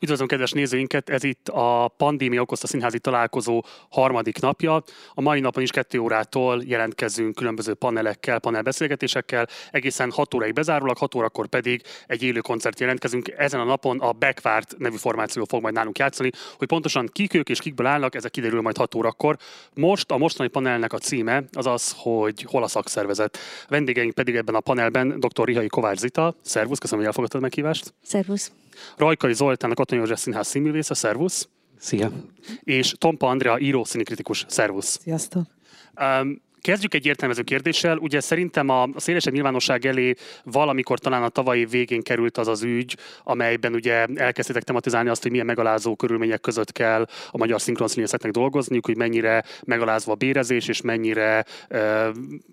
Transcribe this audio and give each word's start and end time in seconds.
Üdvözlöm 0.00 0.26
kedves 0.28 0.52
nézőinket, 0.52 1.08
ez 1.08 1.24
itt 1.24 1.48
a 1.48 1.94
pandémia 1.96 2.40
okozta 2.40 2.66
színházi 2.66 2.98
találkozó 2.98 3.64
harmadik 3.88 4.40
napja. 4.40 4.82
A 5.14 5.20
mai 5.20 5.40
napon 5.40 5.62
is 5.62 5.70
kettő 5.70 5.98
órától 5.98 6.62
jelentkezünk 6.64 7.34
különböző 7.34 7.74
panelekkel, 7.74 8.38
panelbeszélgetésekkel, 8.38 9.48
egészen 9.70 10.10
6 10.10 10.34
órai 10.34 10.52
bezárólag, 10.52 10.96
6 10.96 11.14
órakor 11.14 11.46
pedig 11.46 11.82
egy 12.06 12.22
élő 12.22 12.40
koncert 12.40 12.80
jelentkezünk. 12.80 13.28
Ezen 13.36 13.60
a 13.60 13.64
napon 13.64 14.00
a 14.00 14.12
Backvárt 14.12 14.74
nevű 14.78 14.96
formáció 14.96 15.44
fog 15.44 15.62
majd 15.62 15.74
nálunk 15.74 15.98
játszani, 15.98 16.30
hogy 16.58 16.68
pontosan 16.68 17.08
kik 17.12 17.34
ők 17.34 17.48
és 17.48 17.60
kikből 17.60 17.86
állnak, 17.86 18.14
ezek 18.14 18.30
kiderül 18.30 18.60
majd 18.60 18.76
6 18.76 18.94
órakor. 18.94 19.36
Most 19.74 20.10
a 20.10 20.18
mostani 20.18 20.48
panelnek 20.48 20.92
a 20.92 20.98
címe 20.98 21.44
az 21.52 21.66
az, 21.66 21.94
hogy 21.96 22.42
hol 22.42 22.62
a 22.62 22.68
szakszervezet. 22.68 23.38
Vendégeink 23.68 24.14
pedig 24.14 24.36
ebben 24.36 24.54
a 24.54 24.60
panelben 24.60 25.20
dr. 25.20 25.44
Rihai 25.44 25.66
Kovács 25.66 25.98
Zita. 25.98 26.34
Szervusz, 26.42 26.78
köszönöm, 26.78 26.98
hogy 26.98 27.08
elfogadtad 27.08 27.40
a 27.40 27.42
meghívást. 27.42 27.94
Szervusz. 28.02 28.52
Rajkai 28.96 29.34
Zoltán, 29.34 29.70
a 29.70 29.74
Katonyi 29.74 30.00
József 30.00 30.18
Színház 30.18 30.46
színművésze, 30.46 30.94
szervusz. 30.94 31.48
Szia. 31.78 32.10
És 32.60 32.94
Tompa 32.98 33.28
Andrea, 33.28 33.58
író 33.58 33.84
színikritikus, 33.84 34.44
szervusz. 34.48 34.98
Sziasztok. 35.02 35.46
Um, 36.00 36.42
Kezdjük 36.60 36.94
egy 36.94 37.06
értelmező 37.06 37.42
kérdéssel. 37.42 37.96
Ugye 37.96 38.20
szerintem 38.20 38.68
a, 38.68 38.82
a 38.82 38.90
szélesebb 38.96 39.32
nyilvánosság 39.32 39.86
elé 39.86 40.14
valamikor 40.44 40.98
talán 40.98 41.22
a 41.22 41.28
tavalyi 41.28 41.64
végén 41.64 42.02
került 42.02 42.38
az 42.38 42.48
az 42.48 42.62
ügy, 42.62 42.96
amelyben 43.22 43.74
ugye 43.74 44.06
elkezdtétek 44.14 44.62
tematizálni 44.62 45.08
azt, 45.08 45.22
hogy 45.22 45.30
milyen 45.30 45.46
megalázó 45.46 45.96
körülmények 45.96 46.40
között 46.40 46.72
kell 46.72 47.06
a 47.30 47.38
magyar 47.38 47.60
szinkronszínészeknek 47.60 48.32
dolgozniuk, 48.32 48.86
hogy 48.86 48.96
mennyire 48.96 49.44
megalázva 49.64 50.12
a 50.12 50.14
bérezés, 50.14 50.68
és 50.68 50.80
mennyire 50.80 51.44
e, 51.68 52.10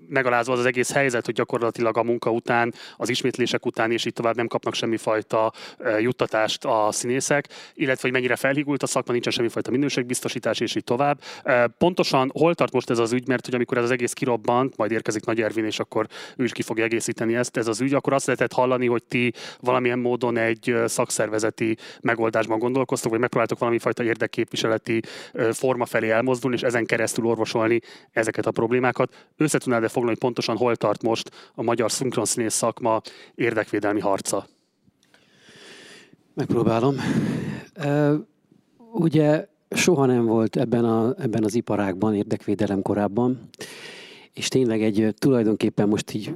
megalázva 0.07 0.53
az, 0.53 0.59
az 0.59 0.65
egész 0.65 0.91
helyzet, 0.91 1.25
hogy 1.25 1.33
gyakorlatilag 1.33 1.97
a 1.97 2.03
munka 2.03 2.29
után, 2.31 2.73
az 2.97 3.09
ismétlések 3.09 3.65
után, 3.65 3.91
és 3.91 4.05
így 4.05 4.13
tovább 4.13 4.35
nem 4.35 4.47
kapnak 4.47 4.73
semmifajta 4.73 5.53
e, 5.79 5.99
juttatást 5.99 6.65
a 6.65 6.87
színészek, 6.91 7.47
illetve 7.73 8.01
hogy 8.01 8.11
mennyire 8.11 8.35
felhígult 8.35 8.83
a 8.83 8.87
szakma, 8.87 9.11
nincsen 9.11 9.33
semmifajta 9.33 9.71
minőségbiztosítás, 9.71 10.59
és 10.59 10.75
így 10.75 10.83
tovább. 10.83 11.19
E, 11.43 11.67
pontosan 11.67 12.31
hol 12.33 12.55
tart 12.55 12.73
most 12.73 12.89
ez 12.89 12.99
az 12.99 13.11
ügy, 13.11 13.27
mert 13.27 13.45
hogy 13.45 13.55
amikor 13.55 13.77
ez 13.77 13.83
az 13.83 13.91
egész 13.95 14.13
kirobbant, 14.13 14.77
majd 14.77 14.91
érkezik 14.91 15.25
Nagy 15.25 15.41
Ervin, 15.41 15.65
és 15.65 15.79
akkor 15.79 16.07
ő 16.37 16.43
is 16.43 16.51
ki 16.51 16.61
fogja 16.61 16.83
egészíteni 16.83 17.35
ezt, 17.35 17.57
ez 17.57 17.67
az 17.67 17.81
ügy, 17.81 17.93
akkor 17.93 18.13
azt 18.13 18.25
lehetett 18.25 18.53
hallani, 18.53 18.87
hogy 18.87 19.03
ti 19.03 19.33
valamilyen 19.59 19.99
módon 19.99 20.37
egy 20.37 20.75
szakszervezeti 20.85 21.77
megoldásban 22.01 22.59
gondolkoztok, 22.59 23.11
vagy 23.11 23.19
megpróbáltok 23.19 23.59
valami 23.59 23.79
fajta 23.79 24.03
érdekképviseleti 24.03 25.01
forma 25.51 25.85
felé 25.85 26.09
elmozdulni, 26.09 26.55
és 26.55 26.61
ezen 26.61 26.85
keresztül 26.85 27.25
orvosolni 27.25 27.79
ezeket 28.11 28.45
a 28.45 28.51
problémákat. 28.51 29.27
Össze 29.37 29.57
tudnád 29.57 29.83
-e 29.83 29.87
foglalni, 29.87 30.09
hogy 30.09 30.19
pontosan 30.19 30.57
hol 30.57 30.75
tart 30.75 31.03
most 31.03 31.31
a 31.55 31.63
magyar 31.63 31.91
szinkronszínész 31.91 32.53
szakma 32.53 33.01
érdekvédelmi 33.35 33.99
harca? 33.99 34.47
Megpróbálom. 36.33 36.95
Uh, 37.77 38.13
ugye 38.91 39.47
soha 39.69 40.05
nem 40.05 40.25
volt 40.25 40.55
ebben, 40.55 40.85
a, 40.85 41.15
ebben 41.17 41.43
az 41.43 41.55
iparágban 41.55 42.15
érdekvédelem 42.15 42.81
korábban, 42.81 43.49
és 44.33 44.47
tényleg 44.47 44.83
egy 44.83 45.13
tulajdonképpen 45.17 45.87
most 45.87 46.13
így 46.13 46.33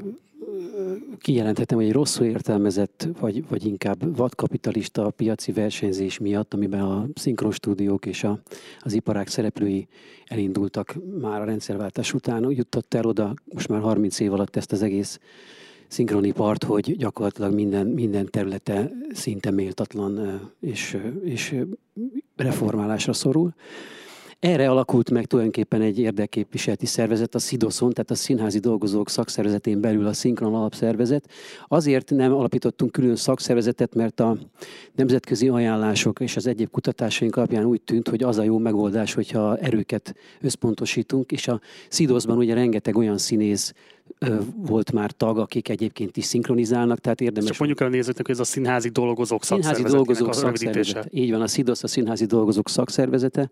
kijelenthetem, 1.17 1.77
hogy 1.77 1.87
egy 1.87 1.93
rosszul 1.93 2.25
értelmezett, 2.25 3.07
vagy, 3.19 3.47
vagy 3.47 3.65
inkább 3.65 4.17
vadkapitalista 4.17 5.09
piaci 5.09 5.51
versenyzés 5.51 6.17
miatt, 6.17 6.53
amiben 6.53 6.81
a 6.81 7.07
szinkronstúdiók 7.15 8.05
és 8.05 8.23
a, 8.23 8.39
az 8.79 8.93
iparág 8.93 9.27
szereplői 9.27 9.87
elindultak 10.25 10.97
már 11.21 11.41
a 11.41 11.45
rendszerváltás 11.45 12.13
után, 12.13 12.51
jutott 12.51 12.93
el 12.93 13.05
oda 13.05 13.33
most 13.53 13.67
már 13.67 13.81
30 13.81 14.19
év 14.19 14.33
alatt 14.33 14.55
ezt 14.55 14.71
az 14.71 14.81
egész 14.81 15.19
szinkronipart, 15.89 16.63
hogy 16.63 16.97
gyakorlatilag 16.97 17.53
minden, 17.53 17.87
minden 17.87 18.27
területe 18.31 18.91
szinte 19.13 19.51
méltatlan 19.51 20.41
és, 20.59 20.97
és 21.23 21.55
reformálásra 22.35 23.13
szorul. 23.13 23.53
Erre 24.39 24.69
alakult 24.69 25.11
meg 25.11 25.25
tulajdonképpen 25.25 25.81
egy 25.81 25.99
érdekképviseleti 25.99 26.85
szervezet, 26.85 27.35
a 27.35 27.39
SZIDOSZON, 27.39 27.93
tehát 27.93 28.11
a 28.11 28.15
Színházi 28.15 28.59
Dolgozók 28.59 29.09
Szakszervezetén 29.09 29.81
belül 29.81 30.07
a 30.07 30.13
Szinkron 30.13 30.55
Alapszervezet. 30.55 31.29
Azért 31.67 32.09
nem 32.09 32.33
alapítottunk 32.33 32.91
külön 32.91 33.15
szakszervezetet, 33.15 33.95
mert 33.95 34.19
a 34.19 34.37
nemzetközi 34.95 35.49
ajánlások 35.49 36.19
és 36.19 36.35
az 36.35 36.47
egyéb 36.47 36.69
kutatásaink 36.69 37.35
alapján 37.35 37.65
úgy 37.65 37.81
tűnt, 37.81 38.07
hogy 38.09 38.23
az 38.23 38.37
a 38.37 38.43
jó 38.43 38.57
megoldás, 38.57 39.13
hogyha 39.13 39.57
erőket 39.57 40.15
összpontosítunk, 40.41 41.31
és 41.31 41.47
a 41.47 41.61
SZIDOSZban 41.89 42.37
ugye 42.37 42.53
rengeteg 42.53 42.97
olyan 42.97 43.17
színész 43.17 43.73
volt 44.55 44.91
már 44.91 45.11
tag, 45.11 45.37
akik 45.37 45.69
egyébként 45.69 46.17
is 46.17 46.25
szinkronizálnak, 46.25 46.99
tehát 46.99 47.21
érdemes. 47.21 47.49
Csak 47.49 47.59
mondjuk 47.59 47.81
el 47.81 47.87
a 47.87 47.89
nézőknek, 47.89 48.25
hogy 48.25 48.35
ez 48.35 48.41
a 48.41 48.43
színházi 48.43 48.89
dolgozók. 48.89 49.43
Színházi 49.43 49.83
dolgozók 49.83 50.33
szakszervezete. 50.33 51.05
Így 51.09 51.31
van, 51.31 51.41
a 51.41 51.47
SZIDOSZ 51.47 51.83
a 51.83 51.87
színházi 51.87 52.25
dolgozók 52.25 52.69
szakszervezete 52.69 53.49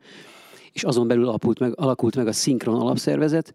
és 0.77 0.83
azon 0.83 1.07
belül 1.07 1.27
alakult 1.27 1.59
meg, 1.59 1.79
alakult 1.79 2.15
meg 2.15 2.27
a 2.27 2.31
Szinkron 2.31 2.81
alapszervezet, 2.81 3.53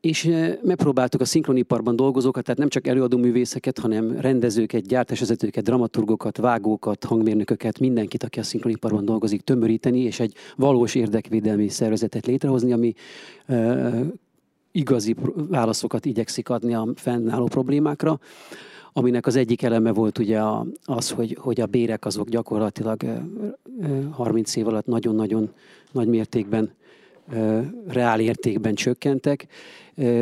és 0.00 0.30
megpróbáltuk 0.62 1.20
a 1.20 1.24
szinkroniparban 1.24 1.96
dolgozókat, 1.96 2.44
tehát 2.44 2.58
nem 2.58 2.68
csak 2.68 2.86
előadó 2.86 3.18
művészeket, 3.18 3.78
hanem 3.78 4.20
rendezőket, 4.20 4.86
gyártásvezetőket, 4.86 5.64
dramaturgokat, 5.64 6.36
vágókat, 6.36 7.04
hangmérnököket, 7.04 7.78
mindenkit, 7.78 8.22
aki 8.22 8.38
a 8.38 8.42
szinkroniparban 8.42 9.04
dolgozik, 9.04 9.40
tömöríteni, 9.40 10.00
és 10.00 10.20
egy 10.20 10.34
valós 10.56 10.94
érdekvédelmi 10.94 11.68
szervezetet 11.68 12.26
létrehozni, 12.26 12.72
ami 12.72 12.94
igazi 14.72 15.16
válaszokat 15.34 16.04
igyekszik 16.04 16.48
adni 16.48 16.74
a 16.74 16.88
fennálló 16.94 17.46
problémákra 17.46 18.18
aminek 18.92 19.26
az 19.26 19.36
egyik 19.36 19.62
eleme 19.62 19.92
volt 19.92 20.18
ugye 20.18 20.40
az, 20.84 21.10
hogy, 21.10 21.36
hogy 21.40 21.60
a 21.60 21.66
bérek 21.66 22.04
azok 22.04 22.28
gyakorlatilag 22.28 23.02
30 24.10 24.56
év 24.56 24.66
alatt 24.66 24.86
nagyon-nagyon 24.86 25.50
nagy 25.92 26.08
mértékben 26.08 26.70
reál 27.86 28.20
értékben 28.20 28.74
csökkentek, 28.74 29.46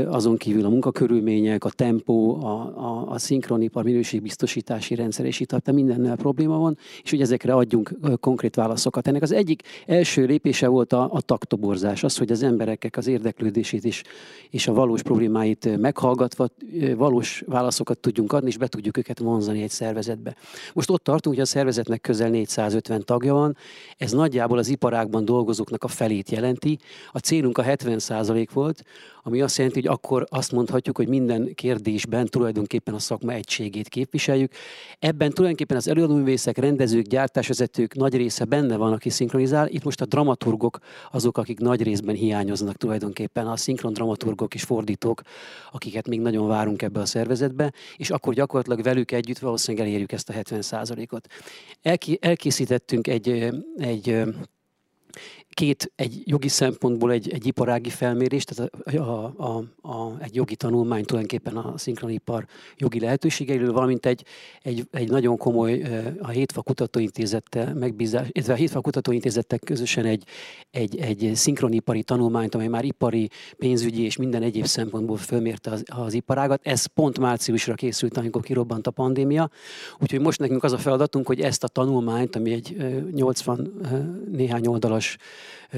azon 0.09 0.37
kívül 0.37 0.65
a 0.65 0.69
munkakörülmények, 0.69 1.65
a 1.65 1.71
tempó, 1.71 2.45
a, 2.45 2.73
a, 2.77 3.11
a 3.11 3.19
szinkronipar 3.19 3.85
minőségbiztosítási 3.85 4.95
rendszer, 4.95 5.25
és 5.25 5.41
itt 5.41 5.73
mindennel 5.73 6.17
probléma 6.17 6.59
van, 6.59 6.79
és 7.03 7.11
hogy 7.11 7.21
ezekre 7.21 7.53
adjunk 7.53 7.95
konkrét 8.21 8.55
válaszokat. 8.55 9.09
Ennek 9.09 9.23
az 9.23 9.33
egyik 9.33 9.63
első 9.87 10.25
lépése 10.25 10.69
volt 10.69 10.93
a, 10.93 11.09
a 11.13 11.21
taktoborzás, 11.21 12.05
az, 12.05 12.17
hogy 12.17 12.31
az 12.31 12.43
embereknek 12.43 12.97
az 12.97 13.07
érdeklődését 13.07 13.85
is, 13.85 14.03
és 14.51 14.69
a 14.69 14.73
valós 14.73 15.03
problémáit 15.03 15.79
meghallgatva 15.79 16.49
valós 16.97 17.43
válaszokat 17.47 17.99
tudjunk 17.99 18.33
adni, 18.33 18.49
és 18.49 18.57
be 18.57 18.67
tudjuk 18.67 18.97
őket 18.97 19.19
vonzani 19.19 19.63
egy 19.63 19.71
szervezetbe. 19.71 20.37
Most 20.73 20.91
ott 20.91 21.05
tartunk, 21.05 21.35
hogy 21.35 21.45
a 21.45 21.49
szervezetnek 21.49 22.01
közel 22.01 22.31
450 22.31 23.05
tagja 23.05 23.35
van, 23.35 23.57
ez 23.97 24.13
nagyjából 24.13 24.59
az 24.59 24.69
iparágban 24.69 25.25
dolgozóknak 25.25 25.85
a 25.85 25.89
felét 25.89 26.31
jelenti. 26.31 26.79
A 27.13 27.19
célunk 27.19 27.59
a 27.59 27.63
70% 27.63 28.49
volt, 28.53 28.85
ami 29.29 29.41
azt 29.41 29.57
jelenti, 29.57 29.81
hogy 29.81 29.89
akkor 29.89 30.27
azt 30.29 30.53
mondhatjuk, 30.53 30.97
hogy 30.97 31.09
minden 31.09 31.55
kérdésben 31.55 32.27
tulajdonképpen 32.27 32.95
a 32.95 32.99
szakma 32.99 33.33
egységét 33.33 33.89
képviseljük. 33.89 34.53
Ebben 34.99 35.31
tulajdonképpen 35.31 35.77
az 35.77 35.89
előadóművészek, 35.89 36.59
rendezők, 36.59 37.07
gyártásvezetők 37.07 37.95
nagy 37.95 38.17
része 38.17 38.45
benne 38.45 38.77
van, 38.77 38.93
aki 38.93 39.11
szinkronizál. 39.11 39.69
Itt 39.69 39.85
most 39.85 40.01
a 40.01 40.07
dramaturgok 40.07 40.79
azok, 41.11 41.39
akik 41.39 41.59
nagy 41.59 41.83
részben 41.83 42.15
hiányoznak 42.15 42.77
tulajdonképpen, 42.77 43.47
a 43.47 43.57
szinkron 43.57 43.93
dramaturgok 43.93 44.55
és 44.55 44.63
fordítók, 44.63 45.21
akiket 45.73 46.09
még 46.09 46.21
nagyon 46.21 46.49
várunk 46.49 46.83
ebbe 46.83 47.01
a 47.01 47.07
szervezetbe, 47.07 47.73
és 47.97 48.11
akkor 48.11 48.35
gyakorlatilag 48.35 48.83
velük 48.83 49.13
együtt 49.13 49.39
valószínűleg 49.39 49.87
elérjük 49.87 50.13
ezt 50.13 50.29
a 50.29 50.33
70%-ot. 50.33 51.27
Elkészítettünk 52.21 53.07
egy, 53.07 53.53
egy 53.77 54.23
két, 55.59 55.93
egy 55.97 56.23
jogi 56.25 56.49
szempontból 56.49 57.13
egy, 57.13 57.31
egy 57.31 57.47
iparági 57.47 57.91
felmérés, 57.91 58.45
tehát 58.45 58.73
a, 58.73 58.99
a, 58.99 59.35
a, 59.37 59.65
a, 59.89 60.17
egy 60.21 60.35
jogi 60.35 60.57
tanulmány 60.57 61.05
tulajdonképpen 61.05 61.57
a 61.57 61.79
szinkronipar 61.79 62.47
jogi 62.77 63.01
lehetőségeiről, 63.01 63.73
valamint 63.73 64.07
egy, 64.07 64.25
egy, 64.63 64.87
egy 64.91 65.11
nagyon 65.11 65.37
komoly, 65.37 65.83
a 66.21 66.29
Hétfa 66.29 66.63
Kutatóintézettel 66.63 67.75
megbízás, 67.75 68.27
illetve 68.31 68.53
a 68.53 68.57
Hétfa 68.57 68.81
Kutatóintézettek 68.81 69.61
közösen 69.65 70.05
egy, 70.05 70.25
egy, 70.71 70.97
egy 70.99 71.31
szinkronipari 71.35 72.03
tanulmányt, 72.03 72.55
amely 72.55 72.69
már 72.69 72.85
ipari, 72.85 73.29
pénzügyi 73.57 74.03
és 74.03 74.17
minden 74.17 74.43
egyéb 74.43 74.67
szempontból 74.67 75.17
fölmérte 75.17 75.71
az, 75.71 75.83
az 75.87 76.15
iparágat. 76.15 76.61
Ez 76.67 76.87
pont 76.87 77.19
márciusra 77.19 77.75
készült, 77.75 78.17
amikor 78.17 78.43
kirobbant 78.43 78.87
a 78.87 78.91
pandémia. 78.91 79.51
Úgyhogy 80.01 80.21
most 80.21 80.39
nekünk 80.39 80.65
az 80.65 80.73
a 80.73 80.79
feladatunk, 80.79 81.27
hogy 81.27 81.41
ezt 81.41 81.65
a 81.65 81.69
tanulmányt, 81.69 82.37
ami 82.37 82.53
egy 82.53 82.77
80 83.13 84.27
néhány 84.33 84.67
oldalas 84.67 85.17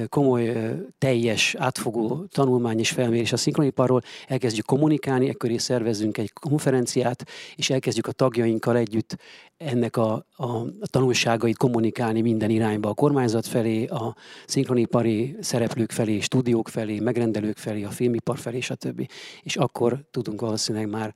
komoly, 0.09 0.53
teljes, 0.99 1.55
átfogó 1.59 2.25
tanulmány 2.31 2.79
és 2.79 2.91
felmérés 2.91 3.33
a 3.33 3.37
szinkroniparról, 3.37 4.03
elkezdjük 4.27 4.67
kommunikálni, 4.67 5.29
ekkor 5.29 5.51
is 5.51 5.63
szervezünk 5.63 6.19
egy 6.19 6.33
konferenciát, 6.33 7.25
és 7.57 7.71
elkezdjük 7.71 8.07
a 8.07 8.13
tagjainkkal 8.13 8.77
együtt 8.77 9.17
ennek 9.57 9.97
a, 9.97 10.27
a, 10.37 10.47
a 10.57 10.87
tanulságait 10.91 11.57
kommunikálni 11.57 12.21
minden 12.21 12.51
irányba, 12.51 12.89
a 12.89 12.95
kormányzat 12.95 13.47
felé, 13.47 13.87
a 13.87 14.17
szinkronipari 14.47 15.37
szereplők 15.41 15.91
felé, 15.91 16.21
stúdiók 16.21 16.69
felé, 16.69 16.99
megrendelők 16.99 17.57
felé, 17.57 17.83
a 17.83 17.91
filmipar 17.91 18.39
felé, 18.39 18.61
stb. 18.61 19.11
És 19.43 19.57
akkor 19.57 20.05
tudunk 20.11 20.41
valószínűleg 20.41 20.89
már 20.89 21.15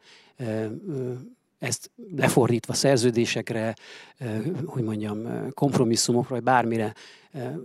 ezt 1.59 1.91
lefordítva 2.17 2.73
szerződésekre, 2.73 3.75
hogy 4.65 4.83
mondjam, 4.83 5.49
kompromisszumokra, 5.55 6.35
vagy 6.35 6.45
bármire 6.45 6.95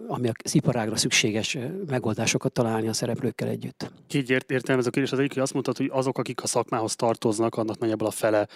ami 0.08 0.30
az 0.44 0.56
iparágra 0.56 0.96
szükséges 0.96 1.58
megoldásokat 1.88 2.52
találni 2.52 2.88
a 2.88 2.94
szereplőkkel 2.94 3.48
együtt. 3.48 3.92
Így 4.14 4.30
ért, 4.30 4.52
értelmező 4.52 4.88
a 4.88 4.92
kérdés. 4.92 5.12
Az 5.12 5.20
egyik, 5.20 5.34
hogy 5.34 5.42
azt 5.42 5.54
mondtad, 5.54 5.78
hogy 5.78 5.90
azok, 5.94 6.18
akik 6.18 6.44
a 6.44 6.48
szakmához 6.48 6.96
tartoznak, 6.96 7.56
annak 7.56 7.80
nagyjából 7.80 8.08
a 8.08 8.12
fele 8.12 8.48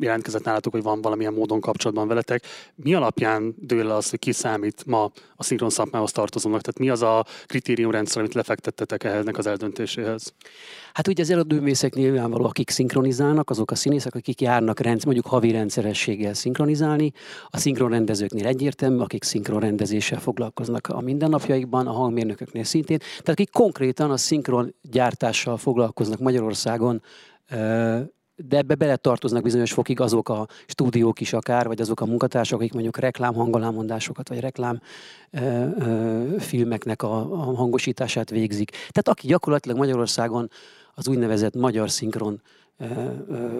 jelentkezett 0.00 0.44
nálatok, 0.44 0.72
hogy 0.72 0.82
van 0.82 1.00
valamilyen 1.00 1.32
módon 1.32 1.60
kapcsolatban 1.60 2.08
veletek. 2.08 2.44
Mi 2.74 2.94
alapján 2.94 3.54
dől 3.58 3.90
az, 3.90 4.10
hogy 4.10 4.18
ki 4.18 4.32
számít 4.32 4.86
ma 4.86 5.12
a 5.36 5.42
szinkron 5.42 5.70
szakmához 5.70 6.12
tartozónak? 6.12 6.60
Tehát 6.60 6.78
mi 6.78 6.88
az 6.88 7.02
a 7.02 7.24
kritériumrendszer, 7.46 8.20
amit 8.20 8.34
lefektettetek 8.34 9.04
ehhez 9.04 9.24
az 9.32 9.46
eldöntéséhez? 9.46 10.34
Hát 10.92 11.08
ugye 11.08 11.22
az 11.22 11.30
előadóművészek 11.30 11.94
nyilvánvaló, 11.94 12.44
akik 12.44 12.70
szinkronizálnak, 12.70 13.50
azok 13.50 13.70
a 13.70 13.74
színészek, 13.74 14.14
akik 14.14 14.40
járnak 14.40 14.80
rend, 14.80 15.04
mondjuk 15.04 15.26
havi 15.26 15.50
rendszerességgel 15.50 16.34
szinkronizálni. 16.34 17.12
A 17.48 17.58
szinkronrendezőknél 17.58 18.46
egyértelmű, 18.46 18.98
akik 18.98 19.22
szinkronrendezéssel 19.22 20.18
foglalkoznak 20.32 20.88
a 20.88 21.00
mindennapjaikban, 21.00 21.86
a 21.86 21.92
hangmérnököknél 21.92 22.64
szintén. 22.64 22.98
Tehát 22.98 23.28
akik 23.28 23.50
konkrétan 23.50 24.10
a 24.10 24.16
szinkron 24.16 24.74
gyártással 24.82 25.56
foglalkoznak 25.56 26.18
Magyarországon, 26.18 27.02
de 28.36 28.56
ebbe 28.56 28.74
bele 28.74 28.96
tartoznak 28.96 29.42
bizonyos 29.42 29.72
fokig 29.72 30.00
azok 30.00 30.28
a 30.28 30.48
stúdiók 30.66 31.20
is 31.20 31.32
akár, 31.32 31.66
vagy 31.66 31.80
azok 31.80 32.00
a 32.00 32.06
munkatársak, 32.06 32.58
akik 32.58 32.72
mondjuk 32.72 32.98
reklám 32.98 33.34
hangolámondásokat, 33.34 34.28
vagy 34.28 34.40
reklám 34.40 34.80
ö, 35.30 35.40
ö, 35.78 36.38
filmeknek 36.38 37.02
a, 37.02 37.16
a 37.32 37.54
hangosítását 37.54 38.30
végzik. 38.30 38.70
Tehát 38.70 39.08
aki 39.08 39.26
gyakorlatilag 39.26 39.76
Magyarországon 39.76 40.50
az 40.94 41.08
úgynevezett 41.08 41.54
magyar 41.54 41.90
szinkron 41.90 42.42
ö, 42.78 42.84
ö, 43.28 43.58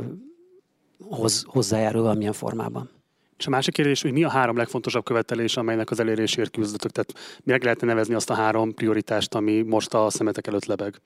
hoz, 1.09 1.45
hozzájárul 1.47 2.03
valamilyen 2.03 2.33
formában. 2.33 3.02
És 3.43 3.49
a 3.49 3.51
másik 3.51 3.75
kérdés, 3.75 4.03
hogy 4.03 4.13
mi 4.13 4.25
a 4.25 4.29
három 4.29 4.57
legfontosabb 4.57 5.05
követelés, 5.05 5.57
amelynek 5.57 5.91
az 5.91 6.01
elérésért 6.01 6.51
küzdötök? 6.51 6.91
Tehát 6.91 7.41
meg 7.45 7.63
lehetne 7.63 7.87
nevezni 7.87 8.15
azt 8.15 8.31
a 8.31 8.35
három 8.35 8.75
prioritást, 8.75 9.35
ami 9.35 9.63
most 9.63 9.95
a 9.95 10.11
szemetek 10.11 10.47
előtt 10.47 10.65
lebeg? 10.65 11.01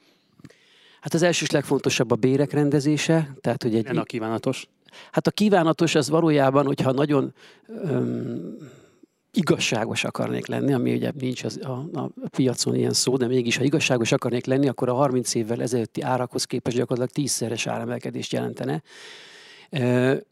Hát 1.01 1.15
az 1.15 1.23
első 1.23 1.45
és 1.45 1.51
legfontosabb 1.51 2.11
a 2.11 2.15
bérek 2.15 2.53
rendezése. 2.53 3.37
Tehát, 3.41 3.63
hogy 3.63 3.75
egy... 3.75 3.97
a 3.97 4.03
kívánatos? 4.03 4.69
Hát 5.11 5.27
a 5.27 5.31
kívánatos 5.31 5.95
az 5.95 6.09
valójában, 6.09 6.67
hogyha 6.67 6.93
nagyon 6.93 7.35
öm, 7.67 8.57
igazságos 9.33 10.05
akarnék 10.05 10.47
lenni, 10.47 10.73
ami 10.73 10.95
ugye 10.95 11.13
nincs 11.19 11.45
az, 11.45 11.59
a, 11.63 11.89
a 11.93 12.11
piacon 12.31 12.75
ilyen 12.75 12.93
szó, 12.93 13.17
de 13.17 13.27
mégis 13.27 13.57
ha 13.57 13.65
igazságos 13.65 14.13
akarnék 14.13 14.47
lenni, 14.47 14.69
akkor 14.69 14.89
a 14.89 14.95
30 14.95 15.35
évvel 15.35 15.63
ezelőtti 15.63 16.03
árakhoz 16.03 16.45
képest 16.45 16.77
gyakorlatilag 16.77 17.11
tízszeres 17.11 17.67
áremelkedést 17.67 18.33
jelentene. 18.33 18.83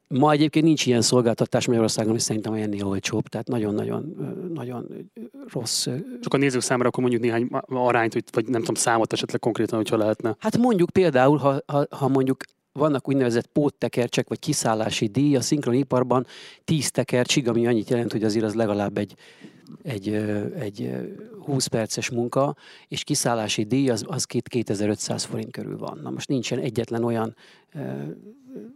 Ma 0.08 0.32
egyébként 0.32 0.64
nincs 0.64 0.86
ilyen 0.86 1.02
szolgáltatás 1.02 1.66
Magyarországon, 1.66 2.14
és 2.14 2.22
szerintem 2.22 2.52
ennél 2.52 2.86
olcsóbb, 2.86 3.28
tehát 3.28 3.48
nagyon-nagyon 3.48 4.14
nagyon 4.54 5.10
rossz. 5.52 5.84
Csak 6.20 6.34
a 6.34 6.36
nézők 6.36 6.62
számára 6.62 6.88
akkor 6.88 7.02
mondjuk 7.02 7.22
néhány 7.22 7.48
arányt, 7.68 8.30
vagy 8.30 8.48
nem 8.48 8.60
tudom, 8.60 8.74
számot 8.74 9.12
esetleg 9.12 9.40
konkrétan, 9.40 9.78
hogyha 9.78 9.96
lehetne. 9.96 10.36
Hát 10.38 10.58
mondjuk 10.58 10.90
például, 10.90 11.36
ha, 11.36 11.56
ha, 11.66 11.86
ha 11.90 12.08
mondjuk 12.08 12.44
vannak 12.72 13.08
úgynevezett 13.08 13.46
póttekercsek, 13.46 14.28
vagy 14.28 14.38
kiszállási 14.38 15.06
díj 15.06 15.36
a 15.36 15.40
szinkroniparban, 15.40 16.26
10 16.64 16.90
tekercsig, 16.90 17.48
ami 17.48 17.66
annyit 17.66 17.90
jelent, 17.90 18.12
hogy 18.12 18.24
azért 18.24 18.44
az 18.44 18.54
legalább 18.54 18.98
egy, 18.98 19.14
egy, 19.82 20.08
egy 20.58 20.90
20 21.44 21.66
perces 21.66 22.10
munka, 22.10 22.56
és 22.88 23.04
kiszállási 23.04 23.62
díj 23.62 23.90
az, 23.90 24.04
az 24.06 24.24
2500 24.24 25.24
forint 25.24 25.50
körül 25.50 25.78
van. 25.78 26.00
Na 26.02 26.10
most 26.10 26.28
nincsen 26.28 26.58
egyetlen 26.58 27.04
olyan 27.04 27.36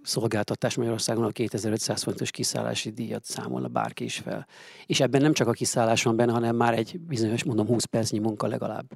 szolgáltatás 0.03 0.77
Magyarországon 0.77 1.25
a 1.25 1.31
2500 1.31 2.03
fontos 2.03 2.31
kiszállási 2.31 2.91
díjat 2.91 3.25
számolna 3.25 3.69
bárki 3.69 4.05
is 4.05 4.17
fel. 4.17 4.47
És 4.87 5.01
ebben 5.01 5.23
nem 5.23 5.33
csak 5.33 5.49
a 5.49 5.53
kiszállás 5.53 6.03
van 6.03 6.17
benne, 6.17 6.33
hanem 6.33 6.57
már 6.57 6.75
egy 6.75 7.01
bizonyos, 7.01 7.45
mondom, 7.45 7.67
20 7.67 7.85
percnyi 7.85 8.19
munka 8.19 8.47
legalább. 8.47 8.87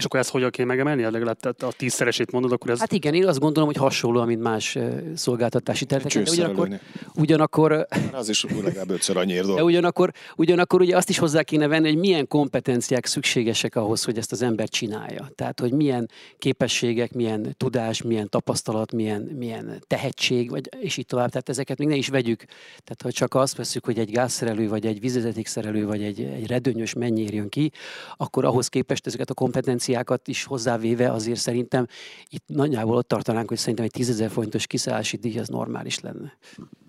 És 0.00 0.06
akkor 0.06 0.20
ezt 0.20 0.30
hogyan 0.30 0.50
kell 0.50 0.66
megemelni? 0.66 1.02
Legalább 1.02 1.38
tehát 1.40 1.62
a 1.62 1.72
tízszeresét 1.76 2.32
mondod, 2.32 2.52
akkor 2.52 2.70
ez... 2.70 2.78
Hát 2.78 2.92
igen, 2.92 3.14
én 3.14 3.26
azt 3.26 3.38
gondolom, 3.38 3.68
hogy 3.68 3.78
hasonló, 3.78 4.24
mint 4.24 4.42
más 4.42 4.78
szolgáltatási 5.14 5.84
területeken. 5.84 6.24
De 6.24 6.30
ugyanakkor, 6.30 6.80
ugyanakkor... 7.14 7.86
Az 8.12 8.28
is 8.28 8.44
legalább 8.62 8.90
ötször 8.90 9.16
annyi 9.16 9.32
érdo. 9.32 9.54
De 9.54 9.64
ugyanakkor, 9.64 10.12
ugyanakkor 10.36 10.80
ugye 10.80 10.96
azt 10.96 11.08
is 11.08 11.18
hozzá 11.18 11.42
kéne 11.42 11.66
venni, 11.66 11.88
hogy 11.88 11.98
milyen 11.98 12.26
kompetenciák 12.26 13.06
szükségesek 13.06 13.76
ahhoz, 13.76 14.04
hogy 14.04 14.18
ezt 14.18 14.32
az 14.32 14.42
ember 14.42 14.68
csinálja. 14.68 15.30
Tehát, 15.34 15.60
hogy 15.60 15.72
milyen 15.72 16.10
képességek, 16.38 17.12
milyen 17.12 17.54
tudás, 17.56 18.02
milyen 18.02 18.28
tapasztalat, 18.28 18.92
milyen, 18.92 19.22
milyen 19.22 19.82
tehetség, 19.86 20.50
vagy, 20.50 20.68
és 20.80 20.96
így 20.96 21.06
tovább. 21.06 21.28
Tehát 21.28 21.48
ezeket 21.48 21.78
még 21.78 21.88
ne 21.88 21.94
is 21.94 22.08
vegyük. 22.08 22.44
Tehát, 22.84 23.02
ha 23.02 23.12
csak 23.12 23.34
azt 23.34 23.56
veszük, 23.56 23.84
hogy 23.84 23.98
egy 23.98 24.10
gázszerelő, 24.10 24.68
vagy 24.68 24.86
egy 24.86 25.00
vízvezetékszerelő, 25.00 25.86
vagy 25.86 26.02
egy, 26.02 26.20
egy 26.20 26.46
redőnyös 26.46 26.92
mennyi 26.92 27.26
jön 27.30 27.48
ki, 27.48 27.72
akkor 28.16 28.44
ahhoz 28.44 28.68
képest 28.68 29.06
ezeket 29.06 29.30
a 29.30 29.34
kompetenciákat 29.34 29.88
kompetenciákat 29.90 30.28
is 30.28 30.44
hozzávéve 30.44 31.12
azért 31.12 31.38
szerintem 31.38 31.86
itt 32.28 32.44
nagyjából 32.46 32.96
ott 32.96 33.08
tartanánk, 33.08 33.48
hogy 33.48 33.58
szerintem 33.58 33.84
egy 33.84 33.90
10 33.90 34.24
forintos 34.28 34.66
kiszállási 34.66 35.16
díj 35.16 35.38
az 35.38 35.48
normális 35.48 36.00
lenne. 36.00 36.36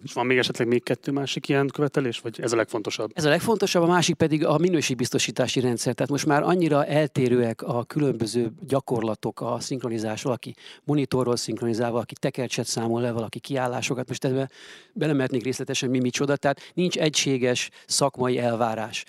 És 0.04 0.14
van 0.14 0.26
még 0.26 0.38
esetleg 0.38 0.68
még 0.68 0.84
kettő 0.84 1.12
másik 1.12 1.50
ilyen 1.50 1.68
követelés, 1.68 2.20
vagy 2.20 2.40
ez 2.42 2.52
a 2.52 2.56
legfontosabb? 2.56 3.12
Ez 3.14 3.26
a 3.26 3.30
legfontosabb, 3.30 3.84
a 3.84 3.88
másik 3.88 4.16
pedig 4.16 4.46
a 4.46 4.58
minőségbiztosítási 4.58 5.60
rendszer. 5.60 5.94
Tehát 5.94 6.12
most 6.12 6.26
már 6.26 6.44
annyira 6.44 6.86
eltérőek 6.86 7.62
a 7.62 7.84
különböző 7.84 8.52
gyakorlatok 8.68 9.42
a 9.42 9.60
szinkronizás, 9.60 10.22
valaki 10.22 10.56
monitorról 10.84 11.36
szinkronizál, 11.36 11.92
valaki 11.92 12.14
tekercset 12.20 12.66
számol 12.66 13.02
le, 13.02 13.12
valaki 13.12 13.40
kiállásokat. 13.40 14.08
Most 14.08 14.26
ebbe 14.26 14.50
belemehetnék 14.94 15.44
részletesen, 15.44 15.90
mi 15.90 16.00
micsoda. 16.00 16.36
Tehát 16.36 16.60
nincs 16.74 16.98
egységes 16.98 17.70
szakmai 17.86 18.38
elvárás. 18.38 19.06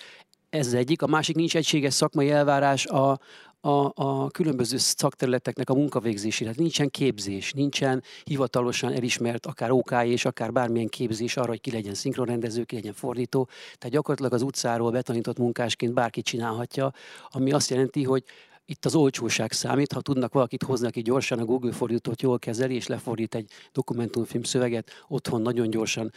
Ez 0.49 0.67
az 0.67 0.73
egyik. 0.73 1.01
A 1.01 1.07
másik 1.07 1.35
nincs 1.35 1.55
egységes 1.55 1.93
szakmai 1.93 2.31
elvárás 2.31 2.85
a, 2.85 3.19
a, 3.65 3.91
a 3.95 4.29
különböző 4.29 4.77
szakterületeknek 4.77 5.69
a 5.69 5.73
munkavégzésére. 5.73 6.49
Hát 6.49 6.59
nincsen 6.59 6.89
képzés, 6.89 7.53
nincsen 7.53 8.03
hivatalosan 8.23 8.93
elismert 8.93 9.45
akár 9.45 9.71
OK 9.71 9.91
és 10.03 10.25
akár 10.25 10.51
bármilyen 10.51 10.87
képzés 10.87 11.37
arra, 11.37 11.47
hogy 11.47 11.61
ki 11.61 11.71
legyen 11.71 11.93
szinkronrendező, 11.93 12.63
ki 12.63 12.75
legyen 12.75 12.93
fordító. 12.93 13.47
Tehát 13.77 13.95
gyakorlatilag 13.95 14.33
az 14.33 14.41
utcáról 14.41 14.91
betanított 14.91 15.37
munkásként 15.37 15.93
bárki 15.93 16.21
csinálhatja, 16.21 16.93
ami 17.29 17.51
azt 17.51 17.69
jelenti, 17.69 18.03
hogy 18.03 18.23
itt 18.65 18.85
az 18.85 18.95
olcsóság 18.95 19.51
számít, 19.51 19.93
ha 19.93 20.01
tudnak 20.01 20.33
valakit 20.33 20.63
hozni, 20.63 20.87
aki 20.87 21.01
gyorsan 21.01 21.39
a 21.39 21.45
Google 21.45 21.71
fordítót 21.71 22.21
jól 22.21 22.39
kezeli, 22.39 22.75
és 22.75 22.87
lefordít 22.87 23.35
egy 23.35 23.49
dokumentumfilm 23.71 24.43
szöveget 24.43 24.91
otthon 25.07 25.41
nagyon 25.41 25.69
gyorsan 25.69 26.11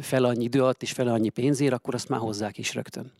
fel 0.00 0.24
annyi 0.24 0.44
idő 0.44 0.62
alatt 0.62 0.82
és 0.82 0.92
fel 0.92 1.08
annyi 1.08 1.28
pénzért, 1.28 1.72
akkor 1.72 1.94
azt 1.94 2.08
már 2.08 2.20
hozzák 2.20 2.58
is 2.58 2.74
rögtön. 2.74 3.12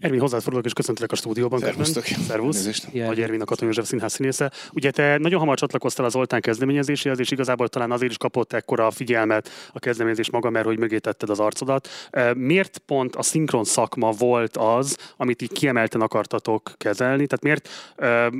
Ervin, 0.00 0.20
hozzád 0.20 0.40
fordulok 0.40 0.66
és 0.66 0.72
köszöntelek 0.72 1.12
a 1.12 1.16
stúdióban. 1.16 1.58
Szervusztok. 1.58 2.04
Szervusz. 2.04 2.90
Nagy 2.92 3.20
Ervin 3.20 3.40
a 3.40 3.44
Katon 3.44 3.66
József 3.66 3.86
Színház 3.86 4.12
színésze. 4.12 4.52
Ugye 4.72 4.90
te 4.90 5.18
nagyon 5.18 5.38
hamar 5.38 5.58
csatlakoztál 5.58 6.06
az 6.06 6.16
Oltán 6.16 6.40
kezdeményezéséhez, 6.40 7.18
és 7.18 7.30
igazából 7.30 7.68
talán 7.68 7.90
azért 7.90 8.10
is 8.10 8.16
kapott 8.16 8.52
ekkora 8.52 8.90
figyelmet 8.90 9.50
a 9.72 9.78
kezdeményezés 9.78 10.30
maga, 10.30 10.50
mert 10.50 10.66
hogy 10.66 10.78
mögé 10.78 10.98
tetted 10.98 11.30
az 11.30 11.38
arcodat. 11.38 11.88
Miért 12.34 12.78
pont 12.78 13.16
a 13.16 13.22
szinkron 13.22 13.64
szakma 13.64 14.10
volt 14.10 14.56
az, 14.56 14.96
amit 15.16 15.42
így 15.42 15.52
kiemelten 15.52 16.00
akartatok 16.00 16.72
kezelni? 16.76 17.26
Tehát 17.26 17.42
miért 17.42 17.68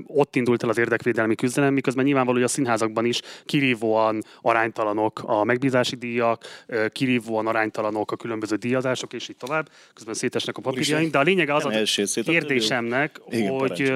ott 0.06 0.36
indult 0.36 0.62
el 0.62 0.68
az 0.68 0.78
érdekvédelmi 0.78 1.34
küzdelem, 1.34 1.72
miközben 1.72 2.04
nyilvánvaló, 2.04 2.36
hogy 2.36 2.46
a 2.46 2.48
színházakban 2.48 3.04
is 3.04 3.20
kirívóan 3.44 4.22
aránytalanok 4.42 5.22
a 5.24 5.44
megbízási 5.44 5.96
díjak, 5.96 6.44
kirívóan 6.92 7.46
aránytalanok 7.46 8.12
a 8.12 8.16
különböző 8.16 8.56
díjazások, 8.56 9.12
és 9.12 9.28
így 9.28 9.36
tovább. 9.36 9.68
Közben 9.94 10.14
szétesnek 10.14 10.56
a 10.56 10.60
papírjaink, 10.60 11.12
de 11.12 11.18
a 11.18 11.22
lényeg 11.28 11.48
az 11.48 11.64
a 11.64 11.70
kérdésemnek, 12.24 13.20
Igen, 13.28 13.58
hogy, 13.58 13.92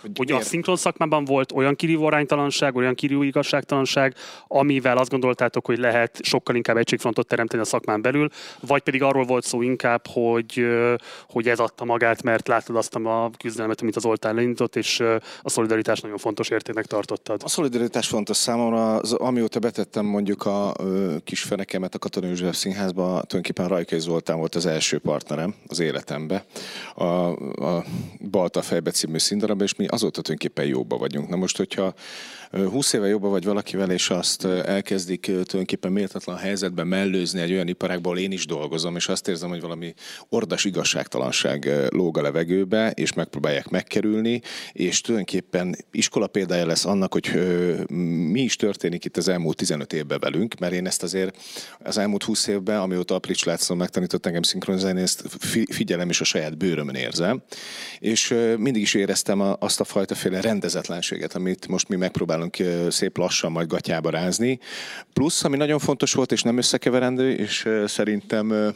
hogy, 0.00 0.10
hogy 0.14 0.32
a 0.32 0.40
szinkron 0.40 0.76
szakmában 0.76 1.24
volt 1.24 1.52
olyan 1.52 1.76
kirívó 1.76 2.04
aránytalanság, 2.04 2.76
olyan 2.76 2.94
kirívó 2.94 3.22
igazságtalanság, 3.22 4.14
amivel 4.48 4.96
azt 4.98 5.10
gondoltátok, 5.10 5.66
hogy 5.66 5.78
lehet 5.78 6.18
sokkal 6.22 6.54
inkább 6.54 6.76
egységfrontot 6.76 7.26
teremteni 7.26 7.62
a 7.62 7.64
szakmán 7.64 8.02
belül, 8.02 8.28
vagy 8.60 8.82
pedig 8.82 9.02
arról 9.02 9.24
volt 9.24 9.44
szó 9.44 9.62
inkább, 9.62 10.06
hogy, 10.06 10.66
hogy 11.28 11.48
ez 11.48 11.58
adta 11.58 11.84
magát, 11.84 12.22
mert 12.22 12.48
láttad 12.48 12.76
azt 12.76 12.94
a 12.94 13.30
küzdelmet, 13.38 13.80
amit 13.80 13.96
az 13.96 14.04
oltán 14.04 14.34
leindított, 14.34 14.76
és 14.76 15.00
a 15.42 15.50
szolidaritás 15.50 16.00
nagyon 16.00 16.18
fontos 16.18 16.48
értéknek 16.48 16.86
tartottad. 16.86 17.40
A 17.44 17.48
szolidaritás 17.48 18.08
fontos 18.08 18.36
számomra, 18.36 18.96
az, 18.96 19.12
amióta 19.12 19.58
betettem 19.58 20.04
mondjuk 20.04 20.46
a 20.46 20.74
kis 21.24 21.42
fenekemet 21.42 21.94
a 21.94 21.98
Katonai 21.98 22.28
József 22.28 22.56
Színházba, 22.56 23.04
tulajdonképpen 23.04 23.68
Rajkai 23.68 23.98
Zoltán 23.98 24.38
volt 24.38 24.54
az 24.54 24.66
első 24.66 24.98
partnerem 24.98 25.54
az 25.66 25.78
életembe 25.78 26.44
a, 26.94 27.04
a 27.66 27.84
Balta 28.30 28.62
fejbe 28.62 28.90
című 28.90 29.18
színdarab, 29.18 29.60
és 29.60 29.74
mi 29.74 29.86
azóta 29.86 30.20
tulajdonképpen 30.22 30.64
jóba 30.64 30.96
vagyunk. 30.96 31.28
Na 31.28 31.36
most, 31.36 31.56
hogyha 31.56 31.94
20 32.50 32.92
éve 32.92 33.06
jobban 33.06 33.30
vagy 33.30 33.44
valakivel, 33.44 33.90
és 33.90 34.10
azt 34.10 34.44
elkezdik 34.44 35.20
tulajdonképpen 35.20 35.92
méltatlan 35.92 36.36
helyzetben 36.36 36.86
mellőzni 36.86 37.40
egy 37.40 37.52
olyan 37.52 37.68
iparágból 37.68 38.18
én 38.18 38.32
is 38.32 38.46
dolgozom, 38.46 38.96
és 38.96 39.08
azt 39.08 39.28
érzem, 39.28 39.48
hogy 39.48 39.60
valami 39.60 39.94
ordas 40.28 40.64
igazságtalanság 40.64 41.70
lóg 41.88 42.18
a 42.18 42.22
levegőbe, 42.22 42.90
és 42.90 43.12
megpróbálják 43.12 43.68
megkerülni, 43.68 44.40
és 44.72 45.00
tulajdonképpen 45.00 45.76
iskola 45.90 46.26
példája 46.26 46.66
lesz 46.66 46.84
annak, 46.84 47.12
hogy 47.12 47.30
mi 48.30 48.40
is 48.40 48.56
történik 48.56 49.04
itt 49.04 49.16
az 49.16 49.28
elmúlt 49.28 49.56
15 49.56 49.92
évben 49.92 50.18
velünk, 50.20 50.58
mert 50.58 50.72
én 50.72 50.86
ezt 50.86 51.02
azért 51.02 51.36
az 51.78 51.98
elmúlt 51.98 52.22
20 52.22 52.46
évben, 52.46 52.80
amióta 52.80 53.14
Aplics 53.14 53.44
Látszó 53.44 53.74
megtanított 53.74 54.26
engem 54.26 54.42
szinkronizálni, 54.42 55.00
ezt 55.00 55.24
figyelem 55.70 56.08
és 56.08 56.20
a 56.20 56.24
saját 56.24 56.56
bőrömön 56.56 56.94
érzem, 56.94 57.42
és 57.98 58.34
mindig 58.56 58.82
is 58.82 58.94
éreztem 58.94 59.40
azt 59.58 59.80
a 59.80 59.84
fajta 59.84 60.14
féle 60.14 60.40
rendezetlenséget, 60.40 61.34
amit 61.34 61.68
most 61.68 61.88
mi 61.88 61.96
megpróbálunk 61.96 62.38
szép 62.88 63.18
lassan 63.18 63.52
majd 63.52 63.68
gatyába 63.68 64.10
rázni. 64.10 64.58
Plusz, 65.12 65.44
ami 65.44 65.56
nagyon 65.56 65.78
fontos 65.78 66.12
volt, 66.12 66.32
és 66.32 66.42
nem 66.42 66.56
összekeverendő, 66.56 67.32
és 67.34 67.68
szerintem 67.86 68.74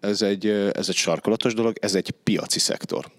ez 0.00 0.22
egy, 0.22 0.46
ez 0.72 0.88
egy 0.88 0.94
sarkolatos 0.94 1.54
dolog, 1.54 1.76
ez 1.80 1.94
egy 1.94 2.10
piaci 2.10 2.58
szektor. 2.58 3.10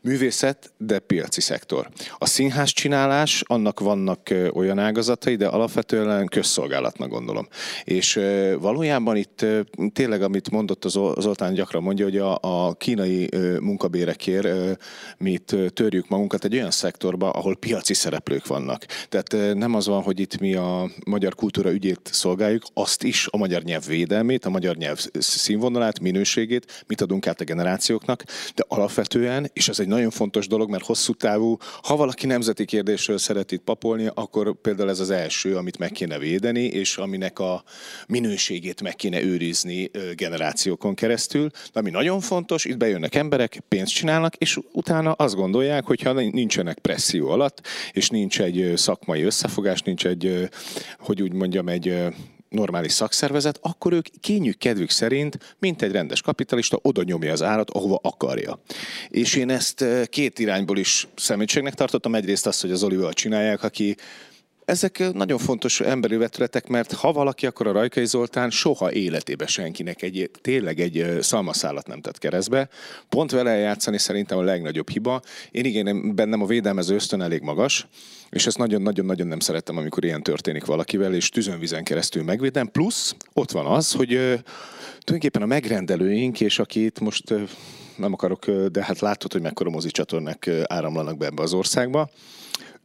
Művészet, 0.00 0.72
de 0.76 0.98
piaci 0.98 1.40
szektor. 1.40 1.88
A 2.18 2.26
színház 2.26 2.70
csinálás, 2.70 3.42
annak 3.46 3.80
vannak 3.80 4.34
olyan 4.52 4.78
ágazatai, 4.78 5.36
de 5.36 5.46
alapvetően 5.46 6.26
közszolgálatnak 6.26 7.08
gondolom. 7.08 7.48
És 7.84 8.20
valójában 8.58 9.16
itt 9.16 9.46
tényleg, 9.92 10.22
amit 10.22 10.50
mondott 10.50 10.84
az 10.84 10.92
Zoltán 11.18 11.54
gyakran 11.54 11.82
mondja, 11.82 12.04
hogy 12.04 12.18
a, 12.18 12.38
a 12.40 12.74
kínai 12.74 13.28
munkabérekért 13.60 14.48
mi 15.18 15.38
törjük 15.74 16.08
magunkat 16.08 16.44
egy 16.44 16.54
olyan 16.54 16.70
szektorba, 16.70 17.30
ahol 17.30 17.56
piaci 17.56 17.94
szereplők 17.94 18.46
vannak. 18.46 18.84
Tehát 19.08 19.54
nem 19.56 19.74
az 19.74 19.86
van, 19.86 20.02
hogy 20.02 20.20
itt 20.20 20.40
mi 20.40 20.54
a 20.54 20.90
magyar 21.06 21.34
kultúra 21.34 21.72
ügyét 21.72 22.00
szolgáljuk, 22.12 22.62
azt 22.74 23.02
is 23.02 23.28
a 23.30 23.36
magyar 23.36 23.62
nyelv 23.62 23.86
védelmét, 23.86 24.44
a 24.44 24.50
magyar 24.50 24.76
nyelv 24.76 25.06
színvonalát, 25.18 26.00
minőségét, 26.00 26.84
mit 26.86 27.00
adunk 27.00 27.26
át 27.26 27.40
a 27.40 27.44
generációknak, 27.44 28.24
de 28.54 28.64
alapvetően 28.68 29.50
és 29.56 29.68
ez 29.68 29.80
egy 29.80 29.88
nagyon 29.88 30.10
fontos 30.10 30.46
dolog, 30.46 30.70
mert 30.70 30.84
hosszú 30.84 31.12
távú, 31.12 31.56
ha 31.82 31.96
valaki 31.96 32.26
nemzeti 32.26 32.64
kérdésről 32.64 33.18
szeret 33.18 33.52
itt 33.52 33.62
papolni, 33.62 34.10
akkor 34.14 34.60
például 34.60 34.88
ez 34.88 35.00
az 35.00 35.10
első, 35.10 35.56
amit 35.56 35.78
meg 35.78 35.92
kéne 35.92 36.18
védeni, 36.18 36.64
és 36.64 36.96
aminek 36.96 37.38
a 37.38 37.64
minőségét 38.08 38.82
meg 38.82 38.94
kéne 38.94 39.22
őrizni 39.22 39.90
generációkon 40.14 40.94
keresztül. 40.94 41.50
De 41.72 41.80
ami 41.80 41.90
nagyon 41.90 42.20
fontos, 42.20 42.64
itt 42.64 42.76
bejönnek 42.76 43.14
emberek, 43.14 43.62
pénzt 43.68 43.92
csinálnak, 43.92 44.34
és 44.34 44.58
utána 44.72 45.12
azt 45.12 45.34
gondolják, 45.34 45.84
hogy 45.84 46.00
ha 46.00 46.12
nincsenek 46.12 46.78
presszió 46.78 47.28
alatt, 47.28 47.66
és 47.92 48.08
nincs 48.08 48.40
egy 48.40 48.72
szakmai 48.74 49.22
összefogás, 49.22 49.82
nincs 49.82 50.06
egy, 50.06 50.48
hogy 50.98 51.22
úgy 51.22 51.32
mondjam, 51.32 51.68
egy 51.68 51.94
normális 52.48 52.92
szakszervezet, 52.92 53.58
akkor 53.62 53.92
ők 53.92 54.06
kényük 54.20 54.58
kedvük 54.58 54.90
szerint, 54.90 55.56
mint 55.58 55.82
egy 55.82 55.92
rendes 55.92 56.22
kapitalista, 56.22 56.78
oda 56.82 57.02
nyomja 57.02 57.32
az 57.32 57.42
árat, 57.42 57.70
ahova 57.70 57.98
akarja. 58.02 58.58
És 59.08 59.34
én 59.34 59.50
ezt 59.50 59.82
eh, 59.82 60.06
két 60.06 60.38
irányból 60.38 60.78
is 60.78 61.08
szemétségnek 61.16 61.74
tartottam. 61.74 62.14
Egyrészt 62.14 62.46
azt, 62.46 62.60
hogy 62.60 62.70
az 62.70 62.82
Olival 62.82 63.12
csinálják, 63.12 63.62
aki 63.62 63.96
ezek 64.66 65.12
nagyon 65.12 65.38
fontos 65.38 65.80
emberi 65.80 66.16
vetületek, 66.16 66.68
mert 66.68 66.92
ha 66.92 67.12
valaki, 67.12 67.46
akkor 67.46 67.66
a 67.66 67.72
Rajkai 67.72 68.06
Zoltán 68.06 68.50
soha 68.50 68.92
életébe 68.92 69.46
senkinek 69.46 70.02
egy, 70.02 70.30
tényleg 70.40 70.80
egy 70.80 71.18
szalmaszálat 71.20 71.86
nem 71.86 72.00
tett 72.00 72.18
keresztbe. 72.18 72.68
Pont 73.08 73.30
vele 73.30 73.56
játszani 73.56 73.98
szerintem 73.98 74.38
a 74.38 74.42
legnagyobb 74.42 74.90
hiba. 74.90 75.22
Én 75.50 75.64
igen, 75.64 76.14
bennem 76.14 76.42
a 76.42 76.46
védelmező 76.46 76.94
ösztön 76.94 77.22
elég 77.22 77.40
magas, 77.42 77.86
és 78.30 78.46
ezt 78.46 78.58
nagyon-nagyon-nagyon 78.58 79.26
nem 79.26 79.40
szerettem, 79.40 79.76
amikor 79.76 80.04
ilyen 80.04 80.22
történik 80.22 80.64
valakivel, 80.64 81.14
és 81.14 81.28
tüzönvizen 81.28 81.84
keresztül 81.84 82.22
megvédem. 82.22 82.70
Plusz 82.70 83.14
ott 83.32 83.50
van 83.50 83.66
az, 83.66 83.92
hogy 83.92 84.08
tulajdonképpen 84.08 85.42
a 85.42 85.46
megrendelőink, 85.46 86.40
és 86.40 86.58
akit 86.58 87.00
most 87.00 87.34
nem 87.96 88.12
akarok, 88.12 88.50
de 88.50 88.84
hát 88.84 89.00
látod, 89.00 89.32
hogy 89.32 89.42
mekkora 89.42 89.70
mozicsatornák 89.70 90.50
áramlanak 90.66 91.16
be 91.16 91.26
ebbe 91.26 91.42
az 91.42 91.52
országba, 91.52 92.10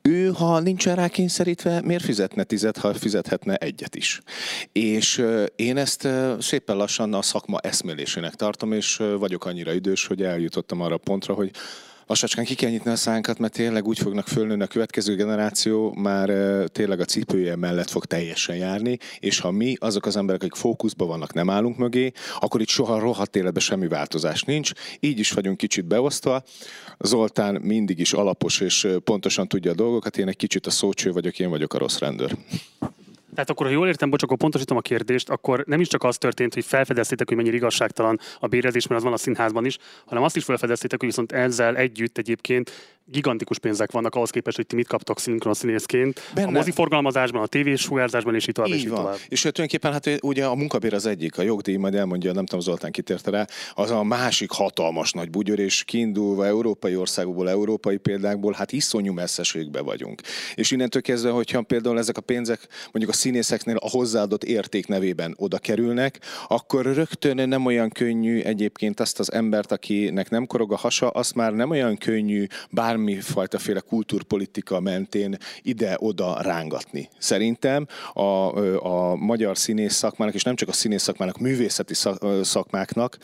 ő, 0.02 0.32
ha 0.32 0.60
nincsen 0.60 0.96
rá 0.96 1.08
kényszerítve, 1.08 1.82
miért 1.82 2.04
fizetne 2.04 2.44
tizet, 2.44 2.78
ha 2.78 2.94
fizethetne 2.94 3.56
egyet 3.56 3.96
is? 3.96 4.22
És 4.72 5.26
én 5.56 5.78
ezt 5.78 6.08
szépen 6.40 6.78
lassan 6.78 7.14
a 7.14 7.22
szakma 7.22 7.60
eszmélésének 7.60 8.34
tartom, 8.34 8.72
és 8.72 9.02
vagyok 9.20 9.46
annyira 9.46 9.74
idős, 9.74 10.08
hogy 10.08 10.24
eljutottam 10.24 10.82
arra 10.82 10.96
a 10.96 10.98
pontra, 10.98 11.34
hogy 11.34 11.52
lassacskán 12.12 12.46
ki 12.46 12.56
kell 12.56 12.70
nyitni 12.70 12.92
a 12.92 12.96
szánkat, 12.96 13.40
mert 13.40 13.54
tényleg 13.54 13.88
úgy 13.88 14.00
fognak 14.00 14.28
fölnőni 14.28 14.64
a 14.64 14.68
következő 14.68 15.16
generáció, 15.16 15.94
már 15.94 16.30
tényleg 16.68 17.00
a 17.00 17.06
cipője 17.06 17.56
mellett 17.56 17.90
fog 17.90 18.06
teljesen 18.06 18.56
járni, 18.56 18.98
és 19.20 19.40
ha 19.40 19.52
mi, 19.52 19.76
azok 19.80 20.06
az 20.06 20.16
emberek, 20.16 20.42
akik 20.42 20.56
fókuszban 20.56 21.08
vannak, 21.08 21.34
nem 21.34 21.50
állunk 21.50 21.78
mögé, 21.78 22.12
akkor 22.40 22.62
itt 22.62 22.68
soha 22.68 23.00
rohadt 23.00 23.36
életben 23.36 23.62
semmi 23.62 23.88
változás 23.88 24.42
nincs. 24.42 24.72
Így 25.00 25.20
is 25.20 25.32
vagyunk 25.32 25.58
kicsit 25.58 25.86
beosztva. 25.86 26.44
Zoltán 27.04 27.62
mindig 27.62 28.00
is 28.00 28.14
alapos 28.14 28.60
és 28.60 28.88
pontosan 29.04 29.48
tudja 29.48 29.72
a 29.72 29.76
dolgokat, 29.76 30.18
én 30.18 30.28
egy 30.28 30.36
kicsit 30.36 30.66
a 30.66 30.70
szócső 30.70 31.12
vagyok, 31.12 31.40
én 31.40 31.50
vagyok 31.50 31.74
a 31.74 31.78
rossz 31.78 31.98
rendőr. 31.98 32.38
Tehát 33.34 33.50
akkor, 33.50 33.66
ha 33.66 33.72
jól 33.72 33.88
értem, 33.88 34.10
bocs, 34.10 34.24
akkor 34.24 34.38
pontosítom 34.38 34.78
a 34.78 34.82
kérdést, 34.82 35.30
akkor 35.30 35.64
nem 35.68 35.80
is 35.80 35.88
csak 35.88 36.04
az 36.04 36.18
történt, 36.18 36.54
hogy 36.54 36.66
felfedeztétek, 36.66 37.28
hogy 37.28 37.38
mennyire 37.38 37.56
igazságtalan 37.56 38.20
a 38.40 38.48
bérezés, 38.48 38.88
mert 38.88 39.00
az 39.00 39.06
van 39.06 39.14
a 39.14 39.18
színházban 39.18 39.66
is, 39.66 39.78
hanem 40.06 40.24
azt 40.24 40.36
is 40.36 40.44
felfedeztétek, 40.44 41.00
hogy 41.00 41.10
viszont 41.10 41.32
ezzel 41.32 41.76
együtt 41.76 42.18
egyébként 42.18 42.72
gigantikus 43.06 43.60
pénzek 43.60 43.92
vannak 43.92 44.16
ahhoz 44.16 44.30
képest, 44.30 44.56
hogy 44.56 44.68
ti 44.68 44.76
mit 44.76 44.88
kaptok 44.88 45.20
szinkronszínészként. 45.20 46.22
Benne. 46.34 46.48
A 46.48 46.52
moziforgalmazásban, 46.52 47.42
a 47.42 47.48
tévés 47.48 47.82
sugárzásban, 47.82 48.36
és 48.36 48.48
így 48.48 48.54
tovább. 48.54 48.70
Így 48.72 48.78
és 48.78 48.84
így 48.84 48.90
tovább. 48.90 49.18
És 49.28 49.40
tulajdonképpen 49.40 49.92
hát 49.92 50.10
ugye 50.22 50.46
a 50.46 50.56
munkabér 50.56 50.94
az 50.94 51.06
egyik, 51.06 51.38
a 51.38 51.42
jogdíj, 51.42 51.76
majd 51.76 51.96
elmondja, 51.96 52.34
nem 52.34 52.46
tudom, 52.46 52.60
Zoltán 52.60 52.92
kitérte 52.92 53.32
rá, 53.32 53.48
az 53.74 53.92
a 53.92 54.04
másik 54.04 54.52
hatalmas 54.52 55.12
nagy 55.12 55.30
bugyor, 55.30 55.60
és 55.60 55.84
kiindulva 55.84 56.46
európai 56.46 56.96
országokból, 56.96 57.50
európai 57.50 57.98
példákból, 57.98 58.54
hát 58.54 58.72
iszonyú 58.72 59.14
messzeségbe 59.14 59.82
vagyunk. 59.82 60.22
És 60.56 60.72
innentől 60.72 61.02
kezdve, 61.02 61.30
hogyha 61.30 61.62
például 61.62 61.98
ezek 61.98 62.18
a 62.18 62.22
pénzek 62.22 62.68
mondjuk 62.84 63.10
a 63.10 63.18
színészeknél 63.18 63.76
a 63.76 63.90
hozzáadott 63.90 64.44
érték 64.44 64.88
nevében 64.88 65.34
oda 65.38 65.58
kerülnek, 65.58 66.20
akkor 66.48 66.86
rögtön 66.86 67.50
nem 67.50 67.66
olyan 67.66 67.90
könnyű 67.90 68.42
egyébként 68.42 69.00
azt 69.00 69.20
az 69.20 69.32
embert, 69.32 69.72
akinek 69.72 70.30
nem 70.30 70.48
korog 70.48 70.72
a 70.72 70.78
hasa, 70.78 71.10
azt 71.10 71.36
már 71.36 71.54
nem 71.54 71.70
olyan 71.70 71.98
könnyű 71.98 72.46
bármi 72.70 72.91
bármifajta 72.92 73.60
féle 73.60 73.80
kultúrpolitika 73.80 74.80
mentén 74.80 75.38
ide-oda 75.62 76.42
rángatni. 76.42 77.10
Szerintem 77.18 77.88
a, 78.14 78.22
a 78.86 79.16
magyar 79.16 79.58
színész 79.58 79.94
szakmának, 79.94 80.34
és 80.34 80.44
nem 80.44 80.56
csak 80.56 80.70
a 80.70 80.74
színész 80.74 81.02
szakmának, 81.02 81.38
művészeti 81.38 81.94
szakmáknak 82.42 83.18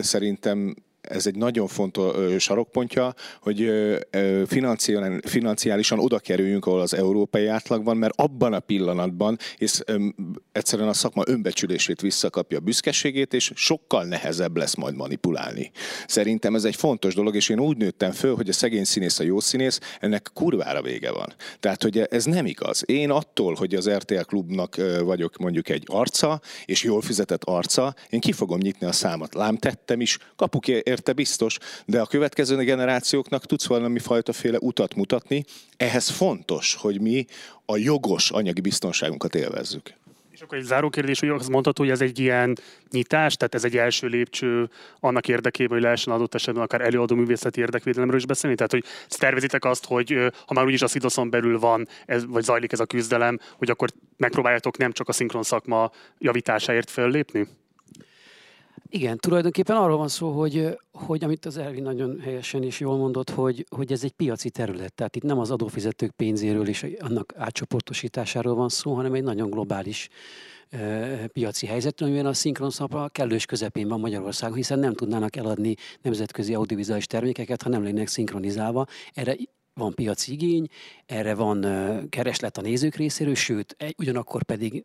szerintem 0.00 0.74
ez 1.02 1.26
egy 1.26 1.36
nagyon 1.36 1.66
fontos 1.66 2.42
sarokpontja, 2.42 3.14
hogy 3.40 3.72
financiálisan 5.22 5.98
oda 5.98 6.18
kerüljünk, 6.18 6.66
ahol 6.66 6.80
az 6.80 6.94
európai 6.94 7.46
átlag 7.46 7.84
van, 7.84 7.96
mert 7.96 8.20
abban 8.20 8.52
a 8.52 8.60
pillanatban 8.60 9.38
és 9.56 9.80
egyszerűen 10.52 10.88
a 10.88 10.92
szakma 10.92 11.22
önbecsülését 11.26 12.00
visszakapja 12.00 12.60
büszkeségét, 12.60 13.34
és 13.34 13.52
sokkal 13.54 14.04
nehezebb 14.04 14.56
lesz 14.56 14.74
majd 14.74 14.94
manipulálni. 14.94 15.70
Szerintem 16.06 16.54
ez 16.54 16.64
egy 16.64 16.76
fontos 16.76 17.14
dolog, 17.14 17.34
és 17.34 17.48
én 17.48 17.60
úgy 17.60 17.76
nőttem 17.76 18.12
föl, 18.12 18.34
hogy 18.34 18.48
a 18.48 18.52
szegény 18.52 18.84
színész 18.84 19.18
a 19.18 19.22
jó 19.22 19.40
színész, 19.40 19.80
ennek 20.00 20.30
kurvára 20.34 20.82
vége 20.82 21.12
van. 21.12 21.34
Tehát, 21.60 21.82
hogy 21.82 21.98
ez 21.98 22.24
nem 22.24 22.46
igaz. 22.46 22.82
Én 22.86 23.10
attól, 23.10 23.54
hogy 23.54 23.74
az 23.74 23.90
RTL 23.90 24.20
klubnak 24.20 24.76
vagyok 25.04 25.36
mondjuk 25.36 25.68
egy 25.68 25.84
arca, 25.86 26.40
és 26.64 26.82
jól 26.82 27.00
fizetett 27.00 27.44
arca, 27.44 27.94
én 28.10 28.20
ki 28.20 28.32
fogom 28.32 28.58
nyitni 28.58 28.86
a 28.86 28.92
számat. 28.92 29.34
Lám 29.34 29.56
tettem 29.56 30.00
is, 30.00 30.18
kapuk 30.36 30.68
érte 30.92 31.12
biztos, 31.12 31.58
de 31.86 32.00
a 32.00 32.06
következő 32.06 32.56
generációknak 32.56 33.46
tudsz 33.46 33.66
valami 33.66 33.98
fajta 33.98 34.32
féle 34.32 34.58
utat 34.60 34.94
mutatni. 34.94 35.44
Ehhez 35.76 36.08
fontos, 36.08 36.74
hogy 36.74 37.00
mi 37.00 37.26
a 37.66 37.76
jogos 37.76 38.30
anyagi 38.30 38.60
biztonságunkat 38.60 39.34
élvezzük. 39.34 39.94
És 40.30 40.40
akkor 40.40 40.58
egy 40.58 40.64
záró 40.64 40.88
kérdés, 40.88 41.20
hogy 41.20 41.28
azt 41.28 41.48
mondható, 41.48 41.82
hogy 41.82 41.92
ez 41.92 42.00
egy 42.00 42.18
ilyen 42.18 42.56
nyitás, 42.90 43.36
tehát 43.36 43.54
ez 43.54 43.64
egy 43.64 43.76
első 43.76 44.06
lépcső 44.06 44.68
annak 45.00 45.28
érdekében, 45.28 45.72
hogy 45.72 45.82
lehessen 45.82 46.12
adott 46.12 46.34
esetben 46.34 46.62
akár 46.62 46.80
előadó 46.80 47.14
művészeti 47.14 47.60
érdekvédelemről 47.60 48.18
is 48.18 48.26
beszélni. 48.26 48.56
Tehát, 48.56 48.72
hogy 48.72 48.84
tervezitek 49.08 49.64
azt, 49.64 49.84
hogy 49.84 50.32
ha 50.46 50.54
már 50.54 50.64
úgyis 50.64 50.82
a 50.82 50.86
szidoszon 50.86 51.30
belül 51.30 51.58
van, 51.58 51.88
ez, 52.06 52.26
vagy 52.26 52.42
zajlik 52.42 52.72
ez 52.72 52.80
a 52.80 52.86
küzdelem, 52.86 53.38
hogy 53.56 53.70
akkor 53.70 53.88
megpróbáljátok 54.16 54.76
nem 54.76 54.92
csak 54.92 55.08
a 55.08 55.12
szinkron 55.12 55.42
szakma 55.42 55.90
javításáért 56.18 56.90
föllépni? 56.90 57.48
Igen, 58.94 59.16
tulajdonképpen 59.16 59.76
arról 59.76 59.96
van 59.96 60.08
szó, 60.08 60.30
hogy, 60.30 60.78
hogy 60.92 61.24
amit 61.24 61.46
az 61.46 61.56
Elvin 61.56 61.82
nagyon 61.82 62.20
helyesen 62.20 62.62
és 62.62 62.80
jól 62.80 62.96
mondott, 62.96 63.30
hogy, 63.30 63.66
hogy 63.68 63.92
ez 63.92 64.04
egy 64.04 64.12
piaci 64.12 64.50
terület. 64.50 64.94
Tehát 64.94 65.16
itt 65.16 65.22
nem 65.22 65.38
az 65.38 65.50
adófizetők 65.50 66.10
pénzéről 66.10 66.68
és 66.68 66.86
annak 66.98 67.32
átcsoportosításáról 67.36 68.54
van 68.54 68.68
szó, 68.68 68.94
hanem 68.94 69.14
egy 69.14 69.22
nagyon 69.22 69.50
globális 69.50 70.08
piaci 71.26 71.66
helyzet, 71.66 72.00
amiben 72.00 72.26
a 72.26 72.32
szinkronszapa 72.32 73.08
kellős 73.08 73.46
közepén 73.46 73.88
van 73.88 74.00
Magyarországon, 74.00 74.56
hiszen 74.56 74.78
nem 74.78 74.94
tudnának 74.94 75.36
eladni 75.36 75.74
nemzetközi 76.02 76.54
audiovizuális 76.54 77.06
termékeket, 77.06 77.62
ha 77.62 77.68
nem 77.68 77.82
lennének 77.82 78.08
szinkronizálva. 78.08 78.86
Erre 79.12 79.36
van 79.74 79.94
piaci 79.94 80.32
igény, 80.32 80.66
erre 81.06 81.34
van 81.34 81.66
kereslet 82.08 82.56
a 82.56 82.60
nézők 82.60 82.94
részéről, 82.94 83.34
sőt, 83.34 83.76
ugyanakkor 83.98 84.42
pedig 84.42 84.84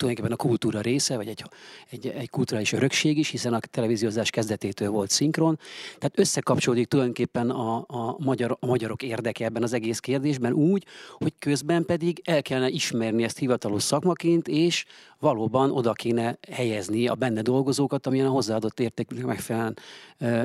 tulajdonképpen 0.00 0.38
a 0.38 0.48
kultúra 0.48 0.80
része, 0.80 1.16
vagy 1.16 1.28
egy, 1.28 1.44
egy, 1.90 2.06
egy 2.06 2.30
kulturális 2.30 2.72
örökség 2.72 3.18
is, 3.18 3.28
hiszen 3.28 3.54
a 3.54 3.58
televíziózás 3.58 4.30
kezdetétől 4.30 4.90
volt 4.90 5.10
szinkron. 5.10 5.58
Tehát 5.98 6.18
összekapcsolódik 6.18 6.86
tulajdonképpen 6.86 7.50
a, 7.50 7.84
a, 7.86 8.16
magyar, 8.18 8.56
a 8.60 8.66
magyarok 8.66 9.02
érdeke 9.02 9.44
ebben 9.44 9.62
az 9.62 9.72
egész 9.72 9.98
kérdésben 9.98 10.52
úgy, 10.52 10.84
hogy 11.18 11.32
közben 11.38 11.84
pedig 11.84 12.20
el 12.24 12.42
kellene 12.42 12.68
ismerni 12.68 13.22
ezt 13.22 13.38
hivatalos 13.38 13.82
szakmaként, 13.82 14.48
és 14.48 14.84
valóban 15.18 15.70
oda 15.70 15.92
kéne 15.92 16.38
helyezni 16.50 17.08
a 17.08 17.14
benne 17.14 17.42
dolgozókat, 17.42 18.06
amilyen 18.06 18.26
a 18.26 18.30
hozzáadott 18.30 18.80
értéknek 18.80 19.24
megfelelően 19.24 19.76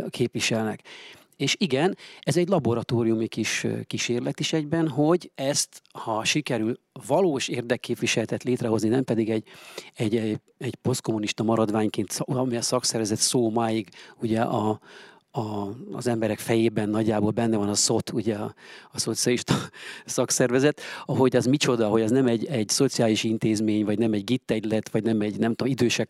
képviselnek. 0.09 0.81
És 1.37 1.55
igen, 1.59 1.97
ez 2.21 2.37
egy 2.37 2.47
laboratóriumi 2.47 3.27
kis 3.27 3.67
kísérlet 3.87 4.39
is 4.39 4.53
egyben, 4.53 4.87
hogy 4.87 5.31
ezt, 5.35 5.81
ha 5.91 6.23
sikerül 6.23 6.79
valós 7.07 7.47
érdekképviseletet 7.47 8.43
létrehozni, 8.43 8.89
nem 8.89 9.03
pedig 9.03 9.29
egy, 9.29 9.43
egy, 9.93 10.15
egy, 10.15 10.39
egy 10.57 10.75
posztkommunista 10.75 11.43
maradványként, 11.43 12.15
ami 12.19 12.55
a 12.55 12.61
szakszervezet 12.61 13.17
szó 13.17 13.49
máig 13.49 13.89
ugye 14.21 14.41
a, 14.41 14.79
a, 15.31 15.75
az 15.91 16.07
emberek 16.07 16.39
fejében 16.39 16.89
nagyjából 16.89 17.31
benne 17.31 17.57
van 17.57 17.69
a 17.69 17.73
SZOT, 17.73 18.11
ugye 18.11 18.35
a, 18.35 18.53
a 18.91 18.99
szocialista 18.99 19.55
szakszervezet, 20.05 20.81
ahogy 21.05 21.35
az 21.35 21.45
micsoda, 21.45 21.87
hogy 21.87 22.01
az 22.01 22.11
nem 22.11 22.27
egy, 22.27 22.45
egy 22.45 22.69
szociális 22.69 23.23
intézmény, 23.23 23.85
vagy 23.85 23.97
nem 23.97 24.13
egy 24.13 24.23
gittegylet, 24.23 24.89
vagy 24.89 25.03
nem 25.03 25.21
egy, 25.21 25.39
nem 25.39 25.53
tudom, 25.53 25.71
idősek 25.71 26.09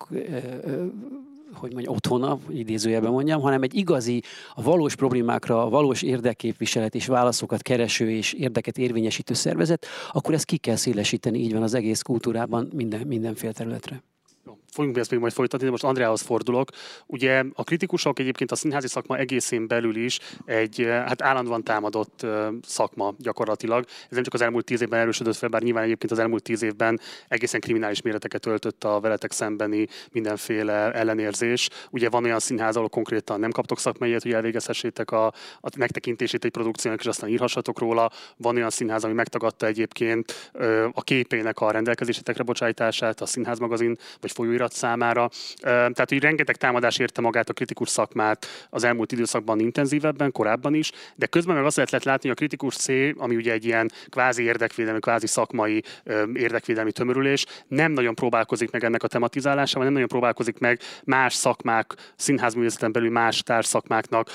hogy 1.58 1.74
mondjam, 1.74 1.94
otthona, 1.94 2.40
idézőjelben 2.50 3.12
mondjam, 3.12 3.42
hanem 3.42 3.62
egy 3.62 3.76
igazi, 3.76 4.22
a 4.54 4.62
valós 4.62 4.96
problémákra, 4.96 5.66
a 5.66 5.70
valós 5.70 6.02
érdekképviselet 6.02 6.96
és 6.96 7.06
válaszokat 7.08 7.62
kereső 7.62 8.12
és 8.12 8.34
érdeket 8.34 8.78
érvényesítő 8.78 9.34
szervezet, 9.34 9.86
akkor 10.12 10.34
ezt 10.34 10.46
ki 10.46 10.58
kell 10.58 10.76
szélesíteni, 10.76 11.40
így 11.40 11.54
van 11.54 11.64
az 11.64 11.74
egész 11.74 12.02
kultúrában 12.02 12.70
minden, 12.74 13.08
mindenféle 13.08 13.52
területre 13.52 14.04
fogunk 14.76 14.98
ezt 14.98 15.12
még 15.12 15.20
majd 15.20 15.34
folytatni, 15.34 15.66
de 15.66 15.72
most 15.72 15.84
Andreához 15.84 16.22
fordulok. 16.22 16.70
Ugye 17.06 17.44
a 17.54 17.64
kritikusok 17.64 18.20
egyébként 18.20 18.52
a 18.52 18.56
színházi 18.56 18.88
szakma 18.88 19.18
egészén 19.18 19.68
belül 19.68 19.96
is 19.96 20.20
egy 20.46 20.86
hát 20.90 21.22
állandóan 21.22 21.64
támadott 21.64 22.26
szakma 22.64 23.14
gyakorlatilag. 23.18 23.86
Ez 23.88 24.16
nem 24.16 24.24
csak 24.24 24.34
az 24.34 24.42
elmúlt 24.42 24.66
tíz 24.66 24.82
évben 24.82 25.00
erősödött 25.00 25.36
fel, 25.36 25.50
bár 25.50 25.62
nyilván 25.62 25.84
egyébként 25.84 26.12
az 26.12 26.20
elmúlt 26.20 26.44
tíz 26.44 26.62
évben 26.62 27.00
egészen 27.28 27.60
kriminális 27.60 28.02
méreteket 28.02 28.46
öltött 28.46 28.84
a 28.84 29.00
veletek 29.00 29.32
szembeni 29.32 29.88
mindenféle 30.12 30.92
ellenérzés. 30.92 31.70
Ugye 31.90 32.10
van 32.10 32.24
olyan 32.24 32.40
színház, 32.40 32.76
ahol 32.76 32.90
konkrétan 32.90 33.40
nem 33.40 33.52
kaptok 33.52 33.80
szakmaiet, 33.80 34.22
hogy 34.22 34.34
elvégezhessétek 34.34 35.12
a, 35.12 35.26
a 35.60 35.70
megtekintését 35.78 36.46
egy 36.46 36.52
produkciónak, 36.52 37.00
és 37.00 37.08
aztán 37.08 37.30
írhassatok 37.30 37.80
róla. 37.80 38.12
Van 38.38 38.56
olyan 38.56 38.70
színház, 38.70 39.04
ami 39.04 39.14
megtagadta 39.14 39.66
egyébként 39.66 40.52
a 40.92 41.02
képének 41.02 41.60
a 41.60 41.72
rendelkezésetekre 41.72 42.44
bocsájtását, 42.44 43.22
a 43.22 43.26
színház 43.26 43.60
magazin 43.60 43.98
vagy 44.22 44.32
folyóirat 44.32 44.65
felirat 44.66 44.72
számára. 44.74 45.30
Tehát, 45.62 46.10
hogy 46.10 46.20
rengeteg 46.20 46.56
támadás 46.56 46.98
érte 46.98 47.22
magát 47.22 47.50
a 47.50 47.54
kritikus 47.54 47.90
szakmát 47.90 48.46
az 48.70 48.84
elmúlt 48.84 49.12
időszakban 49.12 49.60
intenzívebben, 49.60 50.32
korábban 50.32 50.74
is, 50.74 50.92
de 51.16 51.26
közben 51.26 51.56
meg 51.56 51.66
azt 51.66 51.76
lehet 51.76 52.04
látni, 52.04 52.28
hogy 52.30 52.38
a 52.38 52.40
kritikus 52.40 52.76
C, 52.76 52.88
ami 53.18 53.36
ugye 53.36 53.52
egy 53.52 53.66
ilyen 53.66 53.92
kvázi 54.10 54.44
érdekvédelmi, 54.44 55.00
kvázi 55.00 55.28
szakmai 55.28 55.84
érdekvédelmi 56.34 56.92
tömörülés, 56.92 57.46
nem 57.68 57.92
nagyon 57.92 58.16
próbálkozik 58.16 58.72
meg 58.72 58.84
ennek 58.84 59.04
a 59.04 59.08
tematizálásával, 59.08 59.84
nem 59.84 59.94
nagyon 59.94 60.08
próbálkozik 60.08 60.60
meg 60.60 60.80
más 61.04 61.34
szakmák, 61.34 61.94
színházművészeten 62.16 62.92
belül 62.92 63.12
más 63.12 63.42
társszakmáknak 63.44 64.30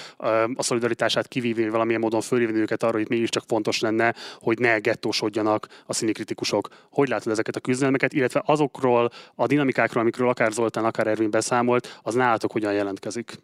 a 0.54 0.62
szolidaritását 0.62 1.28
kivívni, 1.28 1.68
valamilyen 1.68 2.00
módon 2.00 2.20
fölhívni 2.20 2.60
őket 2.60 2.82
arra, 2.82 2.96
hogy 2.96 3.08
mégiscsak 3.08 3.44
fontos 3.46 3.80
lenne, 3.80 4.14
hogy 4.40 4.58
ne 4.58 4.78
gettósodjanak 4.78 5.66
a 5.87 5.92
színikritikusok. 5.92 6.68
Hogy 6.90 7.08
látod 7.08 7.32
ezeket 7.32 7.56
a 7.56 7.60
küzdelmeket, 7.60 8.12
illetve 8.12 8.42
azokról 8.46 9.10
a 9.34 9.46
dinamikákról, 9.46 10.02
amikről 10.20 10.28
akár 10.28 10.52
Zoltán, 10.52 10.84
akár 10.84 11.06
Ervin 11.06 11.30
beszámolt, 11.30 12.00
az 12.02 12.14
nálatok 12.14 12.52
hogyan 12.52 12.72
jelentkezik? 12.72 13.38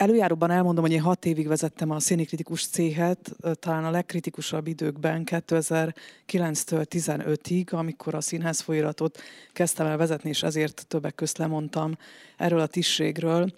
Előjáróban 0.00 0.50
elmondom, 0.50 0.84
hogy 0.84 0.92
én 0.92 1.00
hat 1.00 1.26
évig 1.26 1.48
vezettem 1.48 1.90
a 1.90 2.00
szénikritikus 2.00 2.66
céhet, 2.66 3.36
talán 3.52 3.84
a 3.84 3.90
legkritikusabb 3.90 4.66
időkben, 4.66 5.22
2009-től 5.26 6.84
15-ig, 6.90 7.70
amikor 7.70 8.14
a 8.14 8.20
színház 8.20 8.60
folyiratot 8.60 9.20
kezdtem 9.52 9.86
el 9.86 9.96
vezetni, 9.96 10.28
és 10.28 10.42
ezért 10.42 10.84
többek 10.88 11.14
közt 11.14 11.38
lemondtam 11.38 11.96
erről 12.36 12.60
a 12.60 12.66
tisztségről. 12.66 13.52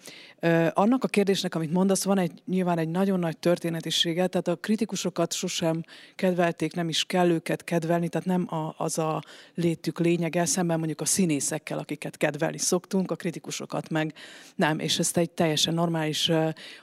Annak 0.72 1.04
a 1.04 1.08
kérdésnek, 1.08 1.54
amit 1.54 1.72
mondasz, 1.72 2.04
van 2.04 2.18
egy, 2.18 2.32
nyilván 2.46 2.78
egy 2.78 2.88
nagyon 2.88 3.18
nagy 3.18 3.38
történetisége, 3.38 4.26
tehát 4.26 4.48
a 4.48 4.56
kritikusokat 4.56 5.32
sosem 5.32 5.84
kedvelték, 6.14 6.74
nem 6.74 6.88
is 6.88 7.04
kell 7.04 7.30
őket 7.30 7.64
kedvelni, 7.64 8.08
tehát 8.08 8.26
nem 8.26 8.54
a, 8.54 8.74
az 8.76 8.98
a 8.98 9.22
létük 9.54 9.98
lényege, 9.98 10.44
szemben 10.44 10.78
mondjuk 10.78 11.00
a 11.00 11.04
színészekkel, 11.04 11.78
akiket 11.78 12.16
kedvelni 12.16 12.58
szoktunk, 12.58 13.10
a 13.10 13.16
kritikusokat 13.16 13.88
meg 13.88 14.14
nem, 14.54 14.78
és 14.78 14.98
ezt 14.98 15.16
egy 15.16 15.30
teljesen 15.30 15.74
normális 15.74 16.30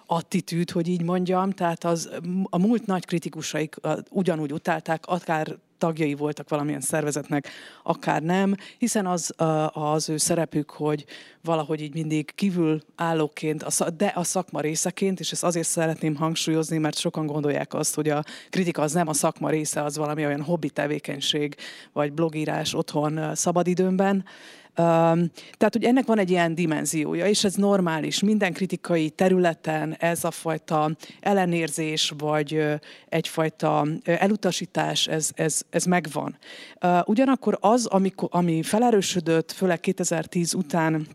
attitűd, 0.05 0.71
hogy 0.71 0.87
így 0.87 1.03
mondjam, 1.03 1.51
tehát 1.51 1.83
az, 1.83 2.09
a 2.43 2.57
múlt 2.57 2.85
nagy 2.85 3.05
kritikusaik 3.05 3.75
ugyanúgy 4.09 4.53
utálták, 4.53 5.05
akár 5.05 5.57
tagjai 5.79 6.13
voltak 6.13 6.49
valamilyen 6.49 6.81
szervezetnek, 6.81 7.47
akár 7.83 8.21
nem, 8.21 8.55
hiszen 8.77 9.05
az 9.05 9.33
az 9.71 10.09
ő 10.09 10.17
szerepük, 10.17 10.69
hogy 10.69 11.05
valahogy 11.41 11.81
így 11.81 11.93
mindig 11.93 12.31
kívül 12.35 12.81
állóként, 12.95 13.65
de 13.97 14.11
a 14.15 14.23
szakma 14.23 14.59
részeként, 14.59 15.19
és 15.19 15.31
ezt 15.31 15.43
azért 15.43 15.67
szeretném 15.67 16.15
hangsúlyozni, 16.15 16.77
mert 16.77 16.97
sokan 16.97 17.25
gondolják 17.25 17.73
azt, 17.73 17.95
hogy 17.95 18.09
a 18.09 18.23
kritika 18.49 18.81
az 18.81 18.93
nem 18.93 19.07
a 19.07 19.13
szakma 19.13 19.49
része, 19.49 19.83
az 19.83 19.97
valami 19.97 20.25
olyan 20.25 20.41
hobbi 20.41 20.69
tevékenység, 20.69 21.55
vagy 21.93 22.13
blogírás 22.13 22.73
otthon 22.73 23.35
szabadidőmben, 23.35 24.25
tehát, 25.57 25.73
hogy 25.73 25.83
ennek 25.83 26.05
van 26.05 26.19
egy 26.19 26.29
ilyen 26.29 26.55
dimenziója, 26.55 27.27
és 27.27 27.43
ez 27.43 27.53
normális. 27.55 28.19
Minden 28.19 28.53
kritikai 28.53 29.09
területen 29.09 29.95
ez 29.99 30.23
a 30.23 30.31
fajta 30.31 30.91
ellenérzés, 31.19 32.13
vagy 32.17 32.63
egyfajta 33.09 33.87
elutasítás, 34.03 35.07
ez, 35.07 35.29
ez, 35.35 35.61
ez 35.69 35.83
megvan. 35.83 36.37
Ugyanakkor 37.05 37.57
az, 37.61 37.85
amikor, 37.85 38.29
ami 38.31 38.63
felerősödött, 38.63 39.51
főleg 39.51 39.79
2010 39.79 40.53
után, 40.53 41.07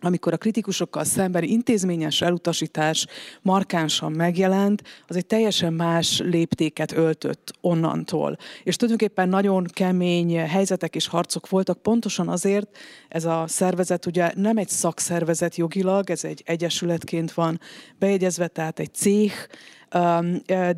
amikor 0.00 0.32
a 0.32 0.36
kritikusokkal 0.36 1.04
szemben 1.04 1.42
intézményes 1.42 2.20
elutasítás 2.20 3.06
markánsan 3.42 4.12
megjelent, 4.12 4.82
az 5.06 5.16
egy 5.16 5.26
teljesen 5.26 5.72
más 5.72 6.20
léptéket 6.24 6.92
öltött 6.92 7.52
onnantól. 7.60 8.36
És 8.62 8.76
tulajdonképpen 8.76 9.28
nagyon 9.28 9.66
kemény 9.72 10.38
helyzetek 10.38 10.94
és 10.94 11.06
harcok 11.06 11.48
voltak 11.48 11.82
pontosan 11.82 12.28
azért, 12.28 12.68
ez 13.10 13.24
a 13.24 13.44
szervezet 13.46 14.06
ugye 14.06 14.32
nem 14.34 14.56
egy 14.56 14.68
szakszervezet 14.68 15.56
jogilag, 15.56 16.10
ez 16.10 16.24
egy 16.24 16.42
egyesületként 16.46 17.32
van 17.32 17.60
bejegyezve, 17.98 18.48
tehát 18.48 18.78
egy 18.78 18.94
cég, 18.94 19.32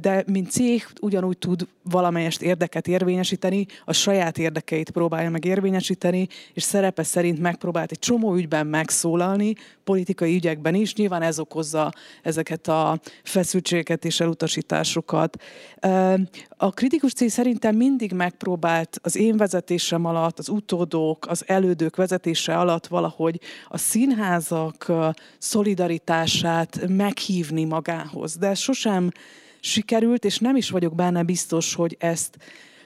de 0.01 0.25
mint 0.27 0.51
cég 0.51 0.87
ugyanúgy 1.01 1.39
tud 1.39 1.67
valamelyest 1.83 2.43
érdeket 2.43 2.89
érvényesíteni, 2.89 3.67
a 3.85 3.93
saját 3.93 4.39
érdekeit 4.39 4.91
próbálja 4.91 5.31
meg 5.31 5.45
érvényesíteni, 5.45 6.29
és 6.53 6.63
szerepe 6.63 7.03
szerint 7.03 7.41
megpróbált 7.41 7.91
egy 7.91 7.99
csomó 7.99 8.35
ügyben 8.35 8.67
megszólalni, 8.67 9.55
politikai 9.85 10.35
ügyekben 10.35 10.75
is. 10.75 10.95
Nyilván 10.95 11.23
ez 11.23 11.39
okozza 11.39 11.93
ezeket 12.23 12.69
a 12.69 13.01
feszültségeket 13.23 14.05
és 14.05 14.21
elutasításokat. 14.21 15.43
A 16.57 16.71
kritikus 16.71 17.13
cég 17.13 17.31
szerintem 17.31 17.77
mindig 17.77 18.13
megpróbált 18.13 18.99
az 19.03 19.17
én 19.17 19.37
vezetésem 19.37 20.05
alatt, 20.05 20.39
az 20.39 20.49
utódók, 20.49 21.27
az 21.29 21.45
elődők 21.47 21.97
vezetése 21.97 22.59
alatt 22.59 22.87
valahogy 22.87 23.41
a 23.69 23.79
színházak 23.79 24.93
szolidaritását 25.39 26.89
meghívni 26.89 27.65
magához. 27.65 28.37
De 28.37 28.55
sosem 28.55 29.02
sikerült, 29.61 30.25
és 30.25 30.39
nem 30.39 30.57
is 30.57 30.71
vagyok 30.71 30.95
benne 30.95 31.23
biztos, 31.23 31.75
hogy 31.75 31.97
ezt 31.99 32.39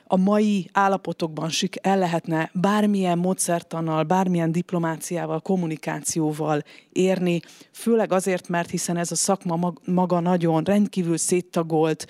a 0.09 0.17
mai 0.17 0.69
állapotokban 0.73 1.51
el 1.83 1.99
lehetne 1.99 2.51
bármilyen 2.53 3.19
módszertannal, 3.19 4.03
bármilyen 4.03 4.53
diplomáciával, 4.53 5.41
kommunikációval 5.41 6.63
érni, 6.93 7.41
főleg 7.73 8.13
azért, 8.13 8.49
mert 8.49 8.71
hiszen 8.71 8.97
ez 8.97 9.11
a 9.11 9.15
szakma 9.15 9.73
maga 9.85 10.21
nagyon 10.21 10.63
rendkívül 10.63 11.17
széttagolt, 11.17 12.07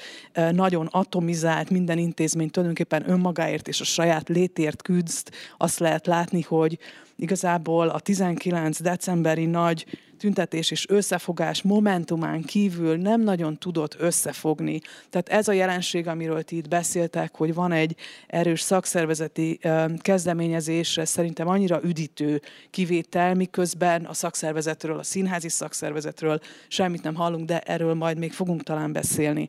nagyon 0.53 0.87
atomizált, 0.87 1.71
minden 1.71 1.99
intézmény 1.99 2.51
tulajdonképpen 2.51 3.11
önmagáért 3.11 3.69
és 3.69 3.81
a 3.81 3.85
saját 3.85 4.29
létért 4.29 4.83
küzd. 4.83 5.31
Azt 5.57 5.79
lehet 5.79 6.07
látni, 6.07 6.43
hogy 6.43 6.79
igazából 7.17 7.89
a 7.89 8.01
19 8.01 8.81
decemberi 8.83 9.47
nagy 9.47 9.87
tüntetés 10.17 10.71
és 10.71 10.89
összefogás 10.89 11.63
momentumán 11.63 12.43
kívül 12.43 12.97
nem 12.97 13.21
nagyon 13.21 13.59
tudott 13.59 13.97
összefogni. 13.99 14.81
Tehát 15.11 15.29
ez 15.29 15.49
a 15.49 15.53
jelenség, 15.53 16.07
amiről 16.07 16.43
ti 16.43 16.57
itt 16.57 16.69
beszéltek, 16.69 17.37
hogy 17.37 17.55
van 17.55 17.73
egy 17.73 17.97
erős 18.27 18.61
szakszervezeti 18.61 19.59
kezdeményezés, 19.99 20.97
ez 20.97 21.09
szerintem 21.09 21.49
annyira 21.49 21.81
üdítő 21.83 22.41
kivétel, 22.71 23.35
miközben 23.35 24.05
a 24.05 24.15
szakszervezetről, 24.15 24.99
a 24.99 25.03
színházi 25.03 25.49
szakszervezetről 25.49 26.41
semmit 26.69 27.03
nem 27.03 27.15
hallunk, 27.15 27.47
de 27.47 27.61
erről 27.61 27.95
majd 27.95 28.19
még 28.19 28.33
fogunk 28.33 28.63
talán 28.63 28.93
beszélni. 28.93 29.49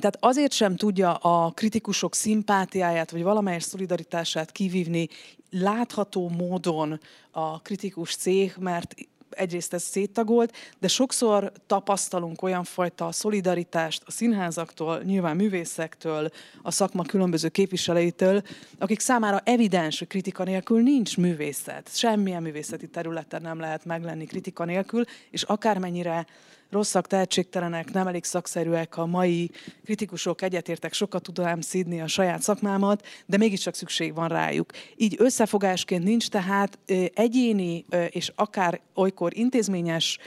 Tehát 0.00 0.16
azért 0.20 0.52
sem 0.52 0.76
tudja 0.76 1.14
a 1.14 1.50
kritikusok 1.50 2.14
szimpátiáját, 2.14 3.10
vagy 3.10 3.22
valamelyes 3.22 3.62
szolidaritását 3.62 4.52
kivívni 4.52 5.08
látható 5.50 6.28
módon 6.28 7.00
a 7.30 7.60
kritikus 7.60 8.14
cég, 8.16 8.54
mert 8.58 8.94
egyrészt 9.30 9.72
ez 9.72 9.82
széttagolt, 9.82 10.56
de 10.78 10.88
sokszor 10.88 11.52
tapasztalunk 11.66 12.42
olyan 12.42 12.64
fajta 12.64 13.12
szolidaritást 13.12 14.02
a 14.06 14.10
színházaktól, 14.10 15.02
nyilván 15.02 15.36
művészektől, 15.36 16.28
a 16.62 16.70
szakma 16.70 17.02
különböző 17.02 17.48
képviselőitől, 17.48 18.42
akik 18.78 19.00
számára 19.00 19.40
evidens, 19.44 19.98
hogy 19.98 20.08
kritika 20.08 20.44
nélkül 20.44 20.82
nincs 20.82 21.16
művészet. 21.16 21.96
Semmilyen 21.96 22.42
művészeti 22.42 22.88
területen 22.88 23.42
nem 23.42 23.60
lehet 23.60 23.84
meglenni 23.84 24.24
kritika 24.26 24.64
nélkül, 24.64 25.04
és 25.30 25.42
akármennyire 25.42 26.26
rosszak, 26.70 27.06
tehetségtelenek, 27.06 27.92
nem 27.92 28.06
elég 28.06 28.24
szakszerűek 28.24 28.96
a 28.96 29.06
mai 29.06 29.50
kritikusok, 29.84 30.42
egyetértek, 30.42 30.92
sokat 30.92 31.22
tudnám 31.22 31.60
szídni 31.60 32.00
a 32.00 32.06
saját 32.06 32.42
szakmámat, 32.42 33.06
de 33.26 33.36
mégiscsak 33.36 33.74
szükség 33.74 34.14
van 34.14 34.28
rájuk. 34.28 34.70
Így 34.96 35.14
összefogásként 35.18 36.04
nincs 36.04 36.28
tehát 36.28 36.78
egyéni 37.14 37.84
és 38.08 38.32
akár 38.34 38.80
olykor 38.94 39.36
intézményes 39.36 40.18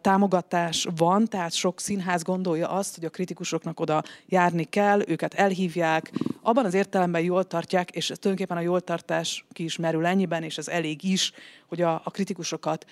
támogatás 0.00 0.86
van, 0.96 1.24
tehát 1.28 1.52
sok 1.52 1.80
színház 1.80 2.22
gondolja 2.22 2.68
azt, 2.68 2.94
hogy 2.94 3.04
a 3.04 3.10
kritikusoknak 3.10 3.80
oda 3.80 4.02
járni 4.26 4.64
kell, 4.64 5.02
őket 5.06 5.34
elhívják, 5.34 6.12
abban 6.42 6.64
az 6.64 6.74
értelemben 6.74 7.22
jól 7.22 7.44
tartják, 7.44 7.90
és 7.90 8.06
tulajdonképpen 8.06 8.56
a 8.56 8.66
jól 8.66 8.80
tartás 8.80 9.44
ki 9.52 9.64
is 9.64 9.76
merül 9.76 10.06
ennyiben, 10.06 10.42
és 10.42 10.58
ez 10.58 10.68
elég 10.68 11.04
is, 11.04 11.32
hogy 11.66 11.82
a, 11.82 11.94
a 12.04 12.10
kritikusokat 12.10 12.86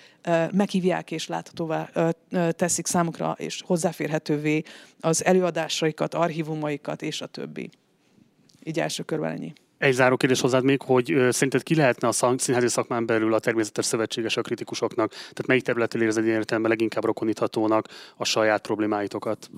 meghívják 0.51 1.11
és 1.11 1.27
láthatóvá 1.27 1.89
teszik 2.49 2.87
számukra, 2.87 3.35
és 3.37 3.61
hozzáférhetővé 3.65 4.63
az 4.99 5.25
előadásaikat, 5.25 6.13
archívumaikat, 6.13 7.01
és 7.01 7.21
a 7.21 7.25
többi. 7.25 7.69
Így 8.63 8.79
első 8.79 9.03
körben 9.03 9.31
ennyi. 9.31 9.53
Egy 9.81 9.93
záró 9.93 10.17
kérdés 10.17 10.41
hozzád 10.41 10.63
még, 10.63 10.81
hogy 10.81 11.11
ö, 11.11 11.31
szerinted 11.31 11.63
ki 11.63 11.75
lehetne 11.75 12.07
a 12.07 12.11
színházi 12.37 12.67
szakmán 12.67 13.05
belül 13.05 13.33
a 13.33 13.39
természetes 13.39 13.85
szövetséges 13.85 14.37
a 14.37 14.41
kritikusoknak? 14.41 15.09
Tehát 15.09 15.47
melyik 15.47 15.63
területről 15.63 16.03
érzed 16.03 16.25
értelemben 16.25 16.71
leginkább 16.71 17.03
rokoníthatónak 17.03 17.87
a 18.17 18.25
saját 18.25 18.61
problémáitokat? 18.61 19.49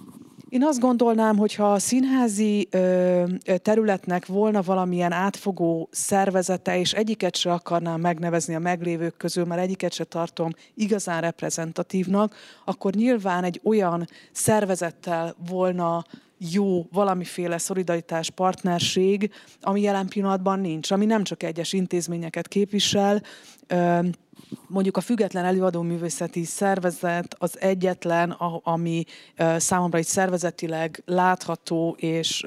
Én 0.50 0.64
azt 0.64 0.80
gondolnám, 0.80 1.38
hogy 1.38 1.56
ha 1.56 1.72
a 1.72 1.80
színházi 1.80 2.68
ö, 2.72 3.24
területnek 3.62 4.26
volna 4.26 4.62
valamilyen 4.62 5.12
átfogó 5.12 5.90
szervezete, 5.92 6.80
és 6.80 6.94
egyiket 6.94 7.36
se 7.36 7.52
akarnám 7.52 8.02
megnevezni 8.02 8.56
a 8.56 8.60
meglévők 8.60 9.18
közül, 9.18 9.46
mert 9.46 9.62
egyiket 9.62 9.94
se 9.94 10.04
tartom 10.04 10.50
igazán 10.74 11.22
reprezentatívnak, 11.22 12.36
akkor 12.66 12.94
nyilván 12.94 13.44
egy 13.44 13.60
olyan 13.64 14.08
szervezettel 14.32 15.36
volna 15.50 16.04
jó 16.52 16.88
valamiféle 16.92 17.58
szolidaritás, 17.58 18.30
partnerség, 18.30 19.32
ami 19.62 19.82
jelen 19.82 20.08
pillanatban 20.08 20.60
nincs, 20.60 20.92
ami 20.92 21.06
nem 21.06 21.24
csak 21.24 21.44
egyes 21.44 21.74
intézményeket 21.74 22.48
képvisel, 22.48 23.22
mondjuk 24.68 24.98
a 24.98 25.02
független 25.02 25.46
előadó 25.46 25.82
művészeti 25.82 26.44
szervezet 26.44 27.36
az 27.40 27.62
egyetlen, 27.62 28.32
ami 28.64 29.04
számomra 29.58 29.98
egy 29.98 30.06
szervezetileg 30.06 31.02
látható 31.06 31.96
és 32.00 32.44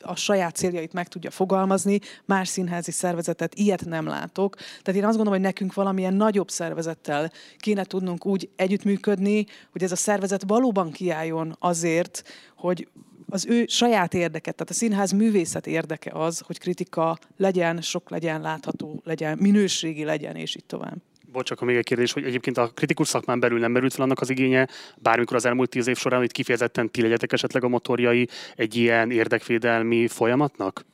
a 0.00 0.16
saját 0.16 0.56
céljait 0.56 0.92
meg 0.92 1.08
tudja 1.08 1.30
fogalmazni. 1.30 1.98
Más 2.24 2.48
színházi 2.48 2.90
szervezetet 2.90 3.54
ilyet 3.54 3.84
nem 3.84 4.06
látok. 4.06 4.54
Tehát 4.54 5.00
én 5.00 5.06
azt 5.06 5.16
gondolom, 5.16 5.32
hogy 5.32 5.40
nekünk 5.40 5.74
valamilyen 5.74 6.14
nagyobb 6.14 6.50
szervezettel 6.50 7.32
kéne 7.58 7.84
tudnunk 7.84 8.26
úgy 8.26 8.48
együttműködni, 8.56 9.46
hogy 9.72 9.82
ez 9.82 9.92
a 9.92 9.96
szervezet 9.96 10.42
valóban 10.46 10.90
kiálljon 10.90 11.56
azért, 11.58 12.22
hogy 12.56 12.88
az 13.28 13.46
ő 13.46 13.64
saját 13.68 14.14
érdeke, 14.14 14.52
tehát 14.52 14.70
a 14.70 14.74
színház 14.74 15.12
művészet 15.12 15.66
érdeke 15.66 16.10
az, 16.14 16.42
hogy 16.46 16.58
kritika 16.58 17.18
legyen, 17.36 17.80
sok 17.80 18.10
legyen, 18.10 18.40
látható 18.40 19.00
legyen, 19.04 19.38
minőségi 19.40 20.04
legyen, 20.04 20.36
és 20.36 20.56
így 20.56 20.64
tovább. 20.64 20.96
Bocs, 21.32 21.50
akkor 21.50 21.66
még 21.66 21.76
egy 21.76 21.84
kérdés, 21.84 22.12
hogy 22.12 22.24
egyébként 22.24 22.58
a 22.58 22.70
kritikus 22.74 23.08
szakmán 23.08 23.40
belül 23.40 23.58
nem 23.58 23.72
merült 23.72 23.94
fel 23.94 24.04
annak 24.04 24.20
az 24.20 24.30
igénye, 24.30 24.68
bármikor 24.96 25.36
az 25.36 25.44
elmúlt 25.44 25.70
tíz 25.70 25.86
év 25.86 25.96
során, 25.96 26.20
hogy 26.20 26.32
kifejezetten 26.32 26.90
ti 26.90 27.02
legyetek 27.02 27.32
esetleg 27.32 27.64
a 27.64 27.68
motorjai 27.68 28.28
egy 28.56 28.74
ilyen 28.74 29.10
érdekvédelmi 29.10 30.08
folyamatnak? 30.08 30.84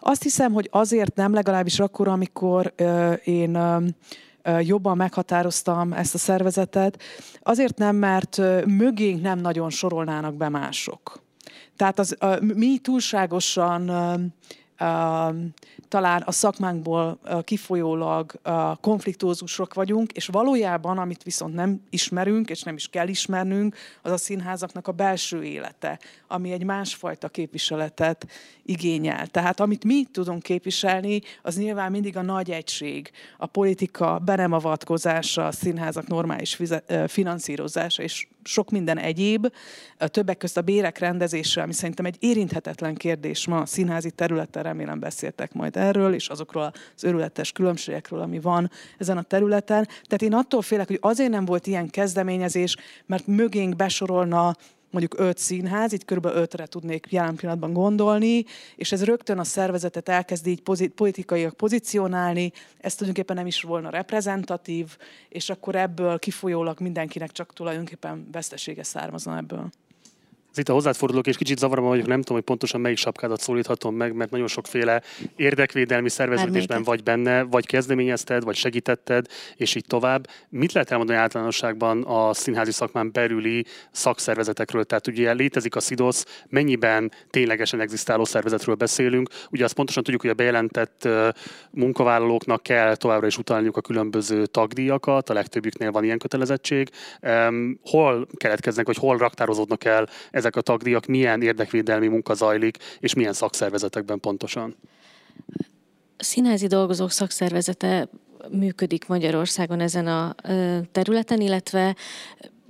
Azt 0.00 0.22
hiszem, 0.22 0.52
hogy 0.52 0.68
azért 0.70 1.14
nem, 1.14 1.32
legalábbis 1.32 1.80
akkor, 1.80 2.08
amikor 2.08 2.72
ö, 2.76 3.12
én 3.12 3.54
ö, 3.54 3.78
jobban 4.60 4.96
meghatároztam 4.96 5.92
ezt 5.92 6.14
a 6.14 6.18
szervezetet. 6.18 7.02
Azért 7.42 7.78
nem, 7.78 7.96
mert 7.96 8.36
mögénk 8.66 9.22
nem 9.22 9.38
nagyon 9.38 9.70
sorolnának 9.70 10.34
be 10.34 10.48
mások. 10.48 11.22
Tehát 11.76 11.98
az, 11.98 12.16
mi 12.40 12.78
túlságosan 12.78 13.90
talán 15.92 16.22
a 16.26 16.32
szakmánkból 16.32 17.18
kifolyólag 17.42 18.32
konfliktózusok 18.80 19.74
vagyunk, 19.74 20.12
és 20.12 20.26
valójában, 20.26 20.98
amit 20.98 21.22
viszont 21.22 21.54
nem 21.54 21.82
ismerünk, 21.90 22.50
és 22.50 22.62
nem 22.62 22.74
is 22.74 22.88
kell 22.88 23.08
ismernünk, 23.08 23.76
az 24.02 24.10
a 24.10 24.16
színházaknak 24.16 24.88
a 24.88 24.92
belső 24.92 25.42
élete, 25.42 25.98
ami 26.28 26.52
egy 26.52 26.64
másfajta 26.64 27.28
képviseletet 27.28 28.26
igényel. 28.62 29.26
Tehát 29.26 29.60
amit 29.60 29.84
mi 29.84 30.04
tudunk 30.04 30.42
képviselni, 30.42 31.20
az 31.42 31.56
nyilván 31.56 31.90
mindig 31.90 32.16
a 32.16 32.22
nagy 32.22 32.50
egység, 32.50 33.10
a 33.38 33.46
politika 33.46 34.18
be 34.18 34.36
nem 34.36 34.52
avatkozása, 34.52 35.46
a 35.46 35.52
színházak 35.52 36.06
normális 36.06 36.58
finanszírozása, 37.06 38.02
és 38.02 38.26
sok 38.44 38.70
minden 38.70 38.98
egyéb, 38.98 39.46
többek 39.98 40.36
közt 40.36 40.56
a 40.56 40.62
bérek 40.62 40.98
rendezése, 40.98 41.62
ami 41.62 41.72
szerintem 41.72 42.04
egy 42.04 42.16
érinthetetlen 42.18 42.94
kérdés 42.94 43.46
ma 43.46 43.60
a 43.60 43.66
színházi 43.66 44.10
területen, 44.10 44.62
remélem 44.62 45.00
beszéltek 45.00 45.52
majd 45.52 45.76
erről, 45.82 46.14
és 46.14 46.28
azokról 46.28 46.72
az 46.96 47.04
örületes 47.04 47.52
különbségekről, 47.52 48.20
ami 48.20 48.40
van 48.40 48.70
ezen 48.98 49.16
a 49.16 49.22
területen. 49.22 49.84
Tehát 49.84 50.22
én 50.22 50.34
attól 50.34 50.62
félek, 50.62 50.86
hogy 50.86 50.98
azért 51.00 51.30
nem 51.30 51.44
volt 51.44 51.66
ilyen 51.66 51.90
kezdeményezés, 51.90 52.76
mert 53.06 53.26
mögénk 53.26 53.76
besorolna 53.76 54.56
mondjuk 54.90 55.18
öt 55.18 55.38
színház, 55.38 55.92
így 55.92 56.04
kb. 56.04 56.24
ötre 56.24 56.66
tudnék 56.66 57.06
jelen 57.10 57.36
pillanatban 57.36 57.72
gondolni, 57.72 58.44
és 58.76 58.92
ez 58.92 59.04
rögtön 59.04 59.38
a 59.38 59.44
szervezetet 59.44 60.08
elkezdi 60.08 60.50
így 60.50 60.62
pozit, 60.62 60.92
politikaiak 60.92 61.56
pozícionálni, 61.56 62.52
ez 62.80 62.94
tulajdonképpen 62.94 63.36
nem 63.36 63.46
is 63.46 63.62
volna 63.62 63.90
reprezentatív, 63.90 64.96
és 65.28 65.50
akkor 65.50 65.76
ebből 65.76 66.18
kifolyólag 66.18 66.80
mindenkinek 66.80 67.32
csak 67.32 67.52
tulajdonképpen 67.52 68.28
vesztesége 68.32 68.82
származna 68.82 69.36
ebből. 69.36 69.70
Ez 70.52 70.58
itt 70.58 70.68
a 70.68 70.72
hozzád 70.72 70.96
fordulok, 70.96 71.26
és 71.26 71.36
kicsit 71.36 71.58
zavarban 71.58 71.88
vagyok, 71.88 72.06
nem 72.06 72.20
tudom, 72.20 72.36
hogy 72.36 72.44
pontosan 72.44 72.80
melyik 72.80 72.98
sapkádat 72.98 73.40
szólíthatom 73.40 73.94
meg, 73.94 74.14
mert 74.14 74.30
nagyon 74.30 74.46
sokféle 74.46 75.02
érdekvédelmi 75.36 76.08
szerveződésben 76.08 76.82
vagy 76.82 77.02
benne, 77.02 77.42
vagy 77.42 77.66
kezdeményezted, 77.66 78.44
vagy 78.44 78.56
segítetted, 78.56 79.26
és 79.56 79.74
így 79.74 79.84
tovább. 79.86 80.28
Mit 80.48 80.72
lehet 80.72 80.90
elmondani 80.90 81.18
általánosságban 81.18 82.02
a 82.02 82.34
színházi 82.34 82.70
szakmán 82.72 83.12
belüli 83.12 83.64
szakszervezetekről? 83.90 84.84
Tehát 84.84 85.06
ugye 85.06 85.32
létezik 85.32 85.76
a 85.76 85.80
SZIDOSZ, 85.80 86.42
mennyiben 86.48 87.12
ténylegesen 87.30 87.80
egzisztáló 87.80 88.24
szervezetről 88.24 88.74
beszélünk? 88.74 89.28
Ugye 89.50 89.64
azt 89.64 89.74
pontosan 89.74 90.02
tudjuk, 90.02 90.22
hogy 90.22 90.30
a 90.30 90.34
bejelentett 90.34 91.08
munkavállalóknak 91.70 92.62
kell 92.62 92.96
továbbra 92.96 93.26
is 93.26 93.38
utalniuk 93.38 93.76
a 93.76 93.80
különböző 93.80 94.46
tagdíjakat, 94.46 95.30
a 95.30 95.32
legtöbbjüknél 95.32 95.90
van 95.90 96.04
ilyen 96.04 96.18
kötelezettség. 96.18 96.90
Hol 97.82 98.26
keletkeznek, 98.36 98.86
vagy 98.86 98.96
hol 98.96 99.16
raktározódnak 99.16 99.84
el 99.84 100.08
ezek 100.42 100.56
a 100.56 100.60
tagdíjak, 100.60 101.06
milyen 101.06 101.42
érdekvédelmi 101.42 102.06
munka 102.06 102.34
zajlik, 102.34 102.76
és 102.98 103.14
milyen 103.14 103.32
szakszervezetekben 103.32 104.20
pontosan? 104.20 104.76
A 106.16 106.24
színházi 106.24 106.66
dolgozók 106.66 107.10
szakszervezete 107.10 108.08
működik 108.50 109.06
Magyarországon 109.06 109.80
ezen 109.80 110.06
a 110.06 110.34
területen, 110.92 111.40
illetve 111.40 111.96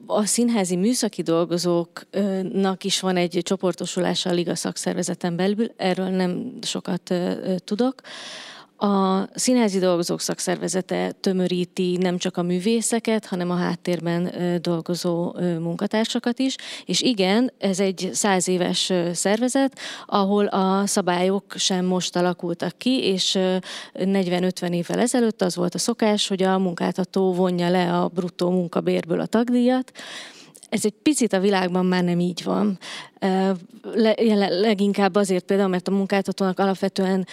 a 0.07 0.25
színházi 0.25 0.77
műszaki 0.77 1.23
dolgozóknak 1.23 2.85
is 2.85 3.01
van 3.01 3.17
egy 3.17 3.41
csoportosulása 3.43 4.31
a 4.31 4.33
Liga 4.33 4.55
szakszervezeten 4.55 5.37
belül, 5.37 5.73
erről 5.77 6.09
nem 6.09 6.53
sokat 6.63 7.15
tudok. 7.65 7.95
A 8.83 9.29
Színházi 9.35 9.79
Dolgozók 9.79 10.21
Szakszervezete 10.21 11.13
tömöríti 11.21 11.97
nem 11.97 12.19
csak 12.19 12.37
a 12.37 12.43
művészeket, 12.43 13.27
hanem 13.27 13.51
a 13.51 13.55
háttérben 13.55 14.35
dolgozó 14.61 15.35
munkatársakat 15.59 16.39
is, 16.39 16.57
és 16.85 17.01
igen, 17.01 17.53
ez 17.59 17.81
egy 17.81 18.11
száz 18.13 18.49
éves 18.49 18.93
szervezet, 19.13 19.79
ahol 20.07 20.47
a 20.47 20.87
szabályok 20.87 21.45
sem 21.57 21.85
most 21.85 22.17
alakultak 22.17 22.79
ki, 22.79 23.03
és 23.03 23.39
40-50 23.95 24.75
évvel 24.75 25.01
ezelőtt 25.01 25.43
az 25.43 25.57
volt 25.57 25.75
a 25.75 25.79
szokás, 25.79 26.29
hogy 26.29 26.43
a 26.43 26.59
munkáltató 26.59 27.33
vonja 27.33 27.71
le 27.71 27.93
a 27.93 28.09
bruttó 28.09 28.51
munkabérből 28.51 29.21
a 29.21 29.27
tagdíjat, 29.27 29.93
ez 30.73 30.85
egy 30.85 30.95
picit 31.03 31.33
a 31.33 31.41
világban 31.41 31.87
már 31.87 32.05
nem 32.05 32.21
így 32.21 32.43
van. 32.45 32.79
Leginkább 34.49 35.15
azért 35.15 35.45
például, 35.45 35.69
mert 35.69 35.89
a 35.89 35.91
munkáltatónak 35.91 36.59
alapvetően 36.59 37.27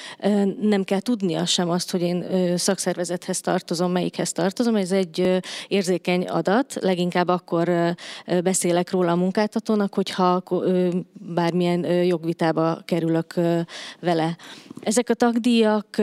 nem 0.61 0.83
kell 0.83 0.99
tudnia 0.99 1.45
sem 1.45 1.69
azt, 1.69 1.91
hogy 1.91 2.01
én 2.01 2.25
szakszervezethez 2.57 3.39
tartozom, 3.39 3.91
melyikhez 3.91 4.31
tartozom. 4.31 4.75
Ez 4.75 4.91
egy 4.91 5.39
érzékeny 5.67 6.27
adat. 6.27 6.77
Leginkább 6.81 7.27
akkor 7.27 7.95
beszélek 8.43 8.91
róla 8.91 9.11
a 9.11 9.15
munkáltatónak, 9.15 9.93
hogyha 9.93 10.43
bármilyen 11.13 11.85
jogvitába 11.85 12.81
kerülök 12.85 13.33
vele. 13.99 14.37
Ezek 14.81 15.09
a 15.09 15.13
tagdíjak 15.13 15.97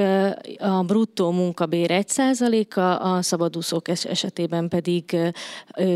a 0.58 0.82
bruttó 0.86 1.30
munkabér 1.30 1.90
1%-a, 1.92 2.80
a 2.80 3.22
szabadúszók 3.22 3.88
esetében 3.88 4.68
pedig 4.68 5.16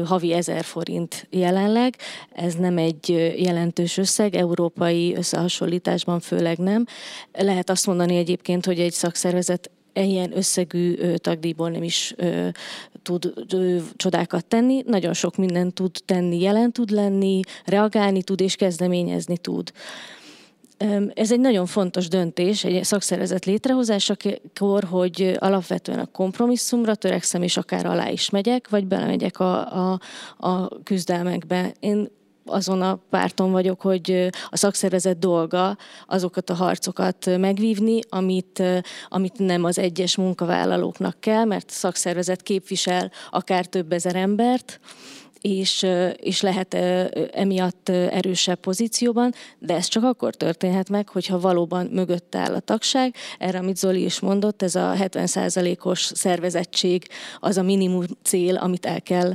havi 0.05 0.33
1000 0.33 0.65
forint 0.65 1.27
jelenleg. 1.31 1.97
Ez 2.33 2.55
nem 2.55 2.79
egy 2.79 3.09
jelentős 3.37 3.97
összeg, 3.97 4.35
európai 4.35 5.15
összehasonlításban 5.17 6.21
főleg 6.21 6.59
nem. 6.59 6.85
Lehet 7.33 7.71
azt 7.71 7.87
mondani 7.87 8.17
egyébként, 8.17 8.67
hogy 8.67 8.79
egy 8.79 8.93
szakszervezet 8.93 9.71
ilyen 9.93 10.37
összegű 10.37 10.95
tagdíjból 11.17 11.71
nem 11.71 11.83
is 11.83 12.15
ö, 12.17 12.49
tud 13.03 13.33
ö, 13.53 13.77
csodákat 13.97 14.47
tenni. 14.47 14.83
Nagyon 14.87 15.13
sok 15.13 15.37
mindent 15.37 15.75
tud 15.75 15.97
tenni, 16.05 16.41
jelen 16.41 16.73
tud 16.73 16.91
lenni, 16.91 17.41
reagálni 17.65 18.23
tud 18.23 18.41
és 18.41 18.57
kezdeményezni 18.57 19.39
tud. 19.39 19.73
Ez 21.15 21.33
egy 21.33 21.41
nagyon 21.41 21.67
fontos 21.67 22.09
döntés, 22.09 22.65
egy 22.65 22.85
szakszervezet 22.85 23.45
létrehozásakor, 23.45 24.85
hogy 24.85 25.37
alapvetően 25.39 25.99
a 25.99 26.07
kompromisszumra 26.07 26.95
törekszem, 26.95 27.43
és 27.43 27.57
akár 27.57 27.87
alá 27.87 28.09
is 28.09 28.31
megyek, 28.31 28.69
vagy 28.69 28.87
belemegyek 28.87 29.41
a, 29.41 29.91
a, 29.93 30.01
a 30.39 30.83
küzdelmekbe. 30.83 31.73
Én 31.81 32.09
azon 32.45 32.83
a 32.83 32.99
párton 33.11 33.51
vagyok, 33.51 33.81
hogy 33.81 34.31
a 34.49 34.57
szakszervezet 34.57 35.19
dolga 35.19 35.77
azokat 36.07 36.51
a 36.51 36.55
harcokat 36.55 37.39
megvívni, 37.39 38.01
amit, 38.09 38.63
amit 39.09 39.39
nem 39.39 39.65
az 39.65 39.79
egyes 39.79 40.17
munkavállalóknak 40.17 41.21
kell, 41.21 41.45
mert 41.45 41.67
a 41.69 41.73
szakszervezet 41.73 42.43
képvisel 42.43 43.11
akár 43.31 43.67
több 43.67 43.93
ezer 43.93 44.17
embert, 44.17 44.81
és, 45.41 45.87
és 46.17 46.41
lehet 46.41 46.75
emiatt 47.33 47.89
erősebb 47.89 48.59
pozícióban, 48.59 49.33
de 49.59 49.75
ez 49.75 49.87
csak 49.87 50.05
akkor 50.05 50.35
történhet 50.35 50.89
meg, 50.89 51.09
hogyha 51.09 51.41
valóban 51.41 51.87
mögött 51.87 52.35
áll 52.35 52.55
a 52.55 52.61
tagság. 52.61 53.15
Erre, 53.39 53.59
amit 53.59 53.77
Zoli 53.77 54.05
is 54.05 54.21
mondott, 54.21 54.63
ez 54.63 54.75
a 54.75 54.95
70%-os 54.99 56.01
szervezettség 56.15 57.07
az 57.41 57.57
a 57.57 57.63
minimum 57.63 58.05
cél, 58.23 58.57
amit 58.57 58.87
el 58.87 59.03
kell 59.03 59.35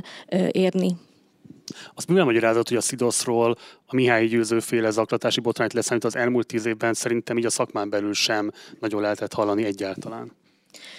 érni. 0.50 0.96
Azt 1.94 2.08
mivel 2.08 2.24
magyarázat, 2.24 2.68
hogy 2.68 2.76
a 2.76 2.80
Szidoszról 2.80 3.56
a 3.86 3.94
Mihály 3.94 4.26
győzőféle 4.26 4.90
zaklatási 4.90 5.40
botrányt 5.40 5.72
leszámít 5.72 6.04
az 6.04 6.16
elmúlt 6.16 6.46
tíz 6.46 6.66
évben 6.66 6.94
szerintem 6.94 7.38
így 7.38 7.46
a 7.46 7.50
szakmán 7.50 7.90
belül 7.90 8.14
sem 8.14 8.52
nagyon 8.80 9.00
lehetett 9.00 9.32
hallani 9.32 9.64
egyáltalán? 9.64 10.32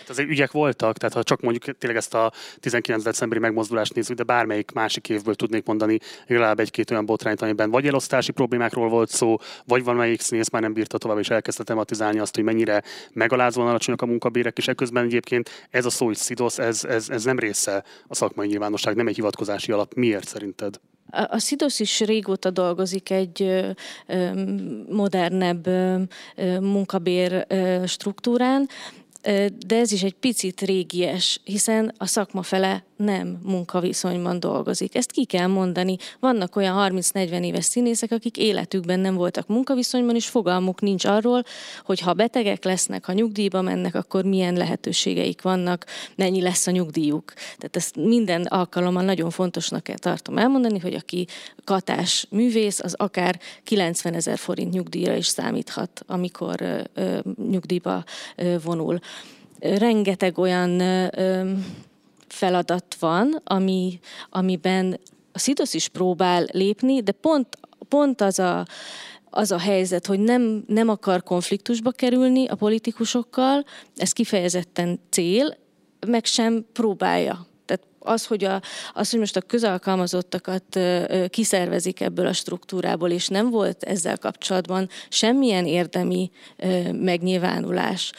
Hát 0.07 0.15
azért 0.17 0.31
ügyek 0.31 0.51
voltak, 0.51 0.97
tehát 0.97 1.13
ha 1.13 1.23
csak 1.23 1.41
mondjuk 1.41 1.77
tényleg 1.77 1.99
ezt 1.99 2.13
a 2.13 2.31
19. 2.59 3.03
decemberi 3.03 3.41
megmozdulást 3.41 3.93
nézzük, 3.93 4.17
de 4.17 4.23
bármelyik 4.23 4.71
másik 4.71 5.09
évből 5.09 5.35
tudnék 5.35 5.65
mondani 5.65 5.99
legalább 6.27 6.59
egy-két 6.59 6.91
olyan 6.91 7.05
botrányt, 7.05 7.41
amiben 7.41 7.71
vagy 7.71 7.87
elosztási 7.87 8.31
problémákról 8.31 8.89
volt 8.89 9.09
szó, 9.09 9.37
vagy 9.65 9.83
valamelyik 9.83 10.21
színész 10.21 10.49
már 10.49 10.61
nem 10.61 10.73
bírta 10.73 10.97
tovább, 10.97 11.19
és 11.19 11.29
elkezdte 11.29 11.63
tematizálni 11.63 12.19
azt, 12.19 12.35
hogy 12.35 12.43
mennyire 12.43 12.83
megalázóan 13.13 13.67
alacsonyak 13.67 14.01
a 14.01 14.05
munkabérek, 14.05 14.57
és 14.57 14.67
ekközben 14.67 15.03
egyébként 15.03 15.67
ez 15.69 15.85
a 15.85 15.89
szó, 15.89 16.05
hogy 16.05 16.15
szidosz, 16.15 16.59
ez, 16.59 16.83
ez, 16.83 17.09
ez 17.09 17.23
nem 17.23 17.39
része 17.39 17.83
a 18.07 18.15
szakmai 18.15 18.47
nyilvánosság, 18.47 18.95
nem 18.95 19.07
egy 19.07 19.15
hivatkozási 19.15 19.71
alap. 19.71 19.93
Miért 19.93 20.27
szerinted? 20.27 20.79
A 21.09 21.39
SZIDOSZ 21.39 21.79
is 21.79 21.99
régóta 21.99 22.49
dolgozik 22.49 23.09
egy 23.09 23.65
modernebb 24.89 25.67
munkabér 26.59 27.47
struktúrán, 27.85 28.69
de 29.67 29.75
ez 29.75 29.91
is 29.91 30.03
egy 30.03 30.13
picit 30.13 30.61
régies, 30.61 31.39
hiszen 31.43 31.93
a 31.97 32.05
szakma 32.05 32.41
fele 32.41 32.86
nem 32.97 33.39
munkaviszonyban 33.43 34.39
dolgozik. 34.39 34.95
Ezt 34.95 35.11
ki 35.11 35.25
kell 35.25 35.47
mondani. 35.47 35.97
Vannak 36.19 36.55
olyan 36.55 36.93
30-40 36.93 37.43
éves 37.43 37.65
színészek, 37.65 38.11
akik 38.11 38.37
életükben 38.37 38.99
nem 38.99 39.15
voltak 39.15 39.47
munkaviszonyban, 39.47 40.15
és 40.15 40.27
fogalmuk 40.27 40.81
nincs 40.81 41.05
arról, 41.05 41.43
hogy 41.83 41.99
ha 41.99 42.13
betegek 42.13 42.63
lesznek, 42.63 43.05
ha 43.05 43.13
nyugdíjba 43.13 43.61
mennek, 43.61 43.95
akkor 43.95 44.23
milyen 44.23 44.53
lehetőségeik 44.53 45.41
vannak, 45.41 45.85
mennyi 46.15 46.41
lesz 46.41 46.67
a 46.67 46.71
nyugdíjuk. 46.71 47.33
Tehát 47.33 47.75
ezt 47.75 47.95
minden 47.95 48.43
alkalommal 48.43 49.03
nagyon 49.03 49.29
fontosnak 49.29 49.83
kell 49.83 49.97
tartom 49.97 50.37
elmondani, 50.37 50.79
hogy 50.79 50.93
aki 50.93 51.27
katás 51.63 52.27
művész, 52.29 52.79
az 52.79 52.93
akár 52.93 53.39
90 53.63 54.13
ezer 54.13 54.37
forint 54.37 54.73
nyugdíjra 54.73 55.15
is 55.15 55.27
számíthat, 55.27 56.03
amikor 56.07 56.61
ö, 56.61 56.79
ö, 56.93 57.19
nyugdíjba 57.49 58.03
ö, 58.35 58.55
vonul. 58.63 58.99
Rengeteg 59.59 60.37
olyan 60.37 60.79
ö, 60.79 61.51
feladat 62.27 62.95
van, 62.99 63.41
ami, 63.43 63.99
amiben 64.29 64.99
a 65.31 65.39
Szidosz 65.39 65.73
is 65.73 65.87
próbál 65.87 66.45
lépni, 66.51 67.01
de 67.01 67.11
pont, 67.11 67.57
pont 67.87 68.21
az 68.21 68.39
a 68.39 68.65
az 69.29 69.51
a 69.51 69.59
helyzet, 69.59 70.05
hogy 70.05 70.19
nem, 70.19 70.63
nem 70.67 70.89
akar 70.89 71.23
konfliktusba 71.23 71.91
kerülni 71.91 72.47
a 72.47 72.55
politikusokkal, 72.55 73.65
ez 73.95 74.11
kifejezetten 74.11 74.99
cél, 75.09 75.57
meg 76.07 76.25
sem 76.25 76.65
próbálja 76.73 77.46
az, 78.07 78.25
hogy, 78.25 78.43
a, 78.43 78.61
az, 78.93 79.09
hogy 79.09 79.19
most 79.19 79.35
a 79.35 79.41
közalkalmazottakat 79.41 80.79
kiszervezik 81.29 82.01
ebből 82.01 82.27
a 82.27 82.33
struktúrából, 82.33 83.09
és 83.09 83.27
nem 83.27 83.49
volt 83.49 83.83
ezzel 83.83 84.17
kapcsolatban 84.17 84.89
semmilyen 85.09 85.65
érdemi 85.65 86.31
megnyilvánulás. 86.91 88.11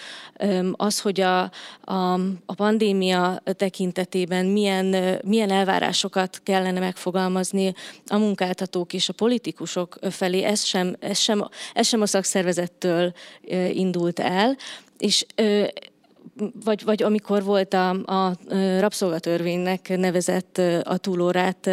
Az, 0.72 1.00
hogy 1.00 1.20
a, 1.20 1.40
a, 1.80 2.12
a 2.46 2.54
pandémia 2.54 3.42
tekintetében 3.56 4.46
milyen, 4.46 5.18
milyen 5.24 5.50
elvárásokat 5.50 6.40
kellene 6.42 6.78
megfogalmazni 6.78 7.74
a 8.06 8.16
munkáltatók 8.16 8.92
és 8.92 9.08
a 9.08 9.12
politikusok 9.12 9.98
felé, 10.10 10.42
ez 10.42 10.64
sem, 10.64 10.96
ez 11.00 11.18
sem, 11.18 11.48
ez 11.74 11.86
sem 11.86 12.00
a 12.00 12.06
szakszervezettől 12.06 13.12
indult 13.72 14.18
el, 14.18 14.56
és 14.98 15.26
vagy, 16.64 16.84
vagy 16.84 17.02
amikor 17.02 17.42
volt 17.44 17.74
a, 17.74 17.88
a 17.90 18.36
rabszolgatörvénynek 18.78 19.96
nevezett 19.96 20.60
a 20.82 20.96
túlórát 20.96 21.70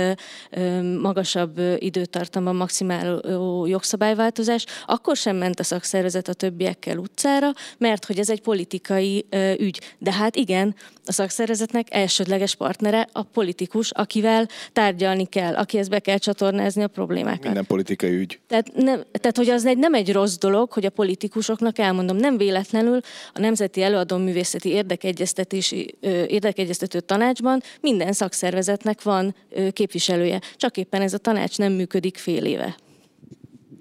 magasabb 1.01 1.59
időtartamban 1.77 2.55
maximáló 2.55 3.65
jogszabályváltozás, 3.65 4.65
akkor 4.85 5.15
sem 5.15 5.35
ment 5.35 5.59
a 5.59 5.63
szakszervezet 5.63 6.27
a 6.27 6.33
többiekkel 6.33 6.97
utcára, 6.97 7.51
mert 7.77 8.05
hogy 8.05 8.19
ez 8.19 8.29
egy 8.29 8.41
politikai 8.41 9.25
ügy. 9.57 9.81
De 9.97 10.13
hát 10.13 10.35
igen, 10.35 10.75
a 11.05 11.11
szakszervezetnek 11.11 11.87
elsődleges 11.89 12.55
partnere 12.55 13.07
a 13.11 13.23
politikus, 13.23 13.91
akivel 13.91 14.47
tárgyalni 14.73 15.25
kell, 15.25 15.55
akihez 15.55 15.87
be 15.87 15.99
kell 15.99 16.17
csatornázni 16.17 16.83
a 16.83 16.87
problémákat. 16.87 17.43
Minden 17.43 17.65
politikai 17.65 18.15
ügy. 18.15 18.39
Tehát, 18.47 18.75
nem, 18.75 19.03
tehát 19.11 19.37
hogy 19.37 19.49
az 19.49 19.65
egy, 19.65 19.77
nem 19.77 19.93
egy 19.93 20.11
rossz 20.11 20.37
dolog, 20.37 20.71
hogy 20.71 20.85
a 20.85 20.89
politikusoknak 20.89 21.77
elmondom, 21.77 22.17
nem 22.17 22.37
véletlenül 22.37 22.99
a 23.33 23.39
Nemzeti 23.39 23.81
Előadó 23.81 24.17
Művészeti 24.45 24.69
Érdekegyeztetési 24.69 25.95
Érdekegyeztető 26.27 26.99
Tanácsban 26.99 27.61
minden 27.81 28.13
szakszervezetnek 28.13 29.01
van 29.01 29.35
képviselője. 29.71 30.41
Csak 30.55 30.77
éppen 30.77 31.01
ez 31.01 31.13
a 31.13 31.17
tanács 31.17 31.57
nem 31.57 31.71
működik 31.73 32.17
fél 32.17 32.45
éve. 32.45 32.75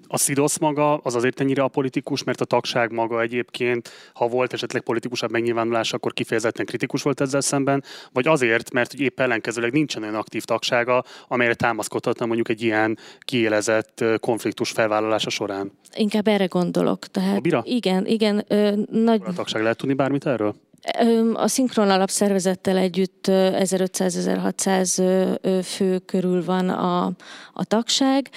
A 0.07 0.17
Szidosz 0.17 0.57
maga 0.57 0.97
az 0.97 1.15
azért 1.15 1.39
ennyire 1.39 1.63
a 1.63 1.67
politikus, 1.67 2.23
mert 2.23 2.41
a 2.41 2.45
tagság 2.45 2.91
maga 2.91 3.21
egyébként, 3.21 3.89
ha 4.13 4.27
volt 4.27 4.53
esetleg 4.53 4.81
politikusabb 4.81 5.31
megnyilvánulás, 5.31 5.93
akkor 5.93 6.13
kifejezetten 6.13 6.65
kritikus 6.65 7.01
volt 7.01 7.21
ezzel 7.21 7.41
szemben, 7.41 7.83
vagy 8.11 8.27
azért, 8.27 8.73
mert 8.73 8.91
hogy 8.91 8.99
épp 8.99 9.19
ellenkezőleg 9.19 9.71
nincsen 9.71 10.01
olyan 10.01 10.15
aktív 10.15 10.43
tagsága, 10.43 11.03
amelyre 11.27 11.53
támaszkodhatna 11.53 12.25
mondjuk 12.25 12.49
egy 12.49 12.61
ilyen 12.61 12.97
kiélezett 13.19 14.03
konfliktus 14.19 14.71
felvállalása 14.71 15.29
során. 15.29 15.71
Inkább 15.95 16.27
erre 16.27 16.45
gondolok. 16.45 16.99
Tehát, 16.99 17.37
a 17.37 17.41
bira? 17.41 17.61
Igen, 17.65 18.05
igen. 18.05 18.45
Ö, 18.47 18.71
nagy... 18.91 19.21
A 19.25 19.33
tagság 19.33 19.61
lehet 19.61 19.77
tudni 19.77 19.93
bármit 19.93 20.25
erről? 20.25 20.55
A 21.33 21.47
szinkron 21.47 21.89
alapszervezettel 21.89 22.77
együtt 22.77 23.25
1500-1600 23.27 25.63
fő 25.63 25.99
körül 25.99 26.45
van 26.45 26.69
a, 26.69 27.05
a 27.53 27.63
tagság, 27.63 28.29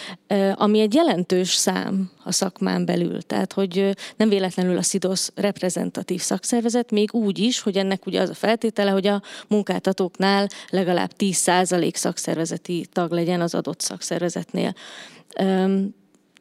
ami 0.55 0.81
egy 0.81 0.95
jelentős 0.95 1.51
szám 1.51 2.11
a 2.25 2.33
szakmán 2.33 2.85
belül. 2.85 3.23
Tehát, 3.23 3.53
hogy 3.53 3.97
nem 4.17 4.29
véletlenül 4.29 4.77
a 4.77 4.83
SZIDOSZ 4.83 5.33
reprezentatív 5.35 6.21
szakszervezet, 6.21 6.91
még 6.91 7.15
úgy 7.15 7.39
is, 7.39 7.61
hogy 7.61 7.77
ennek 7.77 8.07
ugye 8.07 8.21
az 8.21 8.31
a 8.31 8.35
feltétele, 8.35 8.91
hogy 8.91 9.07
a 9.07 9.23
munkáltatóknál 9.49 10.47
legalább 10.71 11.11
10% 11.19 11.95
szakszervezeti 11.95 12.87
tag 12.93 13.11
legyen 13.11 13.41
az 13.41 13.55
adott 13.55 13.81
szakszervezetnél. 13.81 14.75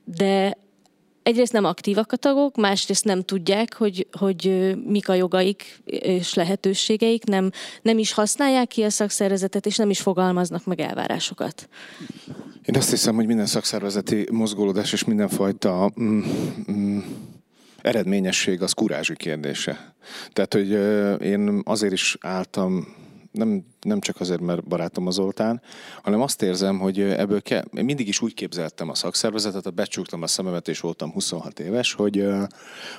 De 0.03 0.57
egyrészt 1.27 1.53
nem 1.53 1.65
aktívak 1.65 2.11
a 2.11 2.15
tagok, 2.15 2.55
másrészt 2.55 3.05
nem 3.05 3.21
tudják, 3.23 3.75
hogy, 3.75 4.07
hogy 4.11 4.73
mik 4.85 5.09
a 5.09 5.13
jogaik 5.13 5.79
és 5.85 6.33
lehetőségeik, 6.33 7.23
nem, 7.23 7.51
nem 7.81 7.97
is 7.97 8.13
használják 8.13 8.67
ki 8.67 8.83
a 8.83 8.89
szakszervezetet, 8.89 9.65
és 9.65 9.75
nem 9.75 9.89
is 9.89 10.01
fogalmaznak 10.01 10.65
meg 10.65 10.79
elvárásokat. 10.79 11.69
Én 12.65 12.75
azt 12.75 12.89
hiszem, 12.89 13.15
hogy 13.15 13.25
minden 13.25 13.45
szakszervezeti 13.45 14.27
mozgolódás 14.31 14.93
és 14.93 15.03
mindenfajta 15.03 15.91
mm, 16.01 16.21
mm, 16.71 16.99
eredményesség 17.81 18.61
az 18.61 18.71
kurázsi 18.71 19.15
kérdése. 19.15 19.95
Tehát, 20.33 20.53
hogy 20.53 20.69
én 21.21 21.61
azért 21.63 21.93
is 21.93 22.17
álltam 22.21 22.95
nem, 23.31 23.65
nem 23.87 23.99
csak 23.99 24.19
azért, 24.19 24.41
mert 24.41 24.63
barátom 24.63 25.07
az 25.07 25.15
Zoltán, 25.17 25.61
hanem 26.01 26.21
azt 26.21 26.41
érzem, 26.41 26.79
hogy 26.79 26.99
ebből 26.99 27.41
kell, 27.41 27.63
én 27.77 27.85
mindig 27.85 28.07
is 28.07 28.21
úgy 28.21 28.33
képzeltem 28.33 28.89
a 28.89 28.95
szakszervezetet, 28.95 29.65
a 29.65 29.71
becsuktam 29.71 30.21
a 30.21 30.27
szememet, 30.27 30.67
és 30.67 30.79
voltam 30.79 31.11
26 31.11 31.59
éves, 31.59 31.93
hogy, 31.93 32.27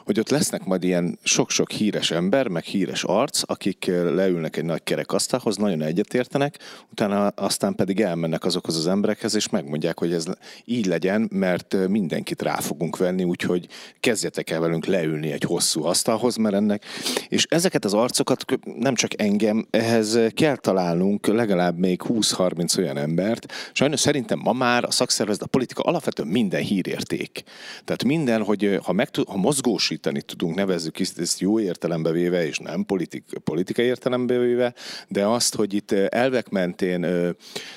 hogy 0.05 0.19
ott 0.19 0.29
lesznek 0.29 0.65
majd 0.65 0.85
ilyen 0.85 1.19
sok-sok 1.23 1.71
híres 1.71 2.11
ember, 2.11 2.49
meg 2.49 2.63
híres 2.63 3.05
arc, 3.05 3.43
akik 3.45 3.87
leülnek 3.87 4.57
egy 4.57 4.65
nagy 4.65 4.83
kerekasztalhoz, 4.83 5.57
nagyon 5.57 5.83
egyetértenek, 5.83 6.59
utána 6.91 7.27
aztán 7.27 7.75
pedig 7.75 8.01
elmennek 8.01 8.45
azokhoz 8.45 8.77
az 8.77 8.87
emberekhez, 8.87 9.35
és 9.35 9.49
megmondják, 9.49 9.99
hogy 9.99 10.13
ez 10.13 10.25
így 10.65 10.87
legyen, 10.87 11.29
mert 11.33 11.89
mindenkit 11.89 12.43
rá 12.43 12.57
fogunk 12.57 12.97
venni, 12.97 13.25
úgyhogy 13.25 13.69
kezdjetek 14.01 14.51
el 14.51 14.61
velünk 14.61 14.87
leülni 14.87 15.33
egy 15.33 15.45
hosszú 15.45 15.85
asztalhoz, 15.85 16.37
mert 16.37 16.55
ennek, 16.55 16.85
és 17.29 17.47
ezeket 17.49 17.85
az 17.85 17.95
arcokat 17.95 18.45
nem 18.79 18.95
csak 18.95 19.21
engem, 19.21 19.67
ehhez 19.71 20.19
kell 20.35 20.57
találnunk 20.79 21.27
legalább 21.27 21.79
még 21.79 22.03
20-30 22.05 22.79
olyan 22.79 22.97
embert. 22.97 23.53
Sajnos 23.73 24.01
szerintem 24.01 24.39
ma 24.39 24.53
már 24.53 24.85
a 24.85 24.91
szakszervezet, 24.91 25.43
a 25.43 25.47
politika 25.47 25.83
alapvetően 25.83 26.29
minden 26.29 26.63
hírérték. 26.63 27.43
Tehát 27.85 28.05
minden, 28.05 28.43
hogy 28.43 28.79
ha, 28.83 28.93
meg, 28.93 29.09
ha 29.27 29.37
mozgósítani 29.37 30.23
tudunk, 30.23 30.55
nevezzük 30.55 31.01
ezt 31.01 31.41
jó 31.41 31.61
értelembe 31.61 32.11
véve, 32.11 32.47
és 32.47 32.59
nem 32.59 32.85
politik, 32.85 33.25
politikai 33.45 33.85
értelembe 33.85 34.39
véve, 34.39 34.75
de 35.09 35.27
azt, 35.27 35.55
hogy 35.55 35.75
itt 35.75 35.93
elvek 35.93 36.49
mentén, 36.49 37.07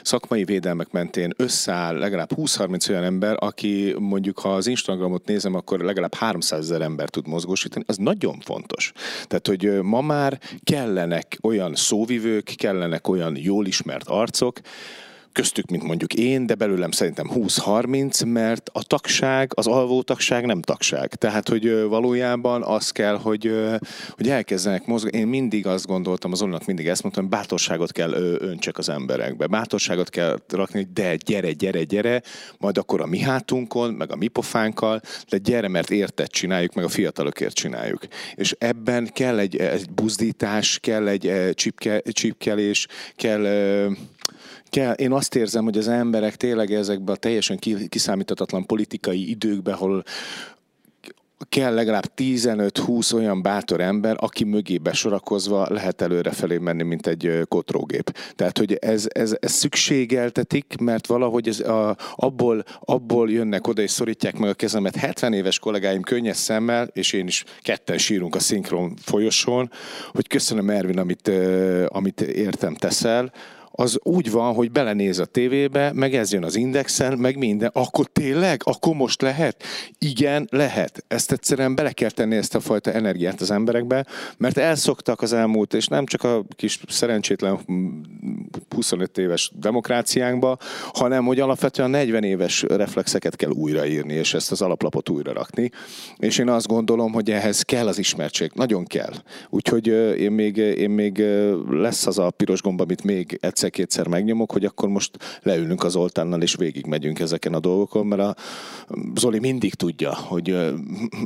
szakmai 0.02 0.44
védelmek 0.44 0.92
mentén 0.92 1.34
összeáll 1.38 1.98
legalább 1.98 2.30
20-30 2.36 2.90
olyan 2.90 3.04
ember, 3.04 3.36
aki 3.40 3.96
mondjuk, 4.00 4.40
ha 4.40 4.54
az 4.54 4.68
Instagramot 4.68 5.26
nézem, 5.26 5.56
akkor 5.56 5.80
legalább 5.80 6.14
300 6.14 6.60
ezer 6.60 6.82
ember 6.82 7.10
tud 7.10 7.28
mozgósítani, 7.28 7.86
az 7.88 7.98
nagyon 7.98 8.40
fontos. 8.40 8.92
Tehát, 9.28 9.48
hogy 9.48 9.82
ma 9.82 10.02
már 10.02 10.40
kellenek 10.64 11.38
olyan 11.42 11.76
szóvivők, 11.76 12.42
vezetők, 12.42 12.56
kellenek 12.82 13.08
olyan 13.08 13.38
jól 13.38 13.66
ismert 13.66 14.08
arcok, 14.08 14.60
köztük, 15.32 15.70
mint 15.70 15.84
mondjuk 15.84 16.14
én, 16.14 16.46
de 16.46 16.56
belőlem 16.56 16.92
szerintem 16.92 17.32
20-30, 17.36 18.32
mert 18.32 18.70
a 18.74 18.84
tagság, 18.84 19.52
az 19.56 19.68
alvó 19.68 20.02
tagság 20.02 20.46
nem 20.46 20.62
tagság. 20.62 21.16
Tehát, 21.16 21.50
hogy 21.50 21.84
valójában 21.84 22.64
az 22.64 22.90
kell, 22.90 23.18
hogy, 23.18 23.52
hogy 24.10 24.30
elkezdenek 24.30 24.86
mozgani. 24.86 25.18
Én 25.18 25.28
mindig 25.28 25.68
azt 25.68 25.88
gondoltam, 25.88 26.32
az 26.32 26.42
onnak 26.42 26.66
mindig 26.66 26.88
ezt 26.88 27.04
mondtam, 27.04 27.30
bátorságot 27.30 27.92
kell 27.92 28.12
öntsek 28.40 28.78
az 28.78 28.90
emberekbe. 28.90 29.48
Bátorságot 29.48 30.10
kell 30.10 30.40
rakni, 30.50 30.80
hogy 30.80 30.94
de 30.94 31.16
gyere, 31.16 31.52
gyere, 31.52 31.84
gyere, 31.84 32.22
majd 32.58 32.78
akkor 32.78 33.02
a 33.02 33.06
mi 33.06 33.20
hátunkon, 33.20 33.94
meg 33.94 34.12
a 34.12 34.16
mi 34.16 34.28
pofánkkal, 34.28 35.02
de 35.30 35.38
gyere, 35.38 35.68
mert 35.68 35.92
érted 35.92 36.28
csináljuk, 36.28 36.74
meg 36.74 36.86
a 36.86 36.90
fiatalokért 36.90 37.54
csináljuk. 37.54 38.08
És 38.36 38.56
ebben 38.58 39.10
kell 39.14 39.40
egy, 39.40 39.56
egy 39.56 39.90
buzdítás, 39.90 40.80
kell 40.80 41.08
egy 41.08 41.54
csipke, 41.54 42.02
csipkelés, 42.12 42.88
kell 43.16 43.46
kell, 44.72 44.94
én 44.94 45.12
azt 45.12 45.36
érzem, 45.36 45.64
hogy 45.64 45.78
az 45.78 45.88
emberek 45.88 46.36
tényleg 46.36 46.72
ezekben 46.72 47.16
a 47.16 47.18
teljesen 47.18 47.60
kiszámíthatatlan 47.90 48.66
politikai 48.66 49.30
időkben, 49.30 49.74
ahol 49.74 50.04
kell 51.50 51.74
legalább 51.74 52.12
15-20 52.18 53.14
olyan 53.14 53.42
bátor 53.42 53.82
ember, 53.82 54.16
aki 54.20 54.44
mögé 54.44 54.78
besorakozva 54.78 55.68
lehet 55.70 56.02
előre 56.02 56.32
felé 56.32 56.58
menni, 56.58 56.84
mint 56.84 57.08
egy 57.08 57.42
kotrógép. 57.48 58.18
Tehát, 58.36 58.58
hogy 58.58 58.74
ez, 58.74 59.06
ez, 59.10 59.36
ez 59.40 59.52
szükségeltetik, 59.52 60.76
mert 60.80 61.08
valahogy 61.08 61.48
ez 61.48 61.60
a, 61.60 61.98
abból, 62.16 62.64
abból 62.80 63.32
jönnek 63.32 63.68
oda 63.68 63.82
és 63.82 63.92
szorítják 63.92 64.38
meg 64.38 64.50
a 64.50 64.54
kezemet 64.54 64.96
70 64.96 65.34
éves 65.34 65.60
kollégáim 65.60 66.02
könnyes 66.02 66.38
szemmel, 66.38 66.88
és 66.94 67.14
én 67.14 67.28
is 67.28 67.44
ketten 67.62 67.98
sírunk 67.98 68.36
a 68.36 68.40
szinkron 68.40 68.94
folyosón, 69.02 69.72
hogy 70.12 70.28
köszönöm 70.28 70.70
Ervin, 70.70 71.00
amit, 71.00 71.32
amit 71.88 72.22
értem 72.22 72.76
teszel, 72.76 73.32
az 73.72 74.00
úgy 74.04 74.32
van, 74.32 74.54
hogy 74.54 74.72
belenéz 74.72 75.20
a 75.20 75.26
tévébe, 75.26 75.92
meg 75.94 76.16
ez 76.16 76.34
jön 76.34 76.44
az 76.44 76.56
indexen, 76.56 77.18
meg 77.18 77.38
minden. 77.38 77.70
Akkor 77.74 78.06
tényleg? 78.06 78.62
Akkor 78.64 78.96
most 78.96 79.22
lehet? 79.22 79.64
Igen, 80.00 80.48
lehet. 80.52 81.04
Ezt 81.08 81.32
egyszerűen 81.32 81.76
bele 81.76 81.92
kell 81.92 82.10
tenni 82.10 82.36
ezt 82.36 82.56
a 82.56 82.60
fajta 82.60 82.92
energiát 82.92 83.42
az 83.42 83.52
emberekbe, 83.52 84.06
mert 84.38 84.58
elszoktak 84.58 85.22
az 85.22 85.34
elmúlt, 85.34 85.74
és 85.74 85.88
nem 85.88 86.06
csak 86.06 86.24
a 86.24 86.44
kis 86.56 86.80
szerencsétlen 86.88 87.60
25 88.70 89.18
éves 89.18 89.52
demokráciánkba, 89.56 90.58
hanem 90.94 91.26
hogy 91.26 91.40
alapvetően 91.40 91.90
40 91.90 92.24
éves 92.24 92.62
reflexeket 92.62 93.36
kell 93.36 93.50
újraírni, 93.50 94.14
és 94.14 94.34
ezt 94.34 94.52
az 94.52 94.62
alaplapot 94.62 95.10
újra 95.10 95.34
rakni. 95.34 95.72
És 96.18 96.38
én 96.38 96.50
azt 96.50 96.68
gondolom, 96.68 97.12
hogy 97.12 97.32
ehhez 97.32 97.62
kell 97.62 97.88
az 97.88 97.98
ismertség. 97.98 98.52
Nagyon 98.54 98.86
kell. 98.86 99.14
Úgyhogy 99.50 99.88
én 100.20 100.32
még, 100.32 100.58
én 100.58 100.90
még 100.90 101.24
lesz 101.70 102.08
az 102.08 102.18
a 102.18 102.32
piros 102.32 102.62
gomba, 102.62 102.84
amit 102.84 103.04
még 103.04 103.38
egyszer 103.42 103.61
egyszer-kétszer 103.64 104.08
megnyomok, 104.08 104.52
hogy 104.52 104.66
akkor 104.66 104.90
most 104.90 105.40
leülünk 105.42 105.84
az 105.84 105.96
Oltánnal 105.96 106.42
és 106.42 106.56
végigmegyünk 106.56 107.20
ezeken 107.20 107.54
a 107.54 107.60
dolgokon, 107.60 108.06
mert 108.06 108.22
a 108.22 108.36
Zoli 109.16 109.40
mindig 109.40 109.74
tudja, 109.74 110.16
hogy 110.16 110.44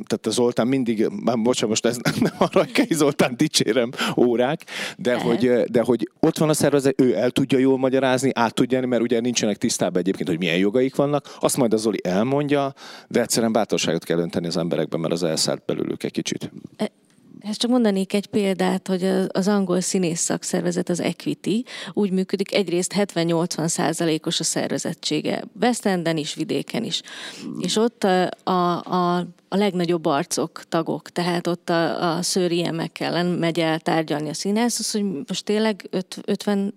tehát 0.06 0.26
az 0.26 0.34
Zoltán 0.34 0.68
mindig, 0.68 1.08
már 1.24 1.38
bocsánat, 1.38 1.70
most 1.70 1.86
ez 1.86 1.98
nem 2.20 2.34
a 2.38 2.48
Rajkai 2.52 2.94
Zoltán 2.94 3.38
dicsérem 3.38 3.90
órák, 4.18 4.66
de 4.98 5.20
hogy, 5.20 5.64
de 5.72 5.82
hogy 5.82 6.10
ott 6.20 6.38
van 6.38 6.50
a 6.50 6.54
szervezet, 6.54 7.02
ő 7.02 7.16
el 7.16 7.32
tudja 7.32 7.58
jól 7.58 7.78
magyarázni, 7.78 8.32
át 8.34 8.54
tudja, 8.54 8.88
mert 8.88 9.02
ugye 9.02 9.20
nincsenek 9.20 9.58
tisztában 9.58 9.98
egyébként, 9.98 10.30
hogy 10.30 10.38
milyen 10.38 10.58
jogaik 10.58 10.96
vannak, 10.96 11.36
azt 11.40 11.58
majd 11.58 11.74
a 11.74 11.78
Zoli 11.78 12.00
elmondja, 12.04 12.74
de 13.08 13.22
egyszerűen 13.22 13.52
bátorságot 13.52 14.04
kell 14.04 14.20
önteni 14.20 14.48
az 14.48 14.58
emberekben, 14.58 15.00
mert 15.00 15.14
az 15.14 15.24
elszállt 15.24 15.64
belőlük 15.66 16.04
egy 16.04 16.12
kicsit. 16.12 16.52
E, 16.78 16.92
ezt 17.50 17.60
csak 17.60 17.72
mondanék 17.72 18.14
egy 18.14 18.26
példát, 18.26 18.88
hogy 18.88 19.04
az 19.28 19.48
angol 19.48 19.82
színész 19.82 20.20
szakszervezet, 20.20 20.90
az 20.90 21.00
Equity 21.00 21.66
úgy 21.94 22.12
működik, 22.12 22.54
egyrészt 22.54 22.94
70-80 22.98 23.68
százalékos 23.68 24.40
a 24.40 24.44
szervezettsége, 24.44 25.44
West 25.62 25.86
Enden 25.86 26.18
is, 26.18 26.34
vidéken 26.34 26.84
is. 26.84 27.02
És 27.60 27.76
ott 27.76 28.04
a, 28.04 28.84
a, 28.84 29.26
a 29.50 29.58
legnagyobb 29.58 30.06
arcok, 30.06 30.64
tagok, 30.70 31.10
tehát 31.10 31.48
ott 31.48 31.70
a, 31.70 32.16
a 32.16 32.22
szőriemekkel 32.22 33.24
megy 33.24 33.60
el 33.60 33.80
tárgyalni 33.80 34.30
a 34.30 34.34
színész, 34.34 34.80
az, 34.80 34.92
hogy 34.92 35.04
most 35.28 35.46
tényleg 35.46 35.88
öt, 35.90 36.18
50 36.26 36.74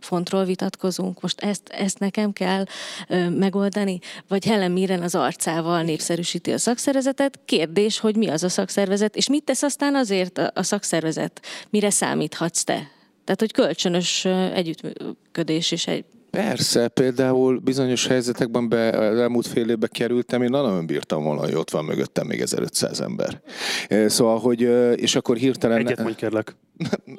fontról 0.00 0.44
vitatkozunk, 0.44 1.20
most 1.20 1.40
ezt, 1.40 1.68
ezt 1.68 1.98
nekem 1.98 2.32
kell 2.32 2.64
megoldani, 3.30 3.98
vagy 4.28 4.44
Helen 4.44 4.70
Mirren 4.70 5.02
az 5.02 5.14
arcával 5.14 5.82
népszerűsíti 5.82 6.52
a 6.52 6.58
szakszervezetet. 6.58 7.38
Kérdés, 7.44 7.98
hogy 7.98 8.16
mi 8.16 8.28
az 8.28 8.42
a 8.42 8.48
szakszervezet, 8.48 9.16
és 9.16 9.28
mit 9.28 9.44
tesz 9.44 9.62
aztán 9.62 9.94
azért 10.10 10.38
a, 10.38 10.62
szakszervezet, 10.62 11.40
mire 11.70 11.90
számíthatsz 11.90 12.62
te? 12.62 12.74
Tehát, 13.24 13.40
hogy 13.40 13.52
kölcsönös 13.52 14.24
együttműködés 14.54 15.72
és 15.72 15.86
egy 15.86 16.04
Persze, 16.30 16.88
például 16.88 17.58
bizonyos 17.58 18.06
helyzetekben 18.06 18.68
be, 18.68 18.88
az 18.88 19.18
elmúlt 19.18 19.46
fél 19.46 19.70
évben 19.70 19.88
kerültem, 19.92 20.42
én 20.42 20.50
nagyon 20.50 20.86
bírtam 20.86 21.22
volna, 21.22 21.40
hogy 21.40 21.54
ott 21.54 21.70
van 21.70 21.84
mögöttem 21.84 22.26
még 22.26 22.40
1500 22.40 23.00
ember. 23.00 23.40
Szóval, 24.06 24.38
hogy, 24.38 24.60
és 25.00 25.14
akkor 25.14 25.36
hirtelen... 25.36 25.78
Egyet 25.78 25.98
mondj 25.98 26.16
kérlek. 26.16 26.56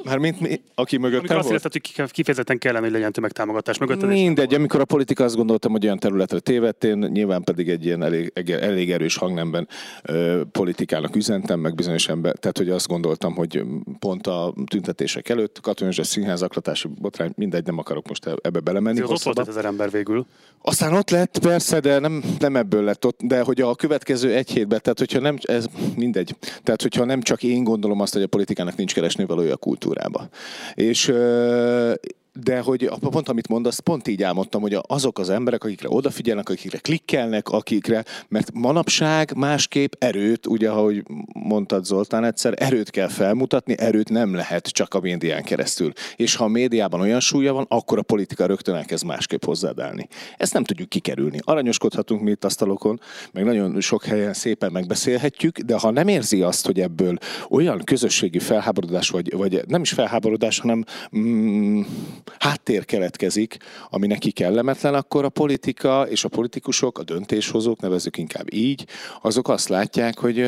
Mármint 0.03 0.39
mi, 0.39 0.61
aki 0.75 0.97
mögöttem 0.97 1.19
amikor 1.19 1.37
azt 1.37 1.49
érezted, 1.49 1.71
hogy 1.71 2.11
kifejezetten 2.11 2.57
kellene, 2.57 2.83
hogy 2.83 2.91
legyen 2.91 3.11
tömegtámogatás 3.11 3.77
mögött. 3.77 4.05
Mindegy, 4.05 4.53
amikor 4.53 4.79
a 4.79 4.85
politika 4.85 5.23
azt 5.23 5.35
gondoltam, 5.35 5.71
hogy 5.71 5.85
olyan 5.85 5.99
területre 5.99 6.39
tévedt, 6.39 6.83
én 6.83 6.97
nyilván 6.97 7.43
pedig 7.43 7.69
egy 7.69 7.85
ilyen 7.85 8.03
elég, 8.03 8.31
elég 8.47 8.91
erős 8.91 9.17
hangnemben 9.17 9.67
ö, 10.03 10.41
politikának 10.51 11.15
üzentem, 11.15 11.59
meg 11.59 11.75
bizonyos 11.75 12.07
ember, 12.07 12.35
tehát 12.35 12.57
hogy 12.57 12.69
azt 12.69 12.87
gondoltam, 12.87 13.35
hogy 13.35 13.63
pont 13.99 14.27
a 14.27 14.53
tüntetések 14.65 15.29
előtt, 15.29 15.61
katonai 15.61 15.93
színházaklatási 16.03 16.87
botrány, 16.87 17.31
mindegy, 17.35 17.65
nem 17.65 17.77
akarok 17.77 18.07
most 18.07 18.29
ebbe 18.41 18.59
belemenni. 18.59 18.99
Az 18.99 19.09
ott 19.09 19.21
volt 19.21 19.47
ezer 19.47 19.65
ember 19.65 19.91
végül. 19.91 20.25
Aztán 20.61 20.93
ott 20.93 21.09
lett, 21.09 21.39
persze, 21.39 21.79
de 21.79 21.99
nem, 21.99 22.23
nem 22.39 22.55
ebből 22.55 22.83
lett 22.83 23.05
ott, 23.05 23.19
de 23.21 23.41
hogy 23.41 23.61
a 23.61 23.75
következő 23.75 24.33
egy 24.33 24.49
hétben, 24.49 24.79
tehát 24.81 24.99
hogyha 24.99 25.19
nem, 25.19 25.37
ez 25.41 25.65
mindegy, 25.95 26.35
tehát 26.63 26.81
hogyha 26.81 27.05
nem 27.05 27.21
csak 27.21 27.43
én 27.43 27.63
gondolom 27.63 27.99
azt, 27.99 28.13
hogy 28.13 28.21
a 28.21 28.27
politikának 28.27 28.75
nincs 28.75 28.93
keresni 28.93 29.25
való 29.25 29.41
a 29.51 29.57
kultúrába. 29.57 30.29
És 30.75 31.11
de 32.43 32.59
hogy 32.59 32.91
pont 32.99 33.29
amit 33.29 33.47
mondasz, 33.47 33.79
pont 33.79 34.07
így 34.07 34.23
álmodtam, 34.23 34.61
hogy 34.61 34.77
azok 34.81 35.19
az 35.19 35.29
emberek, 35.29 35.63
akikre 35.63 35.89
odafigyelnek, 35.89 36.49
akikre 36.49 36.77
klikkelnek, 36.77 37.49
akikre, 37.49 38.03
mert 38.27 38.53
manapság 38.53 39.33
másképp 39.35 39.93
erőt, 39.97 40.47
ugye 40.47 40.69
ahogy 40.69 41.03
mondtad 41.33 41.85
Zoltán 41.85 42.23
egyszer, 42.23 42.53
erőt 42.57 42.89
kell 42.89 43.07
felmutatni, 43.07 43.77
erőt 43.77 44.09
nem 44.09 44.33
lehet 44.33 44.67
csak 44.67 44.93
a 44.93 44.99
médián 44.99 45.43
keresztül. 45.43 45.91
És 46.15 46.35
ha 46.35 46.43
a 46.43 46.47
médiában 46.47 47.01
olyan 47.01 47.19
súlya 47.19 47.53
van, 47.53 47.65
akkor 47.69 47.97
a 47.97 48.01
politika 48.01 48.45
rögtön 48.45 48.75
elkezd 48.75 49.05
másképp 49.05 49.43
hozzáállni. 49.43 50.07
Ezt 50.37 50.53
nem 50.53 50.63
tudjuk 50.63 50.89
kikerülni. 50.89 51.39
Aranyoskodhatunk 51.43 52.21
mi 52.21 52.31
itt 52.31 52.45
asztalokon, 52.45 52.99
meg 53.31 53.43
nagyon 53.43 53.81
sok 53.81 54.05
helyen 54.05 54.33
szépen 54.33 54.71
megbeszélhetjük, 54.71 55.59
de 55.59 55.79
ha 55.79 55.91
nem 55.91 56.07
érzi 56.07 56.41
azt, 56.41 56.65
hogy 56.65 56.79
ebből 56.79 57.17
olyan 57.49 57.81
közösségi 57.83 58.39
felháborodás, 58.39 59.09
vagy, 59.09 59.33
vagy 59.33 59.63
nem 59.67 59.81
is 59.81 59.91
felháborodás, 59.91 60.59
hanem 60.59 60.83
mm, 61.17 61.81
háttér 62.39 62.85
keletkezik, 62.85 63.57
ami 63.89 64.07
neki 64.07 64.31
kellemetlen, 64.31 64.93
akkor 64.93 65.25
a 65.25 65.29
politika 65.29 66.07
és 66.09 66.23
a 66.23 66.29
politikusok, 66.29 66.99
a 66.99 67.03
döntéshozók, 67.03 67.79
nevezük 67.81 68.17
inkább 68.17 68.53
így, 68.53 68.85
azok 69.21 69.49
azt 69.49 69.69
látják, 69.69 70.19
hogy 70.19 70.39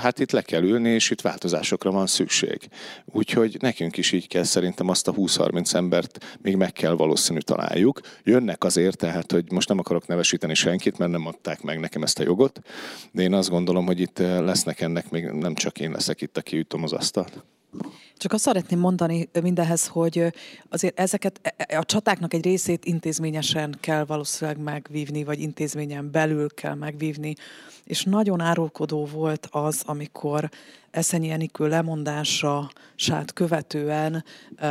hát 0.00 0.18
itt 0.18 0.30
le 0.30 0.42
kell 0.42 0.62
ülni, 0.62 0.88
és 0.88 1.10
itt 1.10 1.20
változásokra 1.20 1.90
van 1.90 2.06
szükség. 2.06 2.68
Úgyhogy 3.04 3.56
nekünk 3.60 3.96
is 3.96 4.12
így 4.12 4.28
kell 4.28 4.42
szerintem 4.42 4.88
azt 4.88 5.08
a 5.08 5.12
20-30 5.12 5.74
embert 5.74 6.38
még 6.42 6.56
meg 6.56 6.72
kell 6.72 6.92
valószínű 6.92 7.38
találjuk. 7.38 8.00
Jönnek 8.24 8.64
azért, 8.64 8.96
tehát, 8.96 9.32
hogy 9.32 9.52
most 9.52 9.68
nem 9.68 9.78
akarok 9.78 10.06
nevesíteni 10.06 10.54
senkit, 10.54 10.98
mert 10.98 11.10
nem 11.10 11.26
adták 11.26 11.62
meg 11.62 11.80
nekem 11.80 12.02
ezt 12.02 12.18
a 12.18 12.22
jogot, 12.22 12.60
de 13.12 13.22
én 13.22 13.32
azt 13.32 13.50
gondolom, 13.50 13.86
hogy 13.86 14.00
itt 14.00 14.18
lesznek 14.18 14.80
ennek 14.80 15.10
még 15.10 15.24
nem 15.24 15.54
csak 15.54 15.80
én 15.80 15.90
leszek 15.90 16.20
itt, 16.20 16.36
aki 16.36 16.58
ütöm 16.58 16.82
az 16.82 16.92
asztalt. 16.92 17.44
Csak 18.18 18.32
azt 18.32 18.42
szeretném 18.42 18.78
mondani 18.78 19.28
mindenhez, 19.42 19.86
hogy 19.86 20.32
azért 20.68 20.98
ezeket 21.00 21.40
e, 21.42 21.54
e, 21.56 21.78
a 21.78 21.84
csatáknak 21.84 22.34
egy 22.34 22.44
részét 22.44 22.84
intézményesen 22.84 23.76
kell 23.80 24.04
valószínűleg 24.04 24.60
megvívni, 24.60 25.24
vagy 25.24 25.40
intézményen 25.40 26.10
belül 26.10 26.48
kell 26.54 26.74
megvívni. 26.74 27.34
És 27.84 28.02
nagyon 28.02 28.40
árulkodó 28.40 29.04
volt 29.04 29.48
az, 29.50 29.82
amikor 29.86 30.48
Eszenyi 30.90 31.30
Enikő 31.30 31.68
lemondása 31.68 32.70
sát 32.94 33.32
követően 33.32 34.24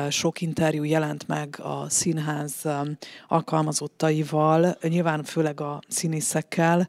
sok 0.09 0.41
interjú 0.41 0.83
jelent 0.83 1.27
meg 1.27 1.59
a 1.59 1.89
színház 1.89 2.65
alkalmazottaival, 3.27 4.77
nyilván 4.81 5.23
főleg 5.23 5.61
a 5.61 5.81
színészekkel, 5.87 6.87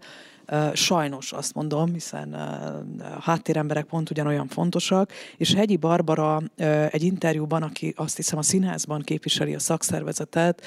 Sajnos 0.72 1.32
azt 1.32 1.54
mondom, 1.54 1.92
hiszen 1.92 2.36
háttéremberek 3.20 3.84
pont 3.84 4.10
ugyanolyan 4.10 4.46
fontosak, 4.46 5.12
és 5.36 5.54
Hegyi 5.54 5.76
Barbara 5.76 6.42
egy 6.90 7.02
interjúban, 7.02 7.62
aki 7.62 7.92
azt 7.96 8.16
hiszem 8.16 8.38
a 8.38 8.42
színházban 8.42 9.02
képviseli 9.02 9.54
a 9.54 9.58
szakszervezetet, 9.58 10.62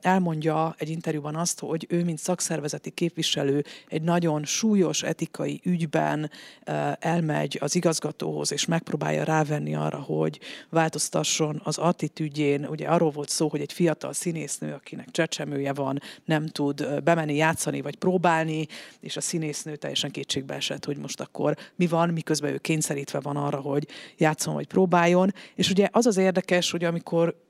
elmondja 0.00 0.74
egy 0.78 0.88
interjúban 0.88 1.36
azt, 1.36 1.60
hogy 1.60 1.86
ő, 1.88 2.04
mint 2.04 2.18
szakszervezeti 2.18 2.90
képviselő 2.90 3.64
egy 3.88 4.02
nagyon 4.02 4.44
súlyos 4.44 5.02
etikai 5.02 5.60
ügyben 5.64 6.30
elmegy 6.98 7.58
az 7.60 7.74
igazgatóhoz, 7.74 8.52
és 8.52 8.66
megpróbálja 8.66 9.24
rávenni 9.24 9.74
arra, 9.74 9.98
hogy 9.98 10.40
változtasson 10.70 11.60
az 11.64 11.78
attitűdjén. 11.78 12.66
Ugye 12.66 12.88
arról 12.88 13.10
volt 13.10 13.28
szó, 13.28 13.48
hogy 13.48 13.60
egy 13.60 13.72
fiatal 13.72 14.12
színésznő, 14.12 14.72
akinek 14.72 15.10
csecsemője 15.10 15.72
van, 15.72 16.00
nem 16.24 16.46
tud 16.46 17.02
bemenni 17.02 17.34
játszani 17.34 17.80
vagy 17.80 17.96
próbálni, 17.96 18.66
és 19.04 19.16
a 19.16 19.20
színésznő 19.20 19.76
teljesen 19.76 20.10
kétségbe 20.10 20.54
esett, 20.54 20.84
hogy 20.84 20.96
most 20.96 21.20
akkor 21.20 21.56
mi 21.76 21.86
van, 21.86 22.08
miközben 22.08 22.52
ő 22.52 22.58
kényszerítve 22.58 23.20
van 23.20 23.36
arra, 23.36 23.60
hogy 23.60 23.88
játszon 24.16 24.54
vagy 24.54 24.66
próbáljon. 24.66 25.34
És 25.54 25.70
ugye 25.70 25.88
az 25.92 26.06
az 26.06 26.16
érdekes, 26.16 26.70
hogy 26.70 26.84
amikor 26.84 27.42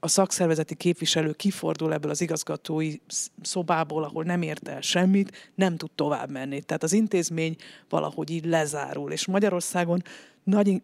a 0.00 0.08
szakszervezeti 0.08 0.74
képviselő 0.74 1.32
kifordul 1.32 1.92
ebből 1.92 2.10
az 2.10 2.20
igazgatói 2.20 2.94
szobából, 3.42 4.04
ahol 4.04 4.24
nem 4.24 4.42
ért 4.42 4.68
el 4.68 4.80
semmit, 4.80 5.50
nem 5.54 5.76
tud 5.76 5.90
tovább 5.94 6.30
menni. 6.30 6.62
Tehát 6.62 6.82
az 6.82 6.92
intézmény 6.92 7.56
valahogy 7.88 8.30
így 8.30 8.44
lezárul. 8.44 9.12
És 9.12 9.26
Magyarországon 9.26 10.02
nagy, 10.44 10.82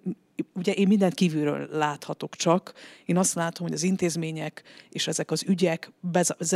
ugye 0.53 0.73
én 0.73 0.87
mindent 0.89 1.15
kívülről 1.15 1.69
láthatok 1.73 2.37
csak. 2.37 2.73
Én 3.05 3.17
azt 3.17 3.35
látom, 3.35 3.67
hogy 3.67 3.77
az 3.77 3.83
intézmények 3.83 4.63
és 4.91 5.07
ezek 5.07 5.31
az 5.31 5.45
ügyek 5.47 5.93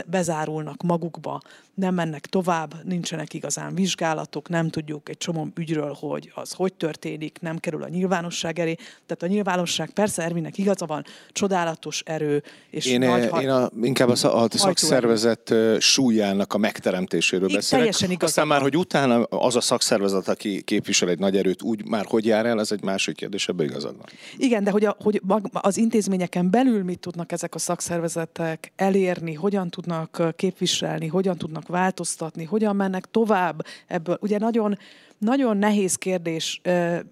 bezárulnak 0.06 0.82
magukba, 0.82 1.40
nem 1.74 1.94
mennek 1.94 2.26
tovább, 2.26 2.74
nincsenek 2.84 3.34
igazán 3.34 3.74
vizsgálatok, 3.74 4.48
nem 4.48 4.68
tudjuk 4.68 5.08
egy 5.08 5.16
csomó 5.16 5.48
ügyről, 5.54 5.96
hogy 6.00 6.32
az 6.34 6.52
hogy 6.52 6.74
történik, 6.74 7.38
nem 7.40 7.58
kerül 7.58 7.82
a 7.82 7.88
nyilvánosság 7.88 8.58
elé. 8.58 8.74
Tehát 8.74 9.22
a 9.22 9.26
nyilvánosság 9.26 9.90
persze 9.90 10.22
Ervinnek 10.22 10.58
igaza 10.58 10.86
van, 10.86 11.04
csodálatos 11.32 12.02
erő, 12.06 12.42
és 12.70 12.86
én, 12.86 12.98
nagy 12.98 13.42
én 13.42 13.48
a, 13.48 13.70
inkább 13.82 14.08
a, 14.08 14.42
a 14.42 14.48
szakszervezet 14.50 15.54
súlyának 15.78 16.54
a 16.54 16.58
megteremtéséről 16.58 17.48
Itt 17.48 17.54
beszélek. 17.54 17.94
Teljesen 17.94 18.16
Aztán 18.20 18.46
már, 18.46 18.60
hogy 18.60 18.76
utána 18.76 19.22
az 19.22 19.56
a 19.56 19.60
szakszervezet, 19.60 20.28
aki 20.28 20.62
képvisel 20.62 21.08
egy 21.08 21.18
nagy 21.18 21.36
erőt, 21.36 21.62
úgy 21.62 21.88
már 21.88 22.04
hogy 22.08 22.24
jár 22.24 22.46
el, 22.46 22.60
ez 22.60 22.72
egy 22.72 22.82
másik 22.82 23.16
kérdés, 23.16 23.48
ebben 23.48 23.69
igazad 23.70 23.96
van. 23.96 24.06
Igen, 24.36 24.64
de 24.64 24.70
hogy, 24.70 24.84
a, 24.84 24.96
hogy 24.98 25.22
az 25.52 25.76
intézményeken 25.76 26.50
belül 26.50 26.84
mit 26.84 26.98
tudnak 26.98 27.32
ezek 27.32 27.54
a 27.54 27.58
szakszervezetek 27.58 28.72
elérni, 28.76 29.34
hogyan 29.34 29.70
tudnak 29.70 30.22
képviselni, 30.36 31.06
hogyan 31.06 31.36
tudnak 31.36 31.68
változtatni, 31.68 32.44
hogyan 32.44 32.76
mennek 32.76 33.10
tovább 33.10 33.64
ebből. 33.86 34.18
Ugye 34.20 34.38
nagyon 34.38 34.78
nagyon 35.20 35.56
nehéz 35.56 35.94
kérdés. 35.94 36.60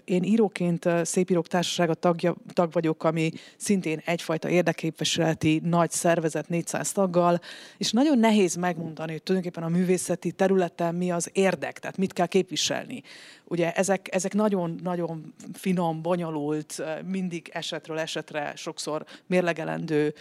Én 0.04 0.22
íróként 0.22 0.88
Szépírók 1.02 1.46
Társasága 1.46 1.94
tagja, 1.94 2.36
tag 2.52 2.72
vagyok, 2.72 3.04
ami 3.04 3.30
szintén 3.56 4.00
egyfajta 4.04 4.48
érdeképviseleti 4.48 5.60
nagy 5.64 5.90
szervezet 5.90 6.48
400 6.48 6.92
taggal, 6.92 7.40
és 7.76 7.92
nagyon 7.92 8.18
nehéz 8.18 8.54
megmondani, 8.54 9.12
hogy 9.12 9.22
tulajdonképpen 9.22 9.68
a 9.68 9.76
művészeti 9.76 10.32
területen 10.32 10.94
mi 10.94 11.10
az 11.10 11.30
érdek, 11.32 11.78
tehát 11.78 11.96
mit 11.96 12.12
kell 12.12 12.26
képviselni. 12.26 13.02
Ugye 13.44 13.72
ezek, 13.72 14.14
ezek 14.14 14.34
nagyon-nagyon 14.34 15.34
finom, 15.52 16.02
bonyolult, 16.02 16.82
mindig 17.06 17.50
esetről 17.52 17.98
esetre 17.98 18.52
sokszor 18.56 19.04
mérlegelendő 19.26 20.14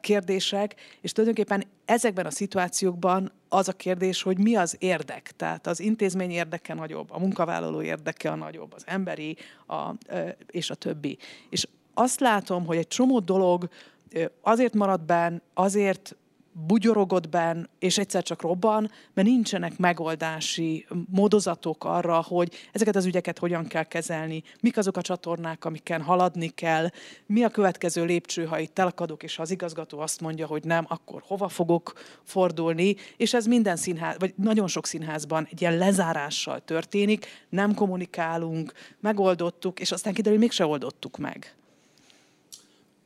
kérdések, 0.00 0.74
és 1.00 1.12
tulajdonképpen 1.12 1.64
ezekben 1.84 2.26
a 2.26 2.30
szituációkban 2.30 3.32
az 3.48 3.68
a 3.68 3.72
kérdés, 3.72 4.22
hogy 4.22 4.38
mi 4.38 4.56
az 4.56 4.76
érdek. 4.78 5.32
Tehát 5.36 5.66
az 5.66 5.80
intézmény 5.80 6.30
érdeke 6.30 6.74
nagyobb, 6.74 7.10
a 7.10 7.18
munkavállaló 7.18 7.82
érdeke 7.82 8.30
a 8.30 8.34
nagyobb, 8.34 8.72
az 8.72 8.82
emberi 8.86 9.36
a, 9.66 9.90
és 10.46 10.70
a 10.70 10.74
többi. 10.74 11.18
És 11.50 11.68
azt 11.94 12.20
látom, 12.20 12.66
hogy 12.66 12.76
egy 12.76 12.88
csomó 12.88 13.18
dolog 13.18 13.68
azért 14.40 14.74
marad 14.74 15.00
benn, 15.00 15.40
azért 15.54 16.16
bugyorogott 16.66 17.28
benn, 17.28 17.64
és 17.78 17.98
egyszer 17.98 18.22
csak 18.22 18.42
robban, 18.42 18.90
mert 19.14 19.28
nincsenek 19.28 19.78
megoldási 19.78 20.86
módozatok 21.10 21.84
arra, 21.84 22.22
hogy 22.22 22.54
ezeket 22.72 22.96
az 22.96 23.04
ügyeket 23.04 23.38
hogyan 23.38 23.66
kell 23.66 23.82
kezelni, 23.82 24.42
mik 24.60 24.76
azok 24.76 24.96
a 24.96 25.02
csatornák, 25.02 25.64
amiken 25.64 26.02
haladni 26.02 26.48
kell, 26.48 26.88
mi 27.26 27.42
a 27.42 27.48
következő 27.48 28.04
lépcső, 28.04 28.44
ha 28.44 28.58
itt 28.58 28.74
telakadok, 28.74 29.22
és 29.22 29.36
ha 29.36 29.42
az 29.42 29.50
igazgató 29.50 29.98
azt 29.98 30.20
mondja, 30.20 30.46
hogy 30.46 30.64
nem, 30.64 30.84
akkor 30.88 31.22
hova 31.26 31.48
fogok 31.48 31.92
fordulni, 32.24 32.96
és 33.16 33.34
ez 33.34 33.46
minden 33.46 33.76
színház, 33.76 34.16
vagy 34.18 34.34
nagyon 34.36 34.66
sok 34.66 34.86
színházban 34.86 35.46
egy 35.50 35.60
ilyen 35.60 35.76
lezárással 35.76 36.60
történik, 36.64 37.26
nem 37.48 37.74
kommunikálunk, 37.74 38.72
megoldottuk, 39.00 39.80
és 39.80 39.92
aztán 39.92 40.12
kiderül, 40.12 40.38
hogy 40.38 40.48
mégse 40.48 40.66
oldottuk 40.66 41.16
meg. 41.16 41.57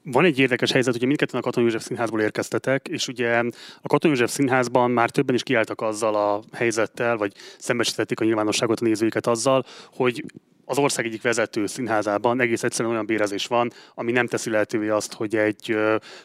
Van 0.05 0.25
egy 0.25 0.39
érdekes 0.39 0.73
helyzet, 0.73 0.97
hogy 0.97 1.07
mindketten 1.07 1.41
a 1.41 1.43
Katona 1.43 1.67
József 1.67 1.83
Színházból 1.83 2.21
érkeztetek, 2.21 2.89
és 2.89 3.09
ugye 3.09 3.39
a 3.83 3.89
Katona 3.89 4.15
József 4.15 4.31
Színházban 4.31 4.91
már 4.91 5.11
többen 5.11 5.35
is 5.35 5.43
kiálltak 5.43 5.81
azzal 5.81 6.15
a 6.15 6.43
helyzettel, 6.53 7.17
vagy 7.17 7.33
szembesítették 7.59 8.21
a 8.21 8.25
nyilvánosságot, 8.25 8.81
a 8.81 8.85
nézőiket 8.85 9.27
azzal, 9.27 9.65
hogy 9.93 10.25
az 10.65 10.79
ország 10.79 11.07
egyik 11.07 11.23
vezető 11.23 11.67
színházában 11.67 12.41
egész 12.41 12.63
egyszerűen 12.63 12.95
olyan 12.95 13.07
bérezés 13.07 13.47
van, 13.47 13.73
ami 13.95 14.13
nem 14.13 14.27
teszi 14.27 14.51
lehetővé 14.51 14.89
azt, 14.89 15.13
hogy 15.13 15.37
egy 15.37 15.77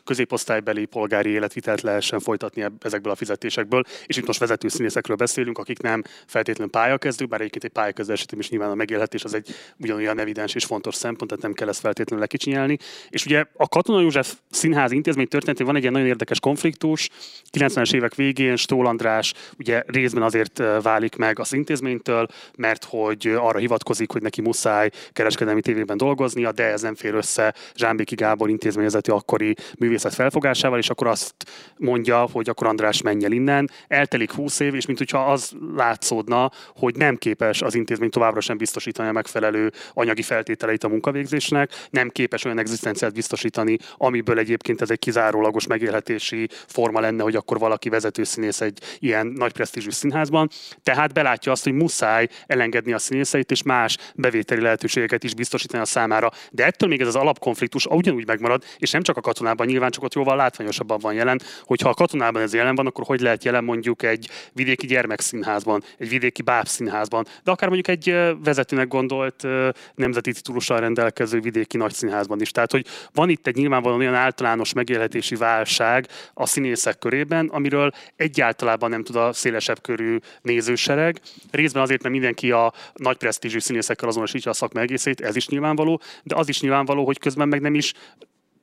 középosztálybeli 0.03 0.85
polgári 0.85 1.29
életvitelt 1.29 1.81
lehessen 1.81 2.19
folytatni 2.19 2.65
ezekből 2.79 3.11
a 3.11 3.15
fizetésekből. 3.15 3.83
És 4.05 4.17
itt 4.17 4.27
most 4.27 4.39
vezető 4.39 4.67
színészekről 4.67 5.15
beszélünk, 5.15 5.57
akik 5.57 5.81
nem 5.81 6.03
feltétlenül 6.25 6.71
pályakezdők, 6.71 7.27
bár 7.27 7.39
egyébként 7.39 7.63
egy 7.63 7.71
pályakezdő 7.71 8.13
esetében 8.13 8.43
is 8.43 8.49
nyilván 8.49 8.69
a 8.69 8.75
megélhetés 8.75 9.23
az 9.23 9.33
egy 9.33 9.55
ugyanolyan 9.77 10.19
evidens 10.19 10.55
és 10.55 10.65
fontos 10.65 10.95
szempont, 10.95 11.29
tehát 11.29 11.43
nem 11.43 11.53
kell 11.53 11.67
ezt 11.67 11.79
feltétlenül 11.79 12.21
lekicsinyelni. 12.21 12.77
És 13.09 13.25
ugye 13.25 13.45
a 13.53 13.67
Katona 13.67 14.01
József 14.01 14.33
Színház 14.51 14.91
intézmény 14.91 15.27
történetén 15.27 15.65
van 15.65 15.75
egy 15.75 15.81
ilyen 15.81 15.93
nagyon 15.93 16.07
érdekes 16.07 16.39
konfliktus. 16.39 17.09
90-es 17.57 17.93
évek 17.93 18.15
végén 18.15 18.55
Stól 18.55 18.87
András 18.87 19.33
ugye 19.57 19.83
részben 19.85 20.23
azért 20.23 20.61
válik 20.81 21.15
meg 21.15 21.39
az 21.39 21.53
intézménytől, 21.53 22.27
mert 22.55 22.83
hogy 22.83 23.27
arra 23.27 23.59
hivatkozik, 23.59 24.11
hogy 24.11 24.21
neki 24.27 24.41
muszáj 24.41 24.89
kereskedelmi 25.11 25.61
tévében 25.61 25.97
dolgoznia, 25.97 26.51
de 26.51 26.63
ez 26.63 26.81
nem 26.81 26.95
fér 26.95 27.13
össze 27.13 27.53
Zsámbéki 27.75 28.15
Gábor 28.15 28.49
intézményezeti 28.49 29.11
akkori 29.11 29.55
művészet 29.79 30.13
felfogásával, 30.13 30.79
és 30.79 30.89
akkor 30.89 31.07
azt 31.07 31.35
mondja, 31.77 32.27
hogy 32.31 32.49
akkor 32.49 32.67
András 32.67 33.01
menj 33.01 33.25
el 33.25 33.31
innen. 33.31 33.69
Eltelik 33.87 34.31
20 34.31 34.59
év, 34.59 34.75
és 34.75 34.85
mint 34.85 34.97
hogyha 34.97 35.31
az 35.31 35.51
látszódna, 35.75 36.51
hogy 36.75 36.95
nem 36.95 37.15
képes 37.15 37.61
az 37.61 37.75
intézmény 37.75 38.09
továbbra 38.09 38.41
sem 38.41 38.57
biztosítani 38.57 39.09
a 39.09 39.11
megfelelő 39.11 39.71
anyagi 39.93 40.21
feltételeit 40.21 40.83
a 40.83 40.87
munkavégzésnek, 40.87 41.71
nem 41.89 42.09
képes 42.09 42.45
olyan 42.45 42.59
egzisztenciát 42.59 43.13
biztosítani, 43.13 43.77
amiből 43.97 44.39
egyébként 44.39 44.81
ez 44.81 44.91
egy 44.91 44.99
kizárólagos 44.99 45.67
megélhetési 45.67 46.49
forma 46.67 46.99
lenne, 46.99 47.23
hogy 47.23 47.35
akkor 47.35 47.59
valaki 47.59 47.89
vezetőszínész 47.89 48.61
egy 48.61 48.79
ilyen 48.99 49.27
nagy 49.27 49.51
presztízsű 49.51 49.89
színházban. 49.89 50.49
Tehát 50.83 51.13
belátja 51.13 51.51
azt, 51.51 51.63
hogy 51.63 51.73
muszáj 51.73 52.27
elengedni 52.47 52.93
a 52.93 52.97
színészeit, 52.97 53.51
és 53.51 53.63
más 53.63 53.97
bevételi 54.17 54.61
lehetőségeket 54.61 55.23
is 55.23 55.33
biztosítani 55.33 55.81
a 55.81 55.85
számára. 55.85 56.31
De 56.51 56.65
ettől 56.65 56.89
még 56.89 57.01
ez 57.01 57.07
az 57.07 57.15
alapkonfliktus 57.15 57.85
ugyanúgy 57.85 58.27
megmarad, 58.27 58.63
és 58.77 58.91
nem 58.91 59.01
csak 59.01 59.17
a 59.17 59.21
katonában, 59.21 59.67
nyilván 59.67 59.91
csak 59.91 60.03
ott 60.03 60.13
jóval 60.13 60.35
látványosabban 60.35 60.99
van 61.01 61.13
jelen, 61.13 61.41
hogyha 61.63 61.89
a 61.89 61.93
katonában 61.93 62.41
ez 62.41 62.53
jelen 62.53 62.75
van, 62.75 62.85
akkor 62.87 63.05
hogy 63.05 63.19
lehet 63.19 63.43
jelen 63.43 63.63
mondjuk 63.63 64.03
egy 64.03 64.29
vidéki 64.53 64.87
gyermekszínházban, 64.87 65.83
egy 65.97 66.09
vidéki 66.09 66.41
bábszínházban, 66.41 67.25
de 67.43 67.51
akár 67.51 67.69
mondjuk 67.69 67.97
egy 67.97 68.35
vezetőnek 68.43 68.87
gondolt 68.87 69.47
nemzeti 69.95 70.31
titulussal 70.31 70.79
rendelkező 70.79 71.39
vidéki 71.39 71.77
nagyszínházban 71.77 72.41
is. 72.41 72.51
Tehát, 72.51 72.71
hogy 72.71 72.85
van 73.13 73.29
itt 73.29 73.47
egy 73.47 73.55
nyilvánvalóan 73.55 73.99
olyan 73.99 74.13
általános 74.13 74.73
megélhetési 74.73 75.35
válság 75.35 76.07
a 76.33 76.45
színészek 76.45 76.97
körében, 76.97 77.47
amiről 77.47 77.91
egyáltalán 78.15 78.77
nem 78.79 79.03
tud 79.03 79.15
a 79.15 79.33
szélesebb 79.33 79.81
körű 79.81 80.17
nézősereg. 80.41 81.19
Részben 81.51 81.81
azért, 81.81 82.01
mert 82.01 82.13
mindenki 82.13 82.51
a 82.51 82.73
nagy 82.93 83.17
presztízsű 83.17 83.59
színészekkel 83.59 84.06
azonosítja 84.07 84.51
a 84.51 84.53
szakma 84.53 84.81
egészét, 84.81 85.21
ez 85.21 85.35
is 85.35 85.47
nyilvánvaló, 85.47 86.01
de 86.23 86.35
az 86.35 86.49
is 86.49 86.61
nyilvánvaló, 86.61 87.05
hogy 87.05 87.19
közben 87.19 87.47
meg 87.47 87.61
nem 87.61 87.75
is 87.75 87.93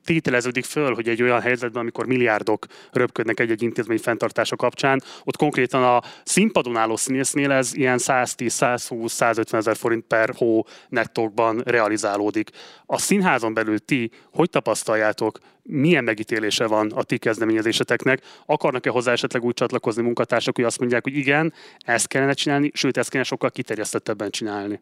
tételeződik 0.05 0.65
föl, 0.65 0.93
hogy 0.93 1.09
egy 1.09 1.21
olyan 1.21 1.41
helyzetben, 1.41 1.81
amikor 1.81 2.05
milliárdok 2.05 2.65
röpködnek 2.91 3.39
egy-egy 3.39 3.61
intézmény 3.61 3.97
fenntartása 3.97 4.55
kapcsán, 4.55 5.01
ott 5.23 5.37
konkrétan 5.37 5.83
a 5.83 6.01
színpadon 6.23 6.77
álló 6.77 6.95
színésznél 6.95 7.51
ez 7.51 7.73
ilyen 7.73 7.97
110, 7.97 8.53
120, 8.53 9.13
150 9.13 9.59
ezer 9.59 9.75
forint 9.75 10.05
per 10.07 10.33
hó 10.37 10.65
nettókban 10.89 11.61
realizálódik. 11.65 12.49
A 12.85 12.97
színházon 12.97 13.53
belül 13.53 13.79
ti 13.79 14.11
hogy 14.31 14.49
tapasztaljátok, 14.49 15.39
milyen 15.63 16.03
megítélése 16.03 16.67
van 16.67 16.91
a 16.91 17.03
ti 17.03 17.17
kezdeményezéseteknek? 17.17 18.21
Akarnak-e 18.45 18.89
hozzá 18.89 19.11
esetleg 19.11 19.43
úgy 19.43 19.53
csatlakozni 19.53 20.01
munkatársak, 20.01 20.55
hogy 20.55 20.65
azt 20.65 20.79
mondják, 20.79 21.03
hogy 21.03 21.15
igen, 21.15 21.53
ezt 21.79 22.07
kellene 22.07 22.33
csinálni, 22.33 22.71
sőt, 22.73 22.97
ezt 22.97 23.09
kellene 23.09 23.29
sokkal 23.29 23.51
kiterjesztettebben 23.51 24.29
csinálni? 24.29 24.81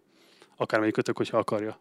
Akármelyikötök, 0.55 1.17
hogyha 1.17 1.37
akarja. 1.37 1.79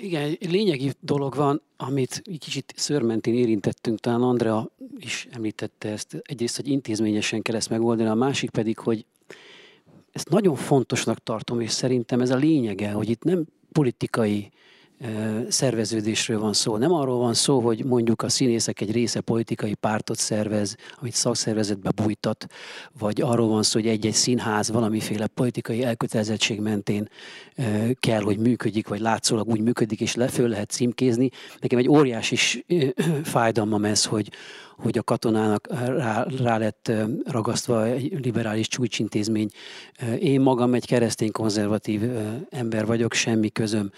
Igen, 0.00 0.36
lényegi 0.40 0.92
dolog 1.00 1.34
van, 1.34 1.62
amit 1.76 2.22
egy 2.24 2.38
kicsit 2.38 2.72
szörmentén 2.76 3.34
érintettünk, 3.34 3.98
talán 3.98 4.22
Andrea 4.22 4.70
is 4.96 5.28
említette 5.30 5.88
ezt. 5.88 6.16
Egyrészt, 6.22 6.56
hogy 6.56 6.68
intézményesen 6.68 7.42
kell 7.42 7.54
ezt 7.54 7.70
megoldani, 7.70 8.08
a 8.08 8.14
másik 8.14 8.50
pedig, 8.50 8.78
hogy 8.78 9.06
ezt 10.12 10.28
nagyon 10.28 10.54
fontosnak 10.54 11.22
tartom, 11.22 11.60
és 11.60 11.70
szerintem 11.70 12.20
ez 12.20 12.30
a 12.30 12.36
lényege, 12.36 12.90
hogy 12.90 13.08
itt 13.08 13.22
nem 13.22 13.46
politikai 13.72 14.50
szerveződésről 15.48 16.40
van 16.40 16.52
szó. 16.52 16.76
Nem 16.76 16.92
arról 16.92 17.18
van 17.18 17.34
szó, 17.34 17.60
hogy 17.60 17.84
mondjuk 17.84 18.22
a 18.22 18.28
színészek 18.28 18.80
egy 18.80 18.92
része 18.92 19.20
politikai 19.20 19.74
pártot 19.74 20.18
szervez, 20.18 20.76
amit 21.00 21.14
szakszervezetbe 21.14 21.90
bújtat, 21.90 22.46
vagy 22.98 23.20
arról 23.20 23.48
van 23.48 23.62
szó, 23.62 23.80
hogy 23.80 23.88
egy-egy 23.88 24.12
színház 24.12 24.70
valamiféle 24.70 25.26
politikai 25.26 25.84
elkötelezettség 25.84 26.60
mentén 26.60 27.08
kell, 28.00 28.22
hogy 28.22 28.38
működik, 28.38 28.88
vagy 28.88 29.00
látszólag 29.00 29.48
úgy 29.48 29.60
működik, 29.60 30.00
és 30.00 30.14
le 30.14 30.28
föl 30.28 30.48
lehet 30.48 30.70
címkézni. 30.70 31.30
Nekem 31.60 31.78
egy 31.78 31.88
óriási 31.88 32.64
fájdalmam 33.22 33.84
ez, 33.84 34.04
hogy, 34.04 34.30
hogy 34.78 34.98
a 34.98 35.02
katonának 35.02 35.68
rá, 35.86 36.26
rá 36.38 36.58
lett 36.58 36.92
ragasztva 37.24 37.86
egy 37.86 38.24
liberális 38.24 38.68
csúcsintézmény. 38.68 39.48
Én 40.18 40.40
magam 40.40 40.74
egy 40.74 40.86
keresztény 40.86 41.32
konzervatív 41.32 42.02
ember 42.50 42.86
vagyok, 42.86 43.12
semmi 43.12 43.50
közöm 43.50 43.90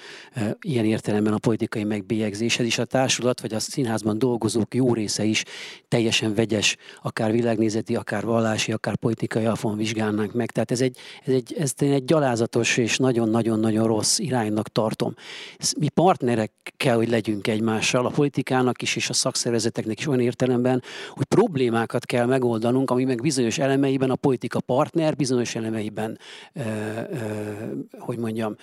ilyen 0.61 0.85
értelemben 0.85 1.33
a 1.33 1.39
politikai 1.39 1.85
megbélyegzéshez, 1.85 2.67
és 2.67 2.79
a 2.79 2.85
társulat 2.85 3.41
vagy 3.41 3.55
a 3.55 3.59
színházban 3.59 4.19
dolgozók 4.19 4.75
jó 4.75 4.95
része 4.95 5.25
is 5.25 5.45
teljesen 5.89 6.35
vegyes, 6.35 6.77
akár 7.03 7.33
világnézeti, 7.33 7.97
akár 7.97 8.25
vallási, 8.25 8.73
akár 8.73 8.97
politikai 8.97 9.45
alapon 9.45 9.77
vizsgálnánk 9.77 10.33
meg. 10.33 10.51
Tehát 10.51 10.71
ez 10.71 10.81
egy, 10.81 10.99
ez 11.25 11.35
egy, 11.35 11.55
ez 11.59 11.73
egy 11.79 12.05
gyalázatos 12.05 12.77
és 12.77 12.97
nagyon-nagyon-nagyon 12.97 13.87
rossz 13.87 14.19
iránynak 14.19 14.69
tartom. 14.69 15.15
Mi 15.79 15.89
partnerek 15.89 16.53
kell, 16.77 16.97
hogy 16.97 17.09
legyünk 17.09 17.47
egymással, 17.47 18.07
a 18.07 18.11
politikának 18.11 18.83
is 18.83 18.97
és 18.97 19.09
a 19.09 19.13
szakszervezeteknek 19.13 19.99
is 19.99 20.07
olyan 20.07 20.21
értelemben, 20.21 20.70
értelemben, 20.71 20.83
hogy 21.09 21.25
problémákat 21.25 22.07
kell 22.07 22.27
megoldanunk, 22.27 22.91
ami 22.91 23.05
meg 23.05 23.21
bizonyos 23.21 23.59
elemeiben 23.59 24.11
a 24.11 24.17
politika 24.17 24.61
partner, 24.61 25.17
bizonyos 25.17 25.55
elemeiben, 25.55 26.19
ö, 26.53 26.61
ö, 27.11 27.17
hogy 27.99 28.19
mondjam, 28.19 28.57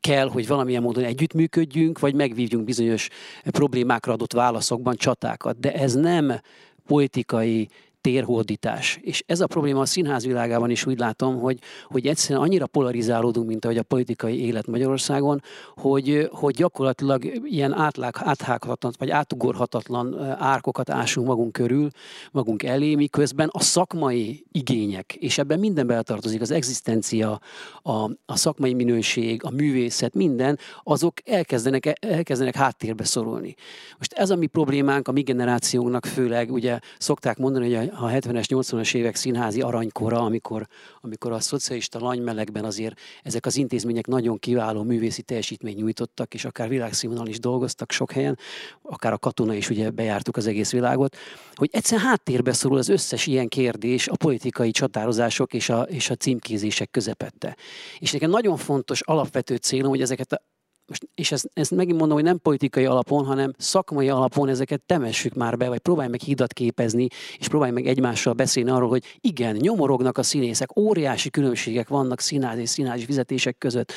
kell, 0.00 0.28
hogy 0.28 0.46
valamilyen 0.46 0.82
módon 0.82 1.04
együttműködjünk, 1.04 1.98
vagy 1.98 2.14
megvívjunk 2.14 2.64
bizonyos 2.64 3.08
problémákra 3.44 4.12
adott 4.12 4.32
válaszokban 4.32 4.94
csatákat. 4.94 5.58
De 5.58 5.72
ez 5.72 5.94
nem 5.94 6.40
politikai 6.86 7.68
térhódítás. 8.00 8.98
És 9.02 9.22
ez 9.26 9.40
a 9.40 9.46
probléma 9.46 9.80
a 9.80 9.86
színház 9.86 10.26
világában 10.26 10.70
is 10.70 10.86
úgy 10.86 10.98
látom, 10.98 11.38
hogy, 11.38 11.58
hogy 11.86 12.06
egyszerűen 12.06 12.40
annyira 12.40 12.66
polarizálódunk, 12.66 13.46
mint 13.46 13.64
ahogy 13.64 13.76
a 13.76 13.82
politikai 13.82 14.44
élet 14.44 14.66
Magyarországon, 14.66 15.42
hogy, 15.76 16.28
hogy 16.32 16.54
gyakorlatilag 16.54 17.24
ilyen 17.44 17.72
átlág, 17.72 18.14
áthághatatlan, 18.18 18.92
vagy 18.98 19.10
átugorhatatlan 19.10 20.20
árkokat 20.38 20.90
ásunk 20.90 21.26
magunk 21.26 21.52
körül, 21.52 21.88
magunk 22.32 22.62
elé, 22.62 22.94
miközben 22.94 23.48
a 23.52 23.60
szakmai 23.60 24.44
igények, 24.52 25.14
és 25.14 25.38
ebben 25.38 25.58
minden 25.58 25.86
beletartozik, 25.86 26.40
az 26.40 26.50
egzisztencia, 26.50 27.40
a, 27.82 28.10
a 28.26 28.36
szakmai 28.36 28.74
minőség, 28.74 29.44
a 29.44 29.50
művészet, 29.50 30.14
minden, 30.14 30.58
azok 30.82 31.14
elkezdenek, 31.24 31.98
elkezdenek 32.00 32.54
háttérbe 32.54 33.04
szorulni. 33.04 33.54
Most 33.98 34.12
ez 34.12 34.30
a 34.30 34.36
mi 34.36 34.46
problémánk, 34.46 35.08
a 35.08 35.12
mi 35.12 35.22
generációnknak 35.22 36.06
főleg, 36.06 36.52
ugye 36.52 36.78
szokták 36.98 37.38
mondani, 37.38 37.74
hogy 37.74 37.88
a 37.88 37.89
a 37.92 38.08
70-es, 38.08 38.44
80-as 38.48 38.94
évek 38.94 39.14
színházi 39.14 39.60
aranykora, 39.60 40.18
amikor, 40.20 40.66
amikor 41.00 41.32
a 41.32 41.40
szocialista 41.40 41.98
lanymelegben 41.98 42.64
azért 42.64 43.00
ezek 43.22 43.46
az 43.46 43.56
intézmények 43.56 44.06
nagyon 44.06 44.38
kiváló 44.38 44.82
művészi 44.82 45.22
teljesítményt 45.22 45.76
nyújtottak, 45.76 46.34
és 46.34 46.44
akár 46.44 46.68
világszínvonal 46.68 47.26
is 47.26 47.38
dolgoztak 47.38 47.92
sok 47.92 48.12
helyen, 48.12 48.38
akár 48.82 49.12
a 49.12 49.18
katona 49.18 49.54
is 49.54 49.70
ugye 49.70 49.90
bejártuk 49.90 50.36
az 50.36 50.46
egész 50.46 50.72
világot, 50.72 51.16
hogy 51.54 51.68
egyszerűen 51.72 52.06
háttérbe 52.06 52.52
szorul 52.52 52.78
az 52.78 52.88
összes 52.88 53.26
ilyen 53.26 53.48
kérdés 53.48 54.08
a 54.08 54.16
politikai 54.16 54.70
csatározások 54.70 55.54
és 55.54 55.68
a, 55.68 55.82
és 55.82 56.10
a 56.10 56.14
címkézések 56.14 56.90
közepette. 56.90 57.56
És 57.98 58.12
nekem 58.12 58.30
nagyon 58.30 58.56
fontos 58.56 59.00
alapvető 59.00 59.56
célom, 59.56 59.90
hogy 59.90 60.00
ezeket 60.00 60.32
a 60.32 60.42
most, 60.90 61.08
és 61.14 61.32
ezt, 61.32 61.50
ezt 61.52 61.70
megint 61.70 61.98
mondom, 61.98 62.16
hogy 62.16 62.26
nem 62.26 62.38
politikai 62.38 62.84
alapon, 62.84 63.24
hanem 63.24 63.52
szakmai 63.58 64.08
alapon 64.08 64.48
ezeket 64.48 64.80
temessük 64.80 65.34
már 65.34 65.56
be, 65.56 65.68
vagy 65.68 65.78
próbálj 65.78 66.08
meg 66.08 66.20
hidat 66.20 66.52
képezni, 66.52 67.06
és 67.38 67.48
próbálj 67.48 67.70
meg 67.70 67.86
egymással 67.86 68.32
beszélni 68.32 68.70
arról, 68.70 68.88
hogy 68.88 69.18
igen, 69.20 69.56
nyomorognak 69.56 70.18
a 70.18 70.22
színészek, 70.22 70.78
óriási 70.78 71.30
különbségek 71.30 71.88
vannak 71.88 72.20
színház 72.20 72.58
és 72.58 72.68
színházi 72.68 73.04
fizetések 73.04 73.58
között, 73.58 73.92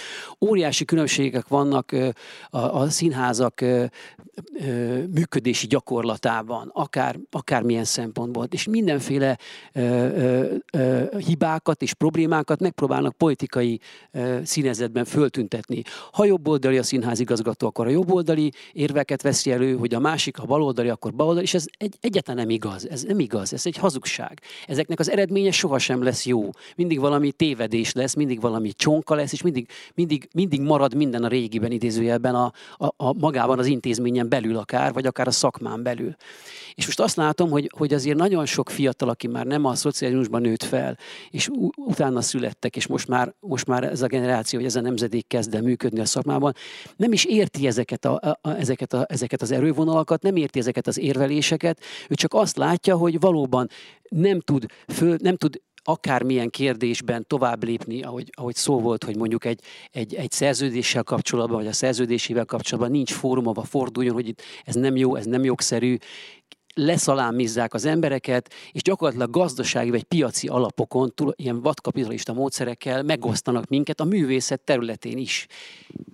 óriási 0.45 0.85
különbségek 0.85 1.47
vannak 1.47 1.91
a, 2.49 2.57
a 2.57 2.89
színházak 2.89 3.61
működési 5.13 5.67
gyakorlatában, 5.67 6.71
akár, 6.73 7.19
akármilyen 7.31 7.83
szempontból, 7.83 8.47
és 8.51 8.67
mindenféle 8.67 9.37
ö, 9.73 9.81
ö, 9.81 10.55
ö, 10.71 11.17
hibákat 11.17 11.81
és 11.81 11.93
problémákat 11.93 12.59
megpróbálnak 12.59 13.17
politikai 13.17 13.79
ö, 14.11 14.37
színezetben 14.43 15.05
föltüntetni. 15.05 15.81
Ha 16.11 16.25
jobboldali 16.25 16.77
a 16.83 16.85
színház 16.85 17.19
igazgató, 17.19 17.67
akkor 17.67 17.87
a 17.87 17.89
jobboldali 17.89 18.51
érveket 18.71 19.21
veszi 19.21 19.51
elő, 19.51 19.75
hogy 19.75 19.93
a 19.93 19.99
másik, 19.99 20.37
ha 20.37 20.45
baloldali, 20.45 20.89
akkor 20.89 21.13
baloldali, 21.13 21.45
és 21.45 21.53
ez 21.53 21.65
egy, 21.77 21.95
egyáltalán 22.01 22.41
nem 22.45 22.49
igaz. 22.49 22.89
Ez 22.89 23.03
nem 23.03 23.19
igaz, 23.19 23.53
ez 23.53 23.65
egy 23.65 23.77
hazugság. 23.77 24.41
Ezeknek 24.67 24.99
az 24.99 25.09
eredménye 25.09 25.51
sohasem 25.51 26.03
lesz 26.03 26.25
jó. 26.25 26.49
Mindig 26.75 26.99
valami 26.99 27.31
tévedés 27.31 27.93
lesz, 27.93 28.13
mindig 28.13 28.41
valami 28.41 28.71
csonka 28.73 29.15
lesz, 29.15 29.31
és 29.31 29.41
mindig, 29.41 29.67
mindig, 29.93 30.27
mindig 30.33 30.61
marad 30.61 30.95
minden 30.95 31.23
a 31.23 31.27
régiben 31.27 31.71
idézőjelben 31.71 32.35
a, 32.35 32.51
a, 32.77 32.93
a 32.97 33.13
magában 33.13 33.59
az 33.59 33.65
intézményen 33.65 34.29
belül 34.29 34.57
akár, 34.57 34.93
vagy 34.93 35.05
akár 35.05 35.27
a 35.27 35.31
szakmán 35.31 35.83
belül. 35.83 36.15
És 36.75 36.85
most 36.85 36.99
azt 36.99 37.15
látom, 37.15 37.49
hogy, 37.49 37.71
hogy 37.77 37.93
azért 37.93 38.17
nagyon 38.17 38.45
sok 38.45 38.69
fiatal, 38.69 39.09
aki 39.09 39.27
már 39.27 39.45
nem 39.45 39.65
a 39.65 39.75
szocializmusban 39.75 40.41
nőtt 40.41 40.63
fel, 40.63 40.97
és 41.29 41.49
utána 41.75 42.21
születtek, 42.21 42.75
és 42.75 42.87
most 42.87 43.07
már, 43.07 43.33
most 43.39 43.67
már 43.67 43.83
ez 43.83 44.01
a 44.01 44.07
generáció, 44.07 44.59
vagy 44.59 44.67
ez 44.67 44.75
a 44.75 44.81
nemzedék 44.81 45.27
kezd 45.27 45.55
el 45.55 45.61
működni 45.61 45.99
a 45.99 46.05
szakmában, 46.05 46.53
nem 46.95 47.11
is 47.11 47.25
érti 47.25 47.67
ezeket, 47.67 48.05
a, 48.05 48.37
a, 48.41 48.49
ezeket, 48.49 48.93
a, 48.93 49.05
ezeket 49.09 49.41
az 49.41 49.51
erővonalakat, 49.51 50.21
nem 50.21 50.35
érti 50.35 50.59
ezeket 50.59 50.87
az 50.87 50.97
érveléseket, 50.97 51.79
ő 52.09 52.13
csak 52.13 52.33
azt 52.33 52.57
látja, 52.57 52.95
hogy 52.95 53.19
valóban 53.19 53.69
nem 54.09 54.39
tud, 54.39 54.65
föl, 54.87 55.17
nem 55.21 55.35
tud 55.35 55.61
akármilyen 55.83 56.49
kérdésben 56.49 57.25
tovább 57.27 57.63
lépni, 57.63 58.01
ahogy, 58.01 58.29
ahogy 58.31 58.55
szó 58.55 58.79
volt, 58.79 59.03
hogy 59.03 59.17
mondjuk 59.17 59.45
egy, 59.45 59.59
egy, 59.91 60.15
egy 60.15 60.31
szerződéssel 60.31 61.03
kapcsolatban, 61.03 61.57
vagy 61.57 61.67
a 61.67 61.73
szerződésével 61.73 62.45
kapcsolatban 62.45 62.91
nincs 62.91 63.13
fórum, 63.13 63.47
ahol 63.47 63.63
forduljon, 63.63 64.13
hogy 64.13 64.27
itt 64.27 64.41
ez 64.63 64.75
nem 64.75 64.95
jó, 64.95 65.15
ez 65.15 65.25
nem 65.25 65.43
jogszerű, 65.43 65.97
leszalámizzák 66.73 67.73
az 67.73 67.85
embereket, 67.85 68.53
és 68.71 68.81
gyakorlatilag 68.81 69.29
gazdasági 69.29 69.89
vagy 69.89 70.03
piaci 70.03 70.47
alapokon, 70.47 71.11
túl, 71.15 71.33
ilyen 71.35 71.61
vadkapitalista 71.61 72.33
módszerekkel 72.33 73.03
megosztanak 73.03 73.67
minket 73.67 73.99
a 73.99 74.03
művészet 74.03 74.61
területén 74.61 75.17
is. 75.17 75.47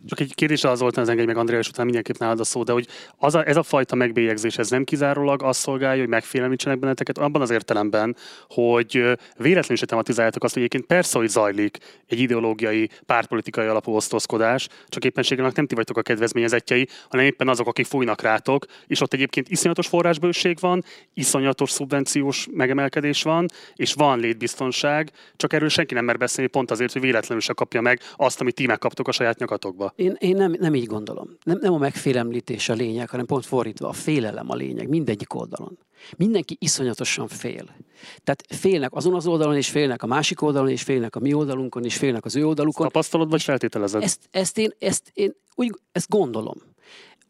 Csak 0.05 0.20
egy 0.20 0.36
kérdés 0.36 0.64
az 0.64 0.80
volt, 0.80 0.97
az 0.97 1.10
engedj 1.10 1.28
meg 1.28 1.38
Andrea, 1.38 1.60
és 1.60 1.68
utána 1.68 1.84
mindenképp 1.84 2.18
nálad 2.18 2.39
a 2.39 2.43
szó, 2.43 2.64
de 2.64 2.72
hogy 2.72 2.88
az 3.18 3.36
a, 3.36 3.47
ez 3.47 3.57
a 3.57 3.64
fajta 3.64 3.95
megbélyegzés, 3.95 4.57
ez 4.57 4.70
nem 4.70 4.84
kizárólag 4.84 5.43
azt 5.43 5.60
szolgálja, 5.60 5.99
hogy 5.99 6.10
megfélemlítsenek 6.10 6.80
benneteket, 6.80 7.18
abban 7.18 7.41
az 7.41 7.49
értelemben, 7.49 8.16
hogy 8.47 8.91
véletlenül 9.38 9.78
se 9.78 9.86
tematizáljátok 9.86 10.43
azt, 10.43 10.53
hogy 10.53 10.64
egyébként 10.64 10.89
persze, 10.89 11.18
hogy 11.18 11.30
zajlik 11.30 11.78
egy 12.07 12.20
ideológiai, 12.20 12.89
pártpolitikai 13.05 13.66
alapú 13.68 13.95
osztozkodás, 13.95 14.68
csak 14.88 15.05
éppenséggel 15.05 15.51
nem 15.55 15.68
ti 15.68 15.76
vagytok 15.76 15.97
a 15.97 16.01
kedvezményezettjei, 16.01 16.88
hanem 17.10 17.26
éppen 17.26 17.47
azok, 17.47 17.68
akik 17.68 17.86
fújnak 17.86 18.22
rátok, 18.22 18.66
és 18.88 19.01
ott 19.01 19.14
egyébként 19.14 19.49
iszonyatos 19.49 19.88
forrásbőség 19.88 20.49
van, 20.58 20.84
iszonyatos 21.14 21.72
szubvenciós 21.72 22.47
megemelkedés 22.52 23.24
van, 23.24 23.45
és 23.76 23.93
van 23.93 24.20
létbiztonság, 24.20 25.12
csak 25.36 25.54
erről 25.54 25.70
senki 25.70 25.93
nem 25.93 26.06
mer 26.06 26.18
beszélni, 26.18 26.50
pont 26.50 26.72
azért, 26.72 26.91
hogy 26.91 27.02
véletlenül 27.02 27.41
se 27.41 27.54
kapja 27.54 27.82
meg 27.82 28.00
azt, 28.16 28.41
amit 28.41 28.56
ti 28.56 28.66
megkaptok 28.66 29.08
a 29.08 29.12
saját 29.12 29.39
nyakatokba. 29.39 29.93
Én, 29.95 30.16
én 30.20 30.36
nem, 30.36 30.56
nem 30.60 30.76
így 30.76 30.86
gondolom. 30.86 31.38
Nem, 31.43 31.58
nem 31.62 31.74
a 31.74 31.78
megfélemlítés 31.78 32.70
a 32.70 32.74
lényeg, 32.74 33.10
hanem 33.10 33.26
pont 33.26 33.45
fordítva, 33.45 33.88
a 33.88 33.93
félelem 33.93 34.50
a 34.50 34.56
lényeg 34.56 34.89
mindegyik 34.89 35.34
oldalon. 35.34 35.78
Mindenki 36.18 36.58
iszonyatosan 36.60 37.28
fél. 37.28 37.76
Tehát 38.24 38.43
félnek 38.50 38.93
azon 38.93 39.16
az 39.16 39.28
oldalon, 39.28 39.56
és 39.56 39.70
félnek 39.70 40.04
a 40.04 40.08
másik 40.08 40.41
oldalon, 40.41 40.70
és 40.70 40.82
félnek 40.82 41.16
a 41.16 41.20
mi 41.20 41.34
oldalunkon, 41.34 41.86
és 41.86 41.97
félnek 41.97 42.26
az 42.26 42.36
ő 42.36 42.45
oldalukon. 42.45 42.88
Tapasztalod, 42.88 43.30
vagy 43.30 43.43
feltételezed? 43.43 44.04
Ezt, 44.04 44.20
ezt, 44.32 44.58
én, 44.58 44.72
ezt 44.80 45.12
én 45.14 45.36
úgy, 45.56 45.80
ezt 45.91 46.10
gondolom 46.10 46.58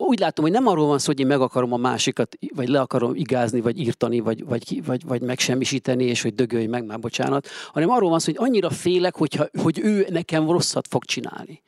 úgy 0.05 0.19
látom, 0.19 0.45
hogy 0.45 0.53
nem 0.53 0.67
arról 0.67 0.87
van 0.87 0.99
szó, 0.99 1.05
hogy 1.05 1.19
én 1.19 1.27
meg 1.27 1.41
akarom 1.41 1.73
a 1.73 1.77
másikat, 1.77 2.37
vagy 2.55 2.67
le 2.67 2.79
akarom 2.79 3.15
igázni, 3.15 3.61
vagy 3.61 3.79
írtani, 3.79 4.19
vagy, 4.19 4.45
vagy, 4.45 4.85
vagy, 4.85 5.05
vagy 5.05 5.21
megsemmisíteni, 5.21 6.03
és 6.03 6.21
hogy 6.21 6.35
dögölj 6.35 6.65
meg, 6.65 6.85
már 6.85 6.99
bocsánat, 6.99 7.47
hanem 7.71 7.89
arról 7.89 8.09
van 8.09 8.19
szó, 8.19 8.31
hogy 8.31 8.47
annyira 8.47 8.69
félek, 8.69 9.15
hogyha, 9.15 9.45
hogy 9.61 9.79
ő 9.79 10.07
nekem 10.09 10.49
rosszat 10.49 10.87
fog 10.87 11.05
csinálni. 11.05 11.61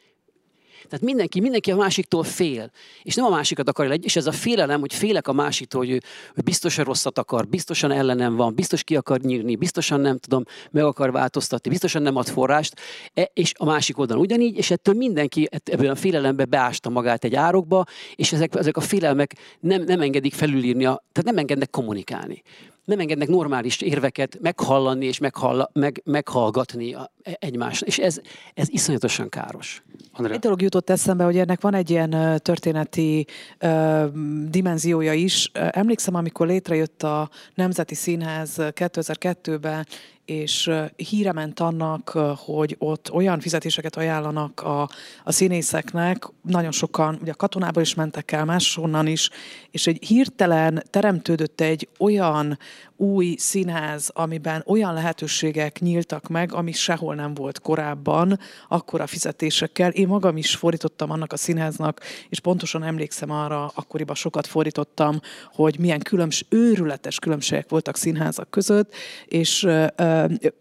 Tehát 0.84 1.02
mindenki, 1.02 1.40
mindenki 1.40 1.72
a 1.72 1.76
másiktól 1.76 2.24
fél, 2.24 2.72
és 3.04 3.16
nem 3.16 3.26
a 3.26 3.30
másikat 3.30 3.70
akarja 3.70 3.94
és 3.94 4.16
ez 4.16 4.28
a 4.28 4.32
félelem, 4.32 4.80
hogy 4.80 4.94
félek 4.94 5.28
a 5.28 5.34
másiktól, 5.34 5.82
hogy 5.82 5.90
ő, 5.90 6.02
ő 6.36 6.42
biztosan 6.44 6.86
rosszat 6.86 7.18
akar, 7.18 7.48
biztosan 7.48 7.92
ellenem 7.92 8.36
van, 8.36 8.56
biztos 8.56 8.84
ki 8.84 8.96
akar 8.96 9.20
nyírni, 9.20 9.56
biztosan 9.56 10.00
nem 10.00 10.18
tudom, 10.18 10.44
meg 10.72 10.84
akar 10.84 11.12
változtatni, 11.12 11.70
biztosan 11.70 12.02
nem 12.02 12.16
ad 12.16 12.28
forrást, 12.28 12.76
e, 13.14 13.32
és 13.34 13.54
a 13.58 13.66
másik 13.66 13.98
oldalon 13.98 14.24
ugyanígy, 14.24 14.58
és 14.58 14.72
ettől 14.72 14.96
mindenki 14.96 15.50
ebből 15.64 15.90
a 15.90 15.96
félelembe 15.96 16.46
beásta 16.46 16.90
magát 16.90 17.24
egy 17.24 17.36
árokba, 17.36 17.86
és 18.16 18.34
ezek, 18.34 18.56
ezek 18.56 18.78
a 18.78 18.82
félelmek 18.82 19.36
nem, 19.60 19.84
nem 19.84 20.02
engedik 20.02 20.34
felülírni, 20.34 20.86
a, 20.86 21.04
tehát 21.12 21.30
nem 21.30 21.38
engednek 21.38 21.70
kommunikálni 21.70 22.44
nem 22.92 23.00
engednek 23.00 23.28
normális 23.28 23.82
érveket 23.82 24.38
meghallani 24.42 25.06
és 25.06 25.18
meghalla, 25.18 25.70
meg, 25.74 26.02
meghallgatni 26.06 26.94
e, 26.94 27.10
egymást. 27.40 27.82
És 27.82 27.98
ez, 27.98 28.20
ez 28.54 28.70
iszonyatosan 28.70 29.30
káros. 29.30 29.84
Andrea? 30.14 30.36
Egy 30.36 30.42
dolog 30.42 30.62
jutott 30.62 30.90
eszembe, 30.90 31.24
hogy 31.24 31.38
ennek 31.38 31.62
van 31.62 31.74
egy 31.74 31.90
ilyen 31.90 32.40
történeti 32.42 33.26
uh, 33.62 34.04
dimenziója 34.50 35.14
is. 35.14 35.52
Emlékszem, 35.54 36.16
amikor 36.16 36.48
létrejött 36.48 37.04
a 37.04 37.30
Nemzeti 37.56 37.96
Színház 37.96 38.56
2002-ben, 38.58 39.88
és 40.32 40.72
híre 40.96 41.32
ment 41.32 41.60
annak, 41.60 42.10
hogy 42.46 42.76
ott 42.80 43.12
olyan 43.12 43.40
fizetéseket 43.40 43.96
ajánlanak 43.96 44.62
a, 44.62 44.90
a 45.24 45.32
színészeknek, 45.32 46.28
nagyon 46.42 46.72
sokan, 46.72 47.18
ugye 47.22 47.32
a 47.32 47.36
katonából 47.36 47.82
is 47.82 47.94
mentek 47.94 48.32
el, 48.32 48.46
máshonnan 48.46 49.08
is, 49.08 49.30
és 49.72 49.88
egy 49.88 50.06
hirtelen 50.06 50.84
teremtődött 50.90 51.62
egy 51.62 51.88
olyan 52.00 52.58
új 53.02 53.36
színház, 53.38 54.10
amiben 54.14 54.64
olyan 54.66 54.94
lehetőségek 54.94 55.80
nyíltak 55.80 56.28
meg, 56.28 56.54
ami 56.54 56.72
sehol 56.72 57.16
nem 57.16 57.34
volt 57.34 57.60
korábban, 57.60 58.40
akkora 58.68 59.08
fizetésekkel. 59.08 59.90
Én 59.90 60.08
magam 60.08 60.38
is 60.38 60.56
fordítottam 60.56 61.12
annak 61.12 61.34
a 61.34 61.38
színháznak, 61.38 62.00
és 62.30 62.40
pontosan 62.40 62.84
emlékszem 62.84 63.32
arra, 63.32 63.72
akkoriban 63.76 64.16
sokat 64.16 64.48
fordítottam, 64.48 65.20
hogy 65.54 65.80
milyen 65.80 66.00
különbs, 66.00 66.46
őrületes 66.50 67.20
különbségek 67.20 67.70
voltak 67.70 67.98
színházak 67.98 68.50
között, 68.50 68.94
és 69.26 69.68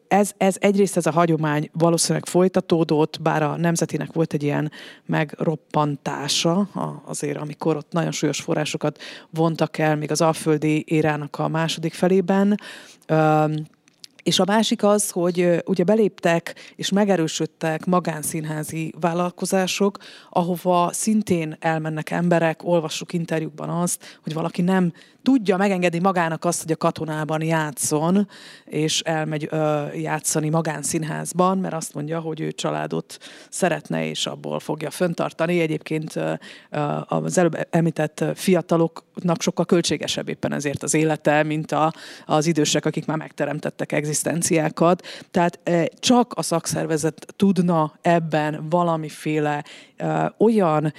ez, 0.09 0.33
ez 0.37 0.57
egyrészt 0.59 0.97
ez 0.97 1.07
a 1.07 1.11
hagyomány 1.11 1.71
valószínűleg 1.73 2.27
folytatódott, 2.27 3.23
bár 3.23 3.43
a 3.43 3.57
Nemzetinek 3.57 4.13
volt 4.13 4.33
egy 4.33 4.43
ilyen 4.43 4.73
megroppantása 5.07 6.69
azért, 7.05 7.39
amikor 7.39 7.77
ott 7.77 7.93
nagyon 7.93 8.13
súlyos 8.13 8.41
forrásokat 8.41 8.99
vontak 9.31 9.79
el, 9.79 9.97
még 9.97 10.11
az 10.11 10.21
alföldi 10.21 10.85
érának 10.89 11.39
a 11.39 11.49
második 11.49 11.95
felében. 11.95 12.29
And. 12.31 12.57
Um, 13.09 13.67
És 14.23 14.39
a 14.39 14.45
másik 14.45 14.83
az, 14.83 15.11
hogy 15.11 15.63
ugye 15.65 15.85
beléptek 15.85 16.55
és 16.77 16.91
megerősödtek 16.91 17.87
magánszínházi 17.87 18.95
vállalkozások, 19.01 19.99
ahova 20.31 20.91
szintén 20.93 21.57
elmennek 21.61 22.11
emberek, 22.11 22.65
olvassuk 22.65 23.13
interjúkban 23.13 23.69
azt, 23.69 24.19
hogy 24.23 24.33
valaki 24.33 24.63
nem 24.63 24.93
tudja 25.23 25.57
megengedni 25.57 25.99
magának 25.99 26.45
azt, 26.45 26.63
hogy 26.63 26.73
a 26.73 26.77
katonában 26.77 27.43
játszon, 27.43 28.29
és 28.65 29.01
elmegy 29.01 29.49
ö, 29.51 29.93
játszani 29.93 30.49
magánszínházban, 30.49 31.59
mert 31.59 31.75
azt 31.75 31.95
mondja, 31.95 32.21
hogy 32.21 32.41
ő 32.41 32.53
családot 32.53 33.19
szeretne, 33.49 34.07
és 34.07 34.27
abból 34.27 34.61
fogja 34.61 34.91
föntartani. 34.91 35.61
Egyébként 35.61 36.17
ö, 36.17 36.33
az 37.07 37.39
előbb 37.39 37.67
említett 37.71 38.25
fiataloknak 38.35 39.43
sokkal 39.43 39.65
költségesebb 39.65 40.29
éppen 40.29 40.53
ezért 40.53 40.83
az 40.83 40.95
élete, 40.95 41.43
mint 41.43 41.73
a, 41.73 41.93
az 42.27 42.47
idősek, 42.47 42.85
akik 42.85 43.07
már 43.07 43.17
megteremtettek 43.17 43.93
egzisztenciákat. 44.11 45.07
Tehát 45.31 45.59
ö, 45.65 45.83
csak 45.99 46.33
a 46.35 46.43
szakszervezet 46.43 47.35
tudna 47.37 47.93
ebben 48.03 48.69
valamiféle 48.69 49.65
ö, 49.97 50.25
olyan 50.39 50.93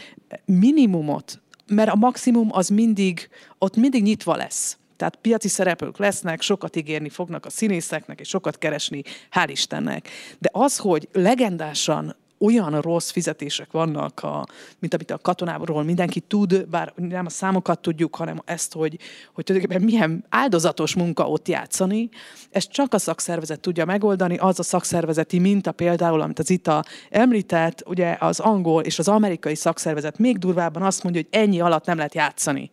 minimumot 0.45 1.39
mert 1.67 1.89
a 1.89 1.95
maximum 1.95 2.47
az 2.51 2.67
mindig, 2.69 3.29
ott 3.57 3.75
mindig 3.75 4.03
nyitva 4.03 4.35
lesz. 4.35 4.77
Tehát 4.97 5.15
piaci 5.15 5.47
szereplők 5.47 5.97
lesznek, 5.97 6.41
sokat 6.41 6.75
ígérni 6.75 7.09
fognak 7.09 7.45
a 7.45 7.49
színészeknek, 7.49 8.19
és 8.19 8.27
sokat 8.27 8.57
keresni, 8.57 9.01
hál' 9.31 9.47
Istennek. 9.47 10.09
De 10.39 10.49
az, 10.53 10.77
hogy 10.77 11.09
legendásan 11.11 12.15
olyan 12.41 12.81
rossz 12.81 13.11
fizetések 13.11 13.71
vannak, 13.71 14.23
a, 14.23 14.45
mint 14.79 14.93
amit 14.93 15.11
a 15.11 15.17
katonáról 15.17 15.83
mindenki 15.83 16.19
tud, 16.19 16.67
bár 16.67 16.93
nem 16.95 17.25
a 17.25 17.29
számokat 17.29 17.79
tudjuk, 17.79 18.15
hanem 18.15 18.41
ezt, 18.45 18.73
hogy, 18.73 18.99
hogy 19.33 19.43
tulajdonképpen 19.43 19.85
milyen 19.85 20.25
áldozatos 20.29 20.95
munka 20.95 21.29
ott 21.29 21.47
játszani. 21.47 22.09
Ezt 22.51 22.71
csak 22.71 22.93
a 22.93 22.97
szakszervezet 22.97 23.59
tudja 23.59 23.85
megoldani, 23.85 24.37
az 24.37 24.59
a 24.59 24.63
szakszervezeti 24.63 25.39
minta 25.39 25.71
például, 25.71 26.21
amit 26.21 26.39
az 26.39 26.49
ITA 26.49 26.83
említett, 27.09 27.83
ugye 27.87 28.17
az 28.19 28.39
angol 28.39 28.83
és 28.83 28.99
az 28.99 29.07
amerikai 29.07 29.55
szakszervezet 29.55 30.17
még 30.17 30.37
durvábban 30.37 30.83
azt 30.83 31.03
mondja, 31.03 31.21
hogy 31.21 31.39
ennyi 31.39 31.59
alatt 31.59 31.85
nem 31.85 31.97
lehet 31.97 32.15
játszani 32.15 32.71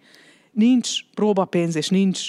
nincs 0.58 1.04
próbapénz, 1.14 1.76
és 1.76 1.88
nincs 1.88 2.28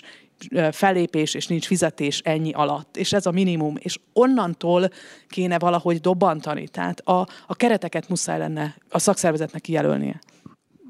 felépés, 0.72 1.34
és 1.34 1.48
nincs 1.48 1.66
fizetés 1.66 2.20
ennyi 2.20 2.52
alatt. 2.52 2.98
És 2.98 3.14
ez 3.14 3.26
a 3.26 3.32
minimum. 3.32 3.76
És 3.80 4.00
onnantól 4.14 4.90
kéne 5.28 5.60
valahogy 5.60 6.00
dobbantani. 6.00 6.68
Tehát 6.68 7.00
a, 7.00 7.28
a 7.48 7.56
kereteket 7.56 8.10
muszáj 8.10 8.38
lenne 8.38 8.76
a 8.90 9.00
szakszervezetnek 9.00 9.62
kijelölnie 9.62 10.20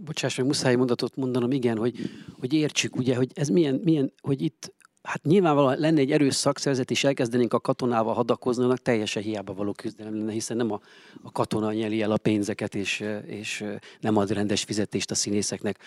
bocsáss 0.06 0.38
meg, 0.38 0.46
muszáj 0.46 0.76
mondatot 0.76 1.16
mondanom, 1.16 1.52
igen, 1.52 1.78
hogy, 1.78 1.94
hogy 2.40 2.54
értsük, 2.54 2.96
ugye, 2.96 3.16
hogy 3.16 3.32
ez 3.34 3.50
milyen, 3.50 3.82
milyen 3.84 4.14
hogy 4.22 4.42
itt 4.42 4.74
Hát 5.10 5.24
nyilvánvalóan 5.24 5.80
lenne 5.80 6.00
egy 6.00 6.12
erős 6.12 6.36
szakszervezet, 6.36 6.92
és 6.92 7.04
elkezdenénk 7.04 7.54
a 7.54 7.60
katonával 7.60 8.14
hadakozni, 8.14 8.64
annak 8.64 8.82
teljesen 8.82 9.24
hiába 9.24 9.54
való 9.54 9.72
küzdelem 9.72 10.16
lenne, 10.16 10.32
hiszen 10.32 10.58
nem 10.58 10.72
a, 10.72 10.80
a 11.24 11.32
katona 11.32 11.74
nyeli 11.74 12.02
el 12.02 12.12
a 12.12 12.18
pénzeket, 12.18 12.76
és, 12.76 13.04
és 13.26 13.66
nem 14.00 14.18
ad 14.18 14.32
rendes 14.32 14.64
fizetést 14.64 15.12
a 15.12 15.16
színészeknek, 15.16 15.78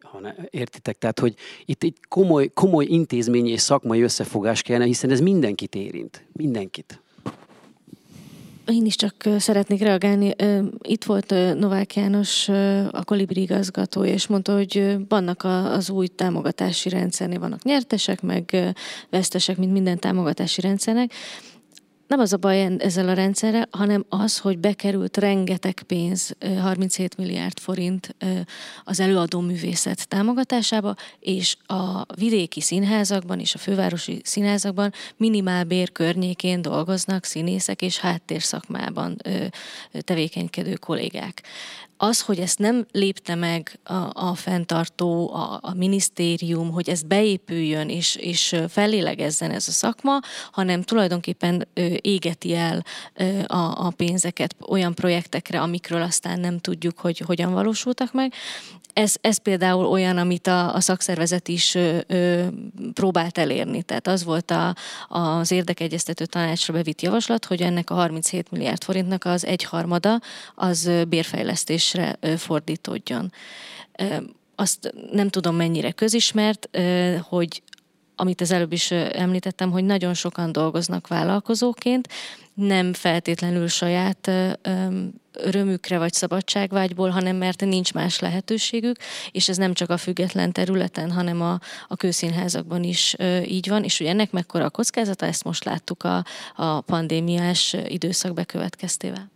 hanem 0.00 0.34
értitek? 0.50 0.98
Tehát, 0.98 1.18
hogy 1.18 1.34
itt 1.64 1.82
egy 1.82 1.96
komoly, 2.08 2.48
komoly 2.48 2.84
intézményi 2.84 3.50
és 3.50 3.60
szakmai 3.60 4.02
összefogás 4.02 4.62
kellene, 4.62 4.84
hiszen 4.84 5.10
ez 5.10 5.20
mindenkit 5.20 5.74
érint. 5.74 6.26
Mindenkit. 6.32 7.01
Én 8.66 8.84
is 8.86 8.96
csak 8.96 9.14
szeretnék 9.38 9.80
reagálni. 9.80 10.34
Itt 10.82 11.04
volt 11.04 11.34
Novák 11.58 11.94
János, 11.94 12.48
a 12.90 13.04
Kolibri 13.04 13.40
igazgató, 13.40 14.04
és 14.04 14.26
mondta, 14.26 14.54
hogy 14.54 14.96
vannak 15.08 15.44
az 15.44 15.90
új 15.90 16.06
támogatási 16.06 16.88
rendszernél, 16.88 17.38
vannak 17.38 17.62
nyertesek, 17.62 18.20
meg 18.20 18.74
vesztesek, 19.10 19.56
mint 19.56 19.72
minden 19.72 19.98
támogatási 19.98 20.60
rendszernek. 20.60 21.12
Nem 22.06 22.20
az 22.20 22.32
a 22.32 22.36
baj 22.36 22.76
ezzel 22.78 23.08
a 23.08 23.12
rendszerrel, 23.12 23.68
hanem 23.70 24.04
az, 24.08 24.38
hogy 24.38 24.58
bekerült 24.58 25.16
rengeteg 25.16 25.82
pénz, 25.86 26.36
37 26.60 27.16
milliárd 27.16 27.58
forint 27.58 28.16
az 28.84 29.00
előadó 29.00 29.40
művészet 29.40 30.08
támogatásába, 30.08 30.94
és 31.20 31.56
a 31.66 32.04
vidéki 32.14 32.60
színházakban 32.60 33.40
és 33.40 33.54
a 33.54 33.58
fővárosi 33.58 34.20
színházakban 34.24 34.92
minimálbér 35.16 35.92
környékén 35.92 36.62
dolgoznak 36.62 37.24
színészek 37.24 37.82
és 37.82 37.98
háttérszakmában 37.98 39.16
tevékenykedő 40.04 40.74
kollégák 40.74 41.42
az, 42.02 42.20
hogy 42.20 42.38
ezt 42.38 42.58
nem 42.58 42.86
lépte 42.92 43.34
meg 43.34 43.78
a, 43.84 44.10
a 44.12 44.34
fenntartó, 44.34 45.34
a, 45.34 45.58
a 45.62 45.74
minisztérium, 45.74 46.70
hogy 46.70 46.88
ez 46.88 47.02
beépüljön 47.02 47.88
és, 47.88 48.14
és 48.16 48.56
fellélegezzen 48.68 49.50
ez 49.50 49.68
a 49.68 49.70
szakma, 49.70 50.18
hanem 50.52 50.82
tulajdonképpen 50.82 51.68
égeti 52.00 52.54
el 52.54 52.84
a, 53.46 53.86
a 53.86 53.92
pénzeket 53.96 54.56
olyan 54.68 54.94
projektekre, 54.94 55.60
amikről 55.60 56.02
aztán 56.02 56.40
nem 56.40 56.58
tudjuk, 56.58 56.98
hogy 56.98 57.18
hogyan 57.18 57.52
valósultak 57.52 58.12
meg 58.12 58.32
ez, 58.92 59.14
ez 59.20 59.38
például 59.38 59.86
olyan, 59.86 60.18
amit 60.18 60.46
a, 60.46 60.74
a 60.74 60.80
szakszervezet 60.80 61.48
is 61.48 61.74
ö, 61.74 61.98
ö, 62.06 62.46
próbált 62.92 63.38
elérni. 63.38 63.82
Tehát 63.82 64.06
az 64.06 64.24
volt 64.24 64.50
a, 64.50 64.74
az 65.08 65.50
érdekegyeztető 65.50 66.26
tanácsra 66.26 66.72
bevitt 66.74 67.00
javaslat, 67.00 67.44
hogy 67.44 67.62
ennek 67.62 67.90
a 67.90 67.94
37 67.94 68.50
milliárd 68.50 68.84
forintnak 68.84 69.24
az 69.24 69.46
egyharmada 69.46 70.20
az 70.54 70.90
bérfejlesztésre 71.92 72.36
fordítódjon. 72.36 73.32
Azt 74.54 74.94
nem 75.12 75.28
tudom 75.28 75.56
mennyire 75.56 75.92
közismert, 75.92 76.68
hogy 77.20 77.62
amit 78.16 78.40
az 78.40 78.50
előbb 78.50 78.72
is 78.72 78.90
említettem, 78.90 79.70
hogy 79.70 79.84
nagyon 79.84 80.14
sokan 80.14 80.52
dolgoznak 80.52 81.08
vállalkozóként, 81.08 82.08
nem 82.54 82.92
feltétlenül 82.92 83.68
saját 83.68 84.30
örömükre 85.32 85.98
vagy 85.98 86.12
szabadságvágyból, 86.12 87.08
hanem 87.08 87.36
mert 87.36 87.60
nincs 87.60 87.92
más 87.92 88.18
lehetőségük, 88.18 88.96
és 89.30 89.48
ez 89.48 89.56
nem 89.56 89.72
csak 89.72 89.90
a 89.90 89.96
független 89.96 90.52
területen, 90.52 91.10
hanem 91.10 91.40
a, 91.40 91.58
a 91.88 91.96
kőszínházakban 91.96 92.82
is 92.82 93.16
így 93.44 93.68
van, 93.68 93.84
és 93.84 93.98
hogy 93.98 94.06
ennek 94.06 94.30
mekkora 94.30 94.64
a 94.64 94.70
kockázata, 94.70 95.26
ezt 95.26 95.44
most 95.44 95.64
láttuk 95.64 96.02
a, 96.04 96.24
a 96.54 96.80
pandémiás 96.80 97.76
időszak 97.88 98.34
bekövetkeztével. 98.34 99.30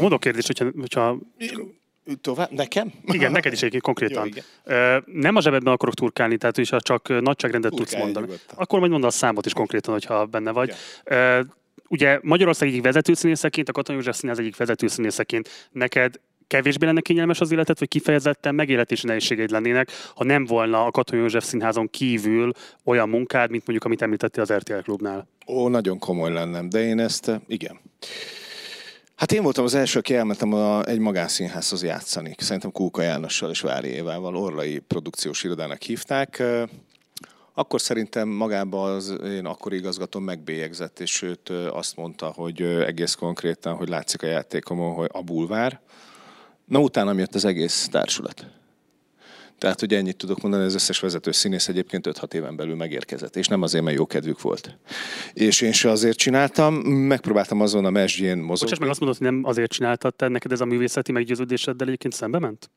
Mondok 0.00 0.20
kérdést, 0.20 0.46
hogyha, 0.46 0.66
hogyha 0.80 1.18
Tovább? 2.20 2.50
Nekem? 2.50 2.92
Igen, 3.06 3.32
neked 3.32 3.52
is 3.52 3.58
egyébként 3.58 3.82
konkrétan. 3.82 4.24
Jó, 4.26 4.30
igen. 4.30 5.04
Nem 5.06 5.36
a 5.36 5.40
zsebedben 5.40 5.72
akarok 5.72 5.94
turkálni, 5.94 6.36
tehát 6.36 6.58
is 6.58 6.72
csak 6.78 7.20
nagyságrendet 7.20 7.74
tudsz 7.74 7.96
mondani. 7.96 8.26
Nyugodtan. 8.26 8.56
Akkor 8.58 8.78
majd 8.78 8.90
mondd 8.90 9.04
a 9.04 9.10
számot 9.10 9.46
is 9.46 9.52
konkrétan, 9.52 9.92
hogyha 9.92 10.26
benne 10.26 10.50
vagy. 10.50 10.74
Ja. 11.04 11.44
Ugye 11.88 12.18
Magyarország 12.22 12.68
egyik 12.68 12.82
vezetőszínészeként, 12.82 13.68
a 13.68 13.72
Katonai 13.72 14.00
József 14.00 14.18
Színház 14.18 14.38
egyik 14.38 14.56
vezetőszínészeként 14.56 15.68
neked 15.72 16.20
kevésbé 16.46 16.86
lenne 16.86 17.00
kényelmes 17.00 17.40
az 17.40 17.52
életet, 17.52 17.78
vagy 17.78 17.88
kifejezetten 17.88 18.54
megéletési 18.54 19.06
nehézségeid 19.06 19.50
lennének, 19.50 19.90
ha 20.14 20.24
nem 20.24 20.44
volna 20.44 20.84
a 20.84 20.90
Katonai 20.90 21.22
József 21.22 21.44
Színházon 21.44 21.90
kívül 21.90 22.52
olyan 22.84 23.08
munkád, 23.08 23.50
mint 23.50 23.62
mondjuk, 23.66 23.84
amit 23.84 24.02
említettél 24.02 24.42
az 24.42 24.52
RTL 24.52 24.78
klubnál? 24.78 25.28
Ó, 25.46 25.68
nagyon 25.68 25.98
komoly 25.98 26.32
lennem, 26.32 26.68
de 26.68 26.82
én 26.82 26.98
ezt, 26.98 27.30
igen. 27.46 27.80
Hát 29.20 29.32
én 29.32 29.42
voltam 29.42 29.64
az 29.64 29.74
első, 29.74 29.98
aki 29.98 30.14
elmentem 30.14 30.52
a, 30.52 30.84
egy 30.84 30.98
magánszínházhoz 30.98 31.82
játszani. 31.82 32.34
Szerintem 32.38 32.72
Kóka 32.72 33.02
Jánossal 33.02 33.50
és 33.50 33.60
Vári 33.60 33.88
Évával, 33.88 34.36
Orlai 34.36 34.78
produkciós 34.78 35.44
irodának 35.44 35.82
hívták. 35.82 36.42
Akkor 37.54 37.80
szerintem 37.80 38.28
magában 38.28 38.94
az 38.94 39.16
én 39.24 39.46
akkori 39.46 39.76
igazgatóm 39.76 40.22
megbélyegzett, 40.22 41.00
és 41.00 41.22
őt 41.22 41.48
azt 41.48 41.96
mondta, 41.96 42.26
hogy 42.26 42.62
egész 42.62 43.14
konkrétan, 43.14 43.74
hogy 43.74 43.88
látszik 43.88 44.22
a 44.22 44.26
játékomon, 44.26 44.94
hogy 44.94 45.08
a 45.12 45.22
bulvár. 45.22 45.80
Na 46.64 46.78
utána 46.78 47.18
jött 47.18 47.34
az 47.34 47.44
egész 47.44 47.88
társulat. 47.90 48.46
Tehát, 49.60 49.80
hogy 49.80 49.94
ennyit 49.94 50.16
tudok 50.16 50.40
mondani, 50.40 50.64
az 50.64 50.74
összes 50.74 51.00
vezető 51.00 51.32
színész 51.32 51.68
egyébként 51.68 52.08
5-6 52.10 52.34
éven 52.34 52.56
belül 52.56 52.74
megérkezett, 52.74 53.36
és 53.36 53.46
nem 53.46 53.62
azért, 53.62 53.84
mert 53.84 53.96
jó 53.96 54.06
kedvük 54.06 54.42
volt. 54.42 54.78
És 55.32 55.60
én 55.60 55.72
se 55.72 55.90
azért 55.90 56.16
csináltam, 56.16 56.74
megpróbáltam 56.84 57.60
azon 57.60 57.84
a 57.84 57.90
mesdjén 57.90 58.36
mozogni. 58.36 58.60
Bocsáss 58.60 58.78
meg 58.78 58.88
azt 58.88 59.00
mondod, 59.00 59.18
hogy 59.18 59.26
nem 59.26 59.44
azért 59.44 59.70
csináltad, 59.70 60.14
te 60.14 60.28
neked 60.28 60.52
ez 60.52 60.60
a 60.60 60.64
művészeti 60.64 61.12
meggyőződéseddel 61.12 61.86
egyébként 61.86 62.14
szembe 62.14 62.38
ment? 62.38 62.70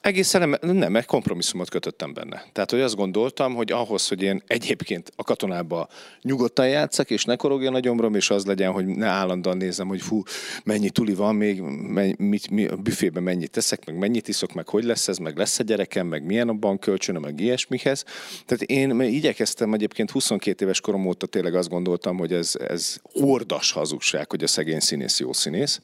Egészen 0.00 0.48
nem, 0.48 0.76
nem, 0.76 0.96
egy 0.96 1.04
kompromisszumot 1.04 1.70
kötöttem 1.70 2.12
benne. 2.12 2.44
Tehát, 2.52 2.70
hogy 2.70 2.80
azt 2.80 2.96
gondoltam, 2.96 3.54
hogy 3.54 3.72
ahhoz, 3.72 4.08
hogy 4.08 4.22
én 4.22 4.42
egyébként 4.46 5.12
a 5.16 5.22
katonába 5.22 5.88
nyugodtan 6.22 6.68
játszak, 6.68 7.10
és 7.10 7.24
ne 7.24 7.36
korogjon 7.36 7.74
a 7.74 7.80
gyomrom, 7.80 8.14
és 8.14 8.30
az 8.30 8.46
legyen, 8.46 8.72
hogy 8.72 8.86
ne 8.86 9.06
állandóan 9.06 9.56
nézem, 9.56 9.88
hogy 9.88 10.00
fú, 10.00 10.22
mennyi 10.64 10.90
tuli 10.90 11.14
van 11.14 11.34
még, 11.34 11.60
mennyi, 11.60 12.14
mit, 12.18 12.50
mi, 12.50 12.66
a 12.66 12.76
büfében 12.76 13.22
mennyit 13.22 13.50
teszek, 13.50 13.86
meg 13.86 13.98
mennyit 13.98 14.28
iszok, 14.28 14.52
meg 14.52 14.68
hogy 14.68 14.84
lesz 14.84 15.08
ez, 15.08 15.18
meg 15.18 15.36
lesz 15.36 15.58
a 15.58 15.62
gyerekem, 15.62 16.06
meg 16.06 16.24
milyen 16.24 16.48
a 16.48 16.52
bankkölcsönöm, 16.52 17.22
meg 17.22 17.40
ilyesmihez. 17.40 18.04
Tehát 18.46 18.62
én 18.62 19.00
igyekeztem 19.00 19.72
egyébként 19.72 20.10
22 20.10 20.64
éves 20.64 20.80
korom 20.80 21.06
óta 21.06 21.26
tényleg 21.26 21.54
azt 21.54 21.68
gondoltam, 21.68 22.18
hogy 22.18 22.32
ez, 22.32 22.54
ez 22.68 22.96
ordas 23.12 23.72
hazugság, 23.72 24.30
hogy 24.30 24.42
a 24.42 24.46
szegény 24.46 24.80
színész 24.80 25.20
jó 25.20 25.32
színész 25.32 25.80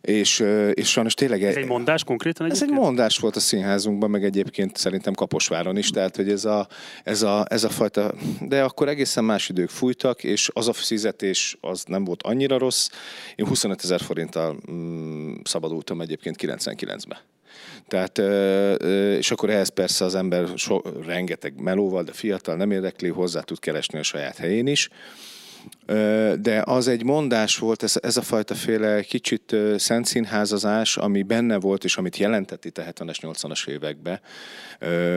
és, 0.00 0.44
és 0.72 0.90
sajnos 0.90 1.14
tényleg... 1.14 1.42
Ez 1.42 1.56
egy 1.56 1.66
mondás 1.66 2.04
konkrétan 2.04 2.46
egyébként? 2.46 2.70
Ez 2.70 2.76
egy 2.76 2.84
mondás 2.84 3.18
volt 3.18 3.36
a 3.36 3.40
színházunkban, 3.40 4.10
meg 4.10 4.24
egyébként 4.24 4.76
szerintem 4.76 5.14
Kaposváron 5.14 5.76
is, 5.76 5.90
tehát 5.90 6.16
hogy 6.16 6.30
ez 6.30 6.44
a, 6.44 6.68
ez 7.04 7.22
a, 7.22 7.46
ez 7.48 7.64
a 7.64 7.68
fajta... 7.68 8.14
De 8.40 8.62
akkor 8.62 8.88
egészen 8.88 9.24
más 9.24 9.48
idők 9.48 9.68
fújtak, 9.68 10.24
és 10.24 10.50
az 10.52 10.68
a 10.68 10.72
fizetés 10.72 11.56
az 11.60 11.84
nem 11.86 12.04
volt 12.04 12.22
annyira 12.22 12.58
rossz. 12.58 12.88
Én 13.36 13.46
25 13.46 13.80
ezer 13.82 14.00
forinttal 14.00 14.56
mm, 14.70 15.34
szabadultam 15.42 16.00
egyébként 16.00 16.36
99-ben. 16.40 17.18
Tehát, 17.88 18.18
és 19.18 19.30
akkor 19.30 19.50
ehhez 19.50 19.68
persze 19.68 20.04
az 20.04 20.14
ember 20.14 20.48
so, 20.54 20.80
rengeteg 21.06 21.60
melóval, 21.60 22.02
de 22.02 22.12
fiatal 22.12 22.56
nem 22.56 22.70
érdekli, 22.70 23.08
hozzá 23.08 23.40
tud 23.40 23.58
keresni 23.58 23.98
a 23.98 24.02
saját 24.02 24.36
helyén 24.36 24.66
is 24.66 24.88
de 26.40 26.62
az 26.64 26.88
egy 26.88 27.04
mondás 27.04 27.58
volt, 27.58 27.82
ez, 27.82 27.94
ez 28.02 28.16
a 28.16 28.22
fajta 28.22 28.54
féle 28.54 29.02
kicsit 29.02 29.56
szent 29.76 30.06
színházazás, 30.06 30.96
ami 30.96 31.22
benne 31.22 31.58
volt, 31.58 31.84
és 31.84 31.96
amit 31.96 32.16
jelentett 32.16 32.64
itt 32.64 32.78
a 32.78 32.82
70-es, 32.82 33.16
80-as 33.20 33.68
években, 33.68 34.20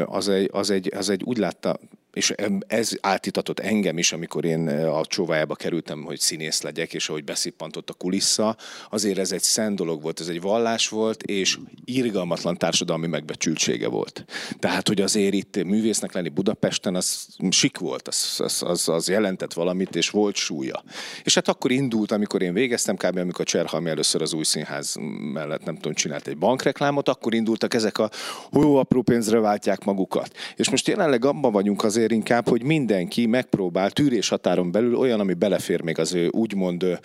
az 0.06 0.30
egy, 0.30 0.50
az, 0.54 0.70
egy, 0.70 0.94
az 0.96 1.10
egy 1.10 1.24
úgy 1.24 1.38
látta, 1.38 1.80
és 2.14 2.34
ez 2.68 2.91
átitatott 3.01 3.59
engem 3.59 3.97
is, 3.97 4.12
amikor 4.12 4.45
én 4.45 4.68
a 4.68 5.05
csóvájába 5.05 5.55
kerültem, 5.55 6.03
hogy 6.03 6.20
színész 6.20 6.62
legyek, 6.62 6.93
és 6.93 7.09
ahogy 7.09 7.24
beszippantott 7.24 7.89
a 7.89 7.93
kulissza, 7.93 8.55
azért 8.89 9.18
ez 9.18 9.32
egy 9.32 9.41
szent 9.41 9.76
dolog 9.76 10.01
volt, 10.01 10.20
ez 10.20 10.28
egy 10.28 10.41
vallás 10.41 10.89
volt, 10.89 11.24
és 11.24 11.57
irgalmatlan 11.86 12.57
társadalmi 12.57 13.07
megbecsültsége 13.07 13.88
volt. 13.88 14.26
Tehát, 14.59 14.88
hogy 14.88 15.01
azért 15.01 15.34
itt 15.34 15.64
művésznek 15.64 16.14
lenni 16.14 16.30
Budapesten, 16.30 16.95
az 16.95 17.28
sik 17.49 17.78
volt, 17.78 18.07
az, 18.07 18.36
az, 18.38 18.64
az, 18.66 18.89
az 18.89 19.09
jelentett 19.09 19.53
valamit, 19.53 19.95
és 19.95 20.09
volt 20.09 20.36
súlya. 20.36 20.84
És 21.24 21.34
hát 21.34 21.47
akkor 21.47 21.72
indult, 21.72 22.12
amikor 22.12 22.41
én 22.41 22.53
végeztem, 22.53 22.95
kb. 22.95 23.18
amikor 23.18 23.45
Cserhalmi 23.45 23.89
először 23.89 24.22
az 24.22 24.34
új 24.34 24.43
színház 24.43 24.95
mellett, 25.34 25.64
nem 25.64 25.76
tudom, 25.76 25.93
csinált 25.93 26.28
egy 26.28 26.38
bankreklámot, 26.38 27.09
akkor 27.09 27.34
indultak 27.34 27.74
ezek 27.74 27.97
a 27.97 28.09
jó 28.51 28.76
apró 28.76 29.01
pénzre 29.01 29.39
váltják 29.39 29.84
magukat. 29.84 30.36
És 30.55 30.70
most 30.70 30.88
jelenleg 30.88 31.26
abban 31.26 31.51
vagyunk 31.51 31.84
azért, 31.84 32.01
azért 32.02 32.20
inkább, 32.20 32.47
hogy 32.47 32.64
mindenki 32.64 33.26
megpróbál 33.26 33.91
tűrés 33.91 34.30
határon 34.30 34.72
belül 34.72 34.95
olyan, 34.95 35.20
ami 35.20 35.34
belefér 35.34 35.82
még 35.82 35.99
az 35.99 36.14
ő 36.14 36.28
úgymond, 36.28 36.99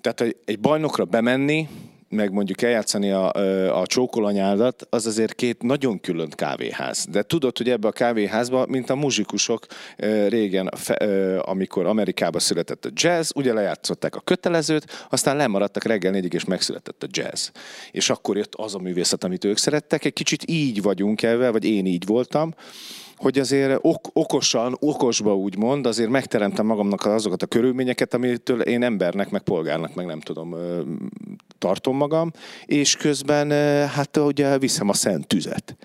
tehát 0.00 0.36
egy 0.44 0.60
bajnokra 0.60 1.04
bemenni, 1.04 1.68
meg 2.08 2.32
mondjuk 2.32 2.62
eljátszani 2.62 3.10
a, 3.10 3.32
a 3.80 3.86
csókolanyádat, 3.86 4.86
az 4.90 5.06
azért 5.06 5.34
két 5.34 5.62
nagyon 5.62 6.00
külön 6.00 6.28
kávéház. 6.28 7.06
De 7.10 7.22
tudod, 7.22 7.58
hogy 7.58 7.70
ebbe 7.70 7.88
a 7.88 7.92
kávéházba, 7.92 8.66
mint 8.66 8.90
a 8.90 8.94
muzsikusok 8.94 9.66
régen, 10.28 10.70
amikor 11.40 11.86
Amerikába 11.86 12.38
született 12.38 12.84
a 12.84 12.90
jazz, 12.92 13.30
ugye 13.34 13.52
lejátszották 13.52 14.16
a 14.16 14.20
kötelezőt, 14.20 15.06
aztán 15.10 15.36
lemaradtak 15.36 15.84
reggel 15.84 16.12
négyig, 16.12 16.32
és 16.32 16.44
megszületett 16.44 17.02
a 17.02 17.06
jazz. 17.10 17.48
És 17.90 18.10
akkor 18.10 18.36
jött 18.36 18.54
az 18.54 18.74
a 18.74 18.78
művészet, 18.78 19.24
amit 19.24 19.44
ők 19.44 19.56
szerettek. 19.56 20.04
Egy 20.04 20.12
kicsit 20.12 20.50
így 20.50 20.82
vagyunk 20.82 21.22
ebben, 21.22 21.52
vagy 21.52 21.64
én 21.64 21.86
így 21.86 22.06
voltam, 22.06 22.54
hogy 23.24 23.38
azért 23.38 23.78
ok- 23.82 24.10
okosan, 24.12 24.76
okosba 24.80 25.36
úgymond, 25.36 25.86
azért 25.86 26.10
megteremtem 26.10 26.66
magamnak 26.66 27.04
azokat 27.06 27.42
a 27.42 27.46
körülményeket, 27.46 28.14
amitől 28.14 28.60
én 28.60 28.82
embernek, 28.82 29.30
meg 29.30 29.42
polgárnak, 29.42 29.94
meg 29.94 30.06
nem 30.06 30.20
tudom, 30.20 30.56
tartom 31.58 31.96
magam, 31.96 32.32
és 32.66 32.96
közben 32.96 33.50
hát 33.88 34.16
ugye 34.16 34.58
viszem 34.58 34.88
a 34.88 34.92
szent 34.92 35.26
tüzet. 35.26 35.76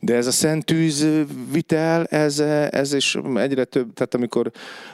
De 0.00 0.14
ez 0.14 0.26
a 0.26 0.30
szent 0.30 0.64
tűz 0.64 1.06
vitel, 1.52 2.04
ez, 2.04 2.38
ez 2.70 2.94
is 2.94 3.18
egyre 3.34 3.64
több, 3.64 3.92
tehát 3.94 4.14
amikor 4.14 4.50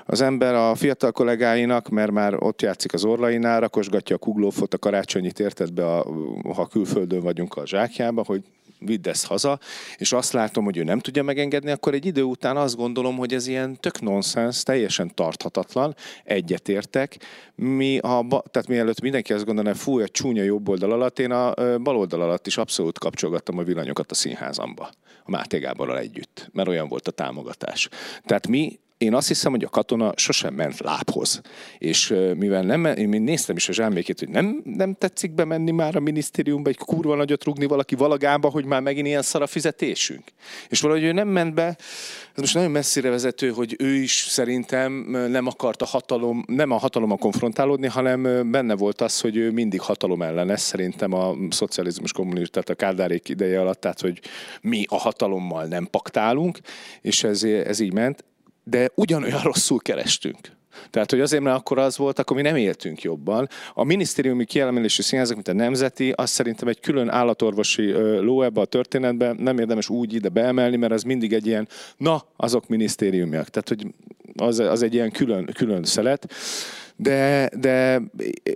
az 0.07 0.21
ember 0.21 0.55
a 0.55 0.75
fiatal 0.75 1.13
kollégáinak, 1.13 1.89
mert 1.89 2.11
már 2.11 2.43
ott 2.43 2.63
játszik 2.63 2.93
az 2.93 3.05
orlainál, 3.05 3.61
rakosgatja 3.61 4.17
a 4.17 4.19
kuglófot, 4.19 4.75
a 4.75 4.79
karácsonyit 4.79 5.41
érted 5.41 5.73
be, 5.73 5.87
a, 5.87 6.07
ha 6.55 6.67
külföldön 6.67 7.21
vagyunk 7.21 7.55
a 7.55 7.67
zsákjába, 7.67 8.25
hogy 8.27 8.43
vidd 8.79 9.09
ezt 9.09 9.27
haza, 9.27 9.59
és 9.97 10.13
azt 10.13 10.33
látom, 10.33 10.65
hogy 10.65 10.77
ő 10.77 10.83
nem 10.83 10.99
tudja 10.99 11.23
megengedni, 11.23 11.71
akkor 11.71 11.95
egy 11.95 12.07
idő 12.07 12.23
után 12.23 12.57
azt 12.57 12.77
gondolom, 12.77 13.17
hogy 13.17 13.35
ez 13.35 13.47
ilyen 13.47 13.81
tök 13.81 14.01
nonsens, 14.01 14.63
teljesen 14.63 15.15
tarthatatlan, 15.15 15.95
egyetértek. 16.25 17.17
Mi 17.55 17.99
a, 17.99 18.27
tehát 18.51 18.69
mielőtt 18.69 19.01
mindenki 19.01 19.33
azt 19.33 19.45
gondolná, 19.45 19.73
fú, 19.73 20.01
a 20.01 20.09
csúnya 20.09 20.43
jobb 20.43 20.69
oldal 20.69 20.93
alatt, 20.93 21.19
én 21.19 21.31
a 21.31 21.55
bal 21.79 21.97
oldal 21.97 22.21
alatt 22.21 22.47
is 22.47 22.57
abszolút 22.57 22.99
kapcsolgattam 22.99 23.59
a 23.59 23.63
villanyokat 23.63 24.11
a 24.11 24.15
színházamba, 24.15 24.91
a 25.25 25.31
Máté 25.31 25.59
Gáborral 25.59 25.99
együtt, 25.99 26.49
mert 26.53 26.69
olyan 26.69 26.89
volt 26.89 27.09
a 27.09 27.11
támogatás. 27.11 27.89
Tehát 28.25 28.49
mi 28.49 28.79
én 28.99 29.15
azt 29.15 29.29
hiszem, 29.29 29.51
hogy 29.51 29.65
a 29.65 29.69
katona 29.69 30.13
sosem 30.17 30.55
ment 30.55 30.81
lábhoz. 30.81 31.41
És 31.79 32.15
mivel 32.37 32.63
nem, 32.63 32.85
én 32.85 33.23
néztem 33.23 33.57
is 33.57 33.69
a 33.69 33.73
zsámbékét, 33.73 34.19
hogy 34.19 34.29
nem, 34.29 34.63
nem 34.65 34.95
tetszik 34.95 35.35
bemenni 35.35 35.71
már 35.71 35.97
a 35.97 36.01
minisztériumba, 36.01 36.69
egy 36.69 36.77
kurva 36.77 37.17
nagyot 37.17 37.45
rugni 37.45 37.67
valaki 37.67 37.95
valagába, 37.95 38.51
hogy 38.51 38.65
már 38.65 38.81
megint 38.81 39.07
ilyen 39.07 39.23
szar 39.23 39.43
a 39.43 39.47
fizetésünk. 39.47 40.23
És 40.69 40.81
valahogy 40.81 41.03
ő 41.03 41.13
nem 41.13 41.29
ment 41.29 41.55
be, 41.55 41.67
ez 42.35 42.45
most 42.45 42.55
nagyon 42.55 42.71
messzire 42.71 43.11
vezető, 43.11 43.51
hogy 43.51 43.77
ő 43.79 43.95
is 43.95 44.27
szerintem 44.29 44.93
nem 45.31 45.47
akart 45.47 45.83
a 45.83 45.87
hatalom, 45.87 46.45
nem 46.47 46.71
a 46.71 46.77
hatalommal 46.77 47.17
konfrontálódni, 47.17 47.87
hanem 47.87 48.51
benne 48.51 48.75
volt 48.75 49.01
az, 49.01 49.21
hogy 49.21 49.37
ő 49.37 49.51
mindig 49.51 49.81
hatalom 49.81 50.23
ellenes, 50.23 50.61
szerintem 50.61 51.13
a 51.13 51.35
szocializmus 51.51 52.13
kommunizmus, 52.13 52.51
tehát 52.51 52.69
a 52.69 52.75
kádárék 52.75 53.29
ideje 53.29 53.61
alatt, 53.61 53.81
tehát 53.81 54.01
hogy 54.01 54.21
mi 54.61 54.85
a 54.89 54.97
hatalommal 54.97 55.65
nem 55.65 55.89
paktálunk, 55.91 56.59
és 57.01 57.25
ez, 57.25 57.43
ez 57.43 57.81
így 57.81 57.93
ment 57.93 58.25
de 58.71 58.91
ugyanolyan 58.95 59.41
rosszul 59.43 59.79
kerestünk. 59.79 60.39
Tehát, 60.91 61.11
hogy 61.11 61.21
azért, 61.21 61.43
mert 61.43 61.57
akkor 61.57 61.79
az 61.79 61.97
volt, 61.97 62.19
akkor 62.19 62.37
mi 62.37 62.43
nem 62.43 62.57
éltünk 62.57 63.03
jobban. 63.03 63.49
A 63.75 63.85
minisztériumi 63.85 64.45
kielemelésű 64.45 65.03
színházak, 65.03 65.35
mint 65.35 65.49
a 65.49 65.53
Nemzeti, 65.53 66.11
azt 66.11 66.33
szerintem 66.33 66.69
egy 66.69 66.81
külön 66.81 67.09
állatorvosi 67.09 67.93
ló 68.21 68.43
ebbe 68.43 68.61
a 68.61 68.65
történetbe, 68.65 69.35
nem 69.39 69.59
érdemes 69.59 69.89
úgy 69.89 70.15
ide 70.15 70.29
beemelni, 70.29 70.77
mert 70.77 70.93
az 70.93 71.03
mindig 71.03 71.33
egy 71.33 71.47
ilyen, 71.47 71.69
na, 71.97 72.25
azok 72.37 72.69
minisztériumiak. 72.69 73.49
Tehát, 73.49 73.69
hogy 73.69 73.87
az, 74.37 74.59
az 74.59 74.83
egy 74.83 74.95
ilyen 74.95 75.11
külön, 75.11 75.45
külön 75.55 75.85
szelet 75.85 76.33
de, 77.01 77.51
de 77.59 78.03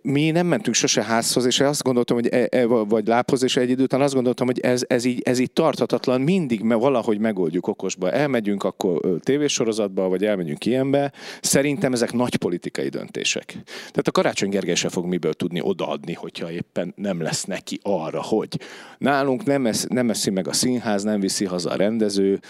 mi 0.03 0.31
nem 0.31 0.47
mentünk 0.47 0.77
sose 0.77 1.03
házhoz, 1.03 1.45
és 1.45 1.61
azt 1.61 1.83
gondoltam, 1.83 2.17
hogy 2.17 2.29
e, 2.29 2.47
e, 2.51 2.67
vagy 2.67 3.07
lábhoz, 3.07 3.43
és 3.43 3.57
egy 3.57 3.71
idő 3.71 3.83
után 3.83 4.01
azt 4.01 4.15
gondoltam, 4.15 4.47
hogy 4.47 4.61
ez, 4.61 4.85
ez, 4.87 5.05
így, 5.05 5.21
ez 5.25 5.39
így 5.39 5.53
tarthatatlan, 5.53 6.21
mindig 6.21 6.61
mert 6.61 6.81
valahogy 6.81 7.19
megoldjuk 7.19 7.67
okosba. 7.67 8.11
Elmegyünk 8.11 8.65
akkor 8.65 9.01
tévésorozatba, 9.21 10.09
vagy 10.09 10.25
elmegyünk 10.25 10.67
ilyenbe. 10.67 11.13
Szerintem 11.41 11.93
ezek 11.93 12.13
nagy 12.13 12.37
politikai 12.37 12.89
döntések. 12.89 13.47
Tehát 13.75 14.09
a 14.09 14.11
Karácsony 14.11 14.51
Gergely 14.51 14.75
se 14.75 14.89
fog 14.89 15.07
miből 15.07 15.33
tudni 15.33 15.61
odaadni, 15.61 16.13
hogyha 16.13 16.51
éppen 16.51 16.93
nem 16.97 17.21
lesz 17.21 17.45
neki 17.45 17.79
arra, 17.83 18.23
hogy 18.23 18.61
nálunk 18.99 19.45
nem, 19.45 19.67
esz, 19.67 19.87
nem 19.89 20.11
eszi 20.11 20.31
meg 20.31 20.49
a 20.49 20.53
színház, 20.53 21.03
nem 21.03 21.21
viszi 21.21 21.45
haza 21.45 21.71
a 21.71 21.77
rendező, 21.77 22.41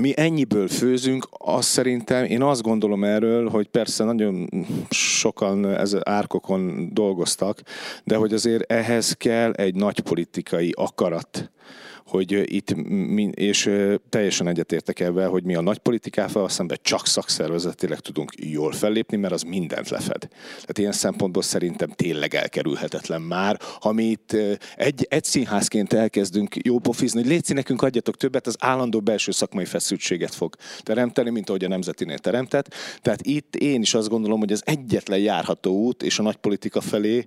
mi 0.00 0.12
ennyiből 0.16 0.68
főzünk, 0.68 1.28
azt 1.30 1.68
szerintem, 1.68 2.24
én 2.24 2.42
azt 2.42 2.62
gondolom 2.62 3.04
erről, 3.04 3.48
hogy 3.48 3.68
persze 3.68 4.04
nagyon 4.04 4.48
sokan 4.90 5.66
ez 5.66 5.96
árkokon 6.02 6.90
dolgoztak, 6.92 7.62
de 8.04 8.16
hogy 8.16 8.32
azért 8.32 8.72
ehhez 8.72 9.12
kell 9.12 9.52
egy 9.52 9.74
nagy 9.74 10.00
politikai 10.00 10.72
akarat 10.76 11.50
hogy 12.08 12.54
itt, 12.54 12.74
és 13.30 13.70
teljesen 14.08 14.48
egyetértek 14.48 15.00
ebben, 15.00 15.28
hogy 15.28 15.44
mi 15.44 15.54
a 15.54 15.60
nagy 15.60 15.78
politikával 15.78 16.48
szemben 16.48 16.78
csak 16.82 17.06
szakszervezetileg 17.06 17.98
tudunk 17.98 18.32
jól 18.36 18.72
fellépni, 18.72 19.16
mert 19.16 19.32
az 19.32 19.42
mindent 19.42 19.88
lefed. 19.88 20.28
Tehát 20.48 20.78
ilyen 20.78 20.92
szempontból 20.92 21.42
szerintem 21.42 21.90
tényleg 21.90 22.34
elkerülhetetlen 22.34 23.22
már, 23.22 23.60
ha 23.80 23.92
mi 23.92 24.04
itt 24.04 24.36
egy, 24.76 25.06
egy 25.10 25.24
színházként 25.24 25.92
elkezdünk 25.92 26.56
jó 26.56 26.78
pofizni, 26.78 27.20
hogy 27.20 27.30
létszi 27.30 27.52
nekünk 27.52 27.82
adjatok 27.82 28.16
többet, 28.16 28.46
az 28.46 28.56
állandó 28.58 29.00
belső 29.00 29.30
szakmai 29.30 29.64
feszültséget 29.64 30.34
fog 30.34 30.56
teremteni, 30.82 31.30
mint 31.30 31.48
ahogy 31.48 31.64
a 31.64 31.68
Nemzetinél 31.68 32.18
teremtett. 32.18 32.74
Tehát 33.02 33.26
itt 33.26 33.56
én 33.56 33.80
is 33.80 33.94
azt 33.94 34.08
gondolom, 34.08 34.38
hogy 34.38 34.52
az 34.52 34.62
egyetlen 34.64 35.18
járható 35.18 35.72
út, 35.72 36.02
és 36.02 36.18
a 36.18 36.22
nagy 36.22 36.36
politika 36.36 36.80
felé, 36.80 37.24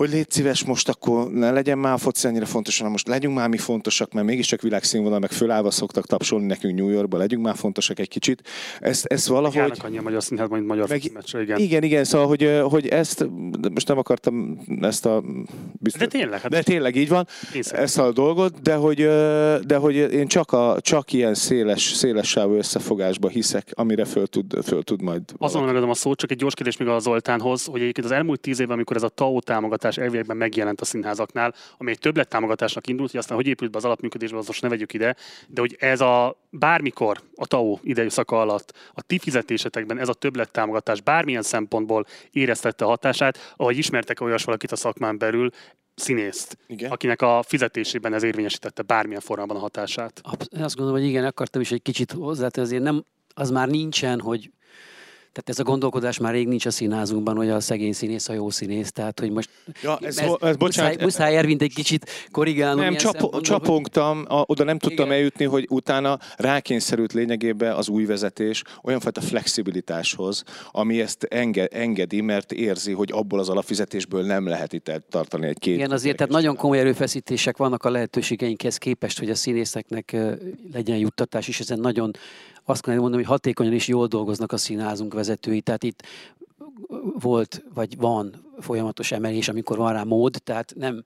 hogy 0.00 0.10
légy 0.10 0.30
szíves, 0.30 0.64
most 0.64 0.88
akkor 0.88 1.30
ne 1.30 1.50
legyen 1.50 1.78
már 1.78 1.92
a 1.92 1.98
foci 1.98 2.26
ennyire 2.26 2.44
fontos, 2.44 2.76
hanem 2.76 2.92
most 2.92 3.08
legyünk 3.08 3.34
már 3.34 3.48
mi 3.48 3.56
fontosak, 3.56 4.12
mert 4.12 4.26
mégiscsak 4.26 4.60
világszínvonal, 4.60 5.18
meg 5.18 5.30
fölállva 5.30 5.70
szoktak 5.70 6.06
tapsolni 6.06 6.46
nekünk 6.46 6.78
New 6.78 6.88
Yorkba, 6.88 7.16
legyünk 7.16 7.42
már 7.42 7.56
fontosak 7.56 7.98
egy 7.98 8.08
kicsit. 8.08 8.42
Ezt, 8.80 9.04
ezt 9.04 9.26
valahogy... 9.26 9.56
Járnak 9.56 9.84
annyi 9.84 9.98
a 9.98 10.02
magyar 10.02 10.22
színház, 10.22 10.48
majd 10.48 10.64
magyar 10.64 10.88
meg, 10.88 11.02
meccsre, 11.12 11.42
igen. 11.42 11.58
Igen, 11.58 11.82
igen, 11.82 12.04
szóval, 12.04 12.26
hogy, 12.26 12.60
hogy 12.62 12.86
ezt, 12.86 13.28
most 13.72 13.88
nem 13.88 13.98
akartam 13.98 14.60
ezt 14.80 15.06
a... 15.06 15.22
Biztos, 15.72 16.00
de 16.00 16.06
tényleg, 16.06 16.40
hát 16.40 16.50
de 16.50 16.62
tényleg 16.62 16.96
így 16.96 17.08
van, 17.08 17.26
ezt 17.70 17.98
a 17.98 18.12
dolgot, 18.12 18.62
de 18.62 18.74
hogy, 18.74 18.96
de 19.66 19.76
hogy 19.76 19.94
én 19.94 20.26
csak, 20.26 20.52
a, 20.52 20.76
csak 20.80 21.12
ilyen 21.12 21.34
széles, 21.34 21.82
széles 21.82 22.28
sávú 22.28 22.54
összefogásba 22.54 23.28
hiszek, 23.28 23.70
amire 23.74 24.04
föl 24.04 24.26
tud, 24.26 24.64
föl 24.64 24.82
tud 24.82 25.02
majd... 25.02 25.22
Azon 25.38 25.64
megadom 25.64 25.90
a 25.90 25.94
szót, 25.94 26.18
csak 26.18 26.30
egy 26.30 26.38
gyors 26.38 26.54
kérdés 26.54 26.76
még 26.76 26.88
a 26.88 26.98
Zoltánhoz, 26.98 27.64
hogy 27.64 27.80
egyébként 27.80 28.06
az 28.06 28.12
elmúlt 28.12 28.40
tíz 28.40 28.60
évben, 28.60 28.74
amikor 28.74 28.96
ez 28.96 29.02
a 29.02 29.08
TAO 29.08 29.40
támogatás 29.40 29.88
támogatás 29.90 29.98
elviekben 29.98 30.36
megjelent 30.36 30.80
a 30.80 30.84
színházaknál, 30.84 31.54
ami 31.78 31.90
egy 31.90 31.98
többlet 31.98 32.28
támogatásnak 32.28 32.86
indult, 32.86 33.10
hogy 33.10 33.20
aztán 33.20 33.36
hogy 33.36 33.46
épült 33.46 33.70
be 33.70 33.78
az 33.78 33.84
alapműködésbe, 33.84 34.38
az 34.38 34.46
most 34.46 34.62
ne 34.62 34.68
vegyük 34.68 34.92
ide, 34.92 35.16
de 35.48 35.60
hogy 35.60 35.76
ez 35.78 36.00
a 36.00 36.36
bármikor 36.50 37.20
a 37.34 37.46
TAO 37.46 37.78
idejszaka 37.82 38.40
alatt 38.40 38.72
a 38.94 39.02
ti 39.02 39.18
fizetésetekben 39.18 39.98
ez 39.98 40.08
a 40.08 40.14
többlet 40.14 40.50
támogatás 40.50 41.00
bármilyen 41.00 41.42
szempontból 41.42 42.06
éreztette 42.30 42.84
a 42.84 42.88
hatását, 42.88 43.54
ahogy 43.56 43.78
ismertek 43.78 44.20
olyas 44.20 44.44
valakit 44.44 44.72
a 44.72 44.76
szakmán 44.76 45.18
belül, 45.18 45.50
színészt, 45.94 46.56
igen. 46.66 46.90
akinek 46.90 47.22
a 47.22 47.42
fizetésében 47.46 48.14
ez 48.14 48.22
érvényesítette 48.22 48.82
bármilyen 48.82 49.20
formában 49.20 49.56
a 49.56 49.60
hatását. 49.60 50.20
Azt 50.50 50.76
gondolom, 50.76 51.00
hogy 51.00 51.08
igen, 51.08 51.24
akartam 51.24 51.60
is 51.60 51.72
egy 51.72 51.82
kicsit 51.82 52.12
hozzátenni, 52.12 52.66
azért 52.66 52.82
nem, 52.82 53.04
az 53.34 53.50
már 53.50 53.68
nincsen, 53.68 54.20
hogy 54.20 54.50
tehát 55.32 55.48
ez 55.48 55.58
a 55.58 55.62
gondolkodás 55.62 56.18
már 56.18 56.32
rég 56.32 56.48
nincs 56.48 56.66
a 56.66 56.70
színházunkban, 56.70 57.36
hogy 57.36 57.48
a 57.48 57.60
szegény 57.60 57.92
színész 57.92 58.28
a 58.28 58.32
jó 58.32 58.50
színész. 58.50 58.92
Tehát, 58.92 59.20
hogy 59.20 59.30
most 59.30 59.50
ja, 59.82 59.98
ez, 60.02 60.18
ez, 60.18 60.30
ez, 60.40 60.56
bocsánat, 60.56 60.90
muszáj, 60.92 60.96
muszáj 61.04 61.36
Ervint 61.36 61.62
egy 61.62 61.74
kicsit 61.74 62.10
korrigálnom. 62.30 62.84
Nem, 62.84 62.94
csap, 62.94 63.40
csapongtam, 63.40 64.24
a, 64.28 64.42
oda 64.46 64.64
nem 64.64 64.78
tudtam 64.78 65.04
igen. 65.04 65.16
eljutni, 65.16 65.44
hogy 65.44 65.66
utána 65.68 66.18
rákényszerült 66.36 67.12
lényegében 67.12 67.74
az 67.74 67.88
új 67.88 68.04
vezetés 68.04 68.62
olyan 68.82 69.00
fajta 69.00 69.20
flexibilitáshoz, 69.20 70.44
ami 70.70 71.00
ezt 71.00 71.22
enge, 71.22 71.66
engedi, 71.66 72.20
mert 72.20 72.52
érzi, 72.52 72.92
hogy 72.92 73.10
abból 73.12 73.38
az 73.38 73.48
alapfizetésből 73.48 74.24
nem 74.24 74.46
lehet 74.46 74.72
itt 74.72 74.92
tartani 75.08 75.46
egy 75.46 75.58
két. 75.58 75.74
Igen, 75.74 75.90
azért 75.90 76.16
tehát 76.16 76.32
nagyon 76.32 76.56
komoly 76.56 76.78
erőfeszítések 76.78 77.56
vannak 77.56 77.84
a 77.84 77.90
lehetőségeinkhez 77.90 78.76
képest, 78.76 79.18
hogy 79.18 79.30
a 79.30 79.34
színészeknek 79.34 80.16
legyen 80.72 80.96
juttatás, 80.96 81.48
és 81.48 81.60
ezen 81.60 81.78
nagyon 81.78 82.10
azt 82.70 82.82
kell 82.82 82.94
mondani, 82.94 83.22
hogy 83.22 83.30
hatékonyan 83.30 83.72
és 83.72 83.88
jól 83.88 84.06
dolgoznak 84.06 84.52
a 84.52 84.56
színházunk 84.56 85.14
vezetői. 85.14 85.60
Tehát 85.60 85.82
itt 85.82 86.02
volt, 87.20 87.64
vagy 87.74 87.96
van 87.96 88.34
folyamatos 88.58 89.12
emelés, 89.12 89.48
amikor 89.48 89.76
van 89.76 89.92
rá 89.92 90.02
mód, 90.02 90.36
tehát 90.44 90.72
nem, 90.76 91.04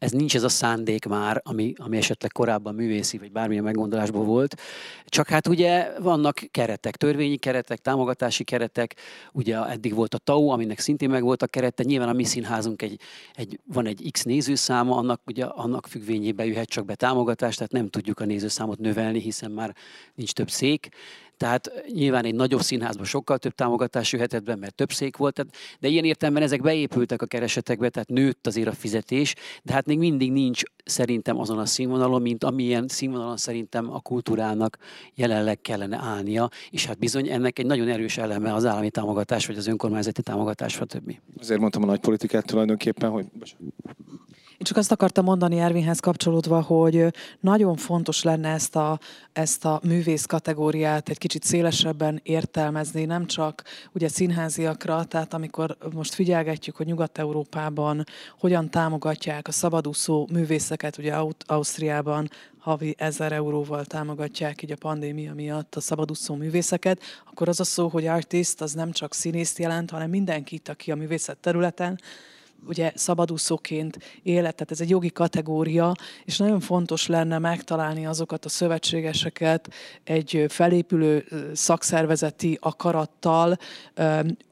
ez 0.00 0.10
nincs 0.10 0.34
ez 0.34 0.42
a 0.42 0.48
szándék 0.48 1.04
már, 1.04 1.40
ami, 1.44 1.72
ami 1.76 1.96
esetleg 1.96 2.32
korábban 2.32 2.74
művészi, 2.74 3.18
vagy 3.18 3.32
bármilyen 3.32 3.64
meggondolásból 3.64 4.24
volt. 4.24 4.60
Csak 5.04 5.28
hát 5.28 5.48
ugye 5.48 5.92
vannak 5.98 6.42
keretek, 6.50 6.96
törvényi 6.96 7.36
keretek, 7.36 7.78
támogatási 7.78 8.44
keretek, 8.44 8.96
ugye 9.32 9.64
eddig 9.64 9.94
volt 9.94 10.14
a 10.14 10.18
TAU, 10.18 10.48
aminek 10.48 10.78
szintén 10.78 11.10
meg 11.10 11.22
volt 11.22 11.42
a 11.42 11.46
kerete, 11.46 11.82
nyilván 11.82 12.08
a 12.08 12.12
mi 12.12 12.24
színházunk 12.24 12.82
egy, 12.82 13.00
egy, 13.34 13.60
van 13.64 13.86
egy 13.86 14.08
X 14.12 14.22
nézőszáma, 14.22 14.96
annak, 14.96 15.20
ugye, 15.26 15.44
annak 15.44 15.86
függvényében 15.86 16.46
jöhet 16.46 16.68
csak 16.68 16.84
be 16.84 16.94
támogatás, 16.94 17.54
tehát 17.54 17.72
nem 17.72 17.88
tudjuk 17.88 18.20
a 18.20 18.24
nézőszámot 18.24 18.78
növelni, 18.78 19.20
hiszen 19.20 19.50
már 19.50 19.74
nincs 20.14 20.32
több 20.32 20.50
szék, 20.50 20.88
tehát 21.40 21.72
nyilván 21.92 22.24
egy 22.24 22.34
nagyobb 22.34 22.60
színházban 22.60 23.04
sokkal 23.04 23.38
több 23.38 23.54
támogatás 23.54 24.12
jöhetett 24.12 24.42
be, 24.42 24.56
mert 24.56 24.74
több 24.74 24.92
szék 24.92 25.16
volt, 25.16 25.34
tehát, 25.34 25.52
de 25.80 25.88
ilyen 25.88 26.04
értelemben 26.04 26.42
ezek 26.42 26.62
beépültek 26.62 27.22
a 27.22 27.26
keresetekbe, 27.26 27.88
tehát 27.88 28.08
nőtt 28.08 28.46
azért 28.46 28.68
a 28.68 28.72
fizetés, 28.72 29.34
de 29.62 29.72
hát 29.72 29.86
még 29.86 29.98
mindig 29.98 30.32
nincs 30.32 30.62
szerintem 30.84 31.38
azon 31.38 31.58
a 31.58 31.66
színvonalon, 31.66 32.22
mint 32.22 32.44
amilyen 32.44 32.88
színvonalon 32.88 33.36
szerintem 33.36 33.92
a 33.92 34.00
kultúrának 34.00 34.78
jelenleg 35.14 35.60
kellene 35.60 35.96
állnia, 35.96 36.48
és 36.70 36.86
hát 36.86 36.98
bizony 36.98 37.28
ennek 37.28 37.58
egy 37.58 37.66
nagyon 37.66 37.88
erős 37.88 38.18
eleme 38.18 38.54
az 38.54 38.66
állami 38.66 38.90
támogatás, 38.90 39.46
vagy 39.46 39.56
az 39.56 39.66
önkormányzati 39.66 40.22
támogatás, 40.22 40.72
stb. 40.72 41.18
Azért 41.38 41.60
mondtam 41.60 41.82
a 41.82 41.86
nagy 41.86 42.00
politikát 42.00 42.46
tulajdonképpen, 42.46 43.10
hogy 43.10 43.26
én 44.60 44.66
csak 44.66 44.76
azt 44.76 44.92
akartam 44.92 45.24
mondani 45.24 45.58
Ervinhez 45.58 46.00
kapcsolódva, 46.00 46.60
hogy 46.60 47.06
nagyon 47.40 47.76
fontos 47.76 48.22
lenne 48.22 48.48
ezt 48.48 48.76
a, 48.76 48.98
ezt 49.32 49.64
a 49.64 49.80
művész 49.84 50.24
kategóriát 50.24 51.08
egy 51.08 51.18
kicsit 51.18 51.44
szélesebben 51.44 52.20
értelmezni, 52.22 53.04
nem 53.04 53.26
csak 53.26 53.62
ugye 53.92 54.08
színháziakra, 54.08 55.04
tehát 55.04 55.34
amikor 55.34 55.76
most 55.94 56.14
figyelgetjük, 56.14 56.76
hogy 56.76 56.86
Nyugat-Európában 56.86 58.04
hogyan 58.38 58.70
támogatják 58.70 59.48
a 59.48 59.52
szabadúszó 59.52 60.28
művészeket, 60.32 60.98
ugye 60.98 61.14
Ausztriában 61.46 62.30
havi 62.58 62.94
1000 62.98 63.32
euróval 63.32 63.84
támogatják 63.84 64.62
így 64.62 64.72
a 64.72 64.76
pandémia 64.76 65.34
miatt 65.34 65.74
a 65.74 65.80
szabadúszó 65.80 66.34
művészeket, 66.34 67.00
akkor 67.30 67.48
az 67.48 67.60
a 67.60 67.64
szó, 67.64 67.88
hogy 67.88 68.06
artist, 68.06 68.60
az 68.60 68.72
nem 68.72 68.92
csak 68.92 69.14
színészt 69.14 69.58
jelent, 69.58 69.90
hanem 69.90 70.10
mindenkit, 70.10 70.68
aki 70.68 70.90
a 70.90 70.96
művészet 70.96 71.36
területen 71.36 71.98
ugye 72.66 72.92
szabadúszóként 72.94 73.98
élet, 74.22 74.54
tehát 74.54 74.70
ez 74.70 74.80
egy 74.80 74.90
jogi 74.90 75.10
kategória, 75.10 75.94
és 76.24 76.36
nagyon 76.36 76.60
fontos 76.60 77.06
lenne 77.06 77.38
megtalálni 77.38 78.06
azokat 78.06 78.44
a 78.44 78.48
szövetségeseket 78.48 79.72
egy 80.04 80.44
felépülő 80.48 81.24
szakszervezeti 81.54 82.58
akarattal, 82.60 83.58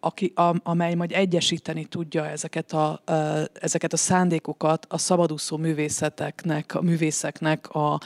aki, 0.00 0.32
amely 0.62 0.94
majd 0.94 1.12
egyesíteni 1.12 1.84
tudja 1.84 2.26
ezeket 2.26 2.72
a, 2.72 3.02
ezeket 3.60 3.92
a 3.92 3.96
szándékokat 3.96 4.86
a 4.88 4.98
szabadúszó 4.98 5.56
művészeteknek, 5.56 6.74
a 6.74 6.82
művészeknek 6.82 7.68
a 7.68 8.00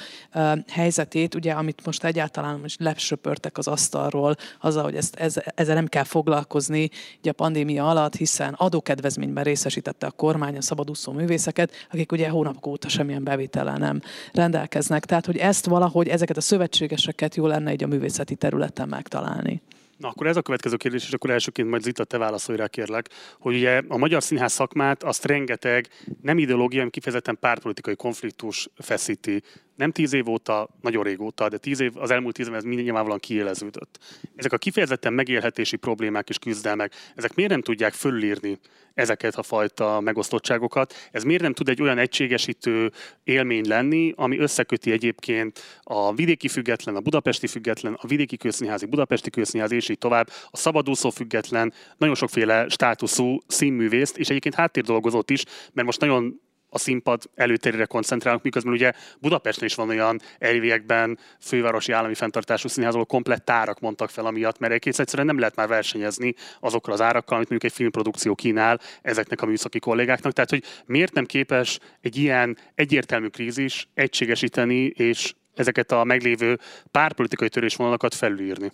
helyzetét, 0.68 1.34
ugye, 1.34 1.52
amit 1.52 1.84
most 1.84 2.04
egyáltalán 2.04 2.58
most 2.58 2.80
lepsöpörtek 2.80 3.58
az 3.58 3.66
asztalról, 3.66 4.36
azzal, 4.60 4.82
hogy 4.82 4.96
ezt, 4.96 5.16
ezzel 5.54 5.74
nem 5.74 5.86
kell 5.86 6.04
foglalkozni 6.04 6.90
ugye 7.18 7.30
a 7.30 7.34
pandémia 7.34 7.88
alatt, 7.88 8.14
hiszen 8.14 8.52
adókedvezményben 8.52 9.44
részesített 9.44 9.91
megszüntette 9.92 10.06
a 10.06 10.10
kormány 10.10 10.56
a 10.56 10.62
szabadúszó 10.62 11.12
művészeket, 11.12 11.72
akik 11.90 12.12
ugye 12.12 12.28
hónapok 12.28 12.66
óta 12.66 12.88
semmilyen 12.88 13.24
bevétellel 13.24 13.76
nem 13.76 14.00
rendelkeznek. 14.32 15.04
Tehát, 15.04 15.26
hogy 15.26 15.36
ezt 15.36 15.66
valahogy, 15.66 16.08
ezeket 16.08 16.36
a 16.36 16.40
szövetségeseket 16.40 17.36
jó 17.36 17.46
lenne 17.46 17.70
egy 17.70 17.82
a 17.82 17.86
művészeti 17.86 18.34
területen 18.34 18.88
megtalálni. 18.88 19.62
Na 19.98 20.08
akkor 20.08 20.26
ez 20.26 20.36
a 20.36 20.42
következő 20.42 20.76
kérdés, 20.76 21.06
és 21.06 21.12
akkor 21.12 21.30
elsőként 21.30 21.68
majd 21.68 21.82
Zita, 21.82 22.04
te 22.04 22.18
válaszolj 22.18 22.58
rá 22.58 22.66
kérlek, 22.66 23.08
hogy 23.38 23.54
ugye 23.54 23.82
a 23.88 23.96
magyar 23.96 24.22
színház 24.22 24.52
szakmát 24.52 25.02
azt 25.02 25.24
rengeteg 25.24 25.88
nem 26.22 26.38
ideológia, 26.38 26.76
hanem 26.76 26.90
kifejezetten 26.90 27.38
pártpolitikai 27.40 27.96
konfliktus 27.96 28.68
feszíti 28.76 29.42
nem 29.76 29.92
tíz 29.92 30.12
év 30.12 30.28
óta, 30.28 30.68
nagyon 30.80 31.02
régóta, 31.02 31.48
de 31.48 31.58
tíz 31.58 31.80
év, 31.80 31.92
az 31.96 32.10
elmúlt 32.10 32.34
tíz 32.34 32.48
év 32.48 32.54
ez 32.54 32.64
minden 32.64 32.84
nyilvánvalóan 32.84 33.20
kiéleződött. 33.20 33.98
Ezek 34.36 34.52
a 34.52 34.58
kifejezetten 34.58 35.12
megélhetési 35.12 35.76
problémák 35.76 36.28
és 36.28 36.38
küzdelmek, 36.38 36.94
ezek 37.14 37.34
miért 37.34 37.50
nem 37.50 37.62
tudják 37.62 37.92
fölírni 37.92 38.58
ezeket 38.94 39.34
a 39.34 39.42
fajta 39.42 40.00
megosztottságokat? 40.00 40.94
Ez 41.10 41.22
miért 41.22 41.42
nem 41.42 41.52
tud 41.52 41.68
egy 41.68 41.82
olyan 41.82 41.98
egységesítő 41.98 42.92
élmény 43.24 43.68
lenni, 43.68 44.12
ami 44.16 44.38
összeköti 44.38 44.92
egyébként 44.92 45.60
a 45.82 46.14
vidéki 46.14 46.48
független, 46.48 46.96
a 46.96 47.00
budapesti 47.00 47.46
független, 47.46 47.92
a 48.00 48.06
vidéki 48.06 48.36
közszínházi, 48.36 48.86
budapesti 48.86 49.30
közszínházi, 49.30 49.74
és 49.74 49.88
így 49.88 49.98
tovább, 49.98 50.28
a 50.50 50.56
szabadúszó 50.56 51.10
független, 51.10 51.72
nagyon 51.96 52.14
sokféle 52.14 52.68
státuszú 52.68 53.38
színművészt, 53.46 54.18
és 54.18 54.28
egyébként 54.28 54.54
háttérdolgozott 54.54 55.30
is, 55.30 55.44
mert 55.72 55.86
most 55.86 56.00
nagyon 56.00 56.40
a 56.72 56.78
színpad 56.78 57.22
előterére 57.34 57.84
koncentrálunk, 57.84 58.42
miközben 58.42 58.72
ugye 58.72 58.92
Budapesten 59.20 59.64
is 59.64 59.74
van 59.74 59.88
olyan 59.88 60.20
elviekben 60.38 61.18
fővárosi 61.40 61.92
állami 61.92 62.14
fenntartású 62.14 62.68
színház, 62.68 62.94
ahol 62.94 63.06
komplett 63.06 63.44
tárak 63.44 63.80
mondtak 63.80 64.10
fel 64.10 64.26
amiatt, 64.26 64.58
mert 64.58 64.72
egész 64.72 64.98
egyszerűen 64.98 65.26
nem 65.26 65.38
lehet 65.38 65.56
már 65.56 65.68
versenyezni 65.68 66.34
azokkal 66.60 66.92
az 66.92 67.00
árakkal, 67.00 67.36
amit 67.36 67.48
mondjuk 67.48 67.72
egy 67.72 67.78
filmprodukció 67.78 68.34
kínál 68.34 68.80
ezeknek 69.02 69.42
a 69.42 69.46
műszaki 69.46 69.78
kollégáknak. 69.78 70.32
Tehát, 70.32 70.50
hogy 70.50 70.64
miért 70.86 71.12
nem 71.12 71.26
képes 71.26 71.78
egy 72.00 72.16
ilyen 72.16 72.58
egyértelmű 72.74 73.26
krízis 73.26 73.88
egységesíteni 73.94 74.84
és 74.84 75.34
ezeket 75.54 75.92
a 75.92 76.04
meglévő 76.04 76.58
párpolitikai 76.90 77.48
törésvonalakat 77.48 78.14
felülírni? 78.14 78.72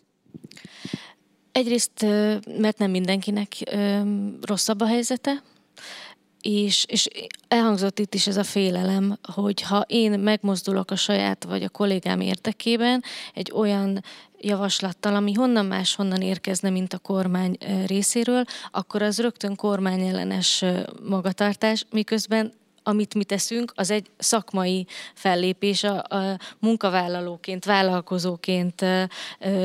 Egyrészt, 1.52 2.02
mert 2.58 2.78
nem 2.78 2.90
mindenkinek 2.90 3.52
rosszabb 4.40 4.80
a 4.80 4.86
helyzete, 4.86 5.42
és, 6.48 6.84
és 6.88 7.08
elhangzott 7.48 7.98
itt 7.98 8.14
is 8.14 8.26
ez 8.26 8.36
a 8.36 8.44
félelem, 8.44 9.18
hogy 9.32 9.62
ha 9.62 9.84
én 9.86 10.18
megmozdulok 10.18 10.90
a 10.90 10.96
saját 10.96 11.44
vagy 11.44 11.62
a 11.62 11.68
kollégám 11.68 12.20
érdekében 12.20 13.02
egy 13.34 13.52
olyan 13.54 14.04
javaslattal, 14.40 15.14
ami 15.14 15.32
honnan 15.32 15.66
más 15.66 15.94
honnan 15.94 16.20
érkezne, 16.20 16.70
mint 16.70 16.92
a 16.92 16.98
kormány 16.98 17.58
részéről, 17.86 18.44
akkor 18.70 19.02
az 19.02 19.18
rögtön 19.18 19.56
kormányellenes 19.56 20.64
magatartás, 21.02 21.84
miközben 21.90 22.52
amit 22.82 23.14
mi 23.14 23.24
teszünk, 23.24 23.72
az 23.74 23.90
egy 23.90 24.06
szakmai 24.18 24.86
fellépés. 25.14 25.82
A, 25.82 25.96
a 25.96 26.38
munkavállalóként, 26.58 27.64
vállalkozóként 27.64 28.84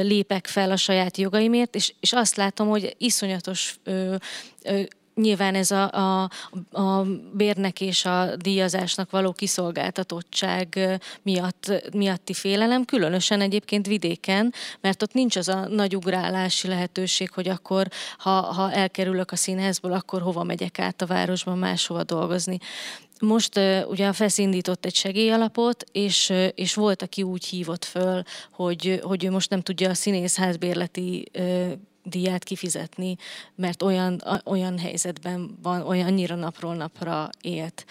lépek 0.01 0.47
fel 0.47 0.71
a 0.71 0.75
saját 0.75 1.17
jogaimért, 1.17 1.75
és, 1.75 1.93
és 1.99 2.13
azt 2.13 2.36
látom, 2.36 2.67
hogy 2.67 2.95
iszonyatos 2.97 3.79
ö, 3.84 4.15
ö, 4.63 4.81
nyilván 5.16 5.55
ez 5.55 5.72
a, 5.72 5.91
a, 5.91 6.30
a 6.72 7.05
bérnek 7.34 7.82
és 7.82 8.05
a 8.05 8.36
díjazásnak 8.36 9.11
való 9.11 9.32
kiszolgáltatottság 9.32 10.99
miatt, 11.22 11.72
miatti 11.93 12.34
félelem, 12.34 12.86
különösen 12.86 13.41
egyébként 13.41 13.88
vidéken, 13.88 14.53
mert 14.82 15.01
ott 15.01 15.14
nincs 15.14 15.36
az 15.36 15.47
a 15.47 15.68
nagy 15.68 15.95
ugrálási 15.95 16.68
lehetőség, 16.68 17.32
hogy 17.32 17.47
akkor, 17.47 17.88
ha, 18.18 18.32
ha 18.32 18.72
elkerülök 18.72 19.32
a 19.32 19.36
színházból, 19.36 19.91
akkor 19.91 20.22
hova 20.22 20.43
megyek 20.43 20.80
át 20.80 21.01
a 21.01 21.05
városban 21.05 21.57
máshova 21.57 22.03
dolgozni. 22.03 22.57
Most 23.20 23.59
ugye 23.88 24.14
felszindított 24.14 24.86
egy 24.86 24.95
segélyalapot, 24.95 25.84
és, 25.91 26.34
és 26.55 26.74
volt, 26.74 27.01
aki 27.01 27.24
úgy 27.24 27.45
hívott 27.45 27.86
föl, 27.86 28.24
hogy, 28.51 28.99
hogy 29.03 29.24
ő 29.26 29.32
most 29.32 29.49
nem 29.49 29.61
tudja 29.61 29.89
a 29.89 29.93
színészházbérleti 29.93 31.32
uh, 31.34 31.72
díját 32.04 32.43
kifizetni, 32.43 33.16
mert 33.56 33.82
olyan, 33.82 34.22
olyan 34.45 34.80
helyzetben 34.80 35.58
van, 35.62 35.82
olyan 35.82 36.08
annyira 36.08 36.36
napról 36.36 36.76
napra 36.76 37.30
élt. 37.41 37.86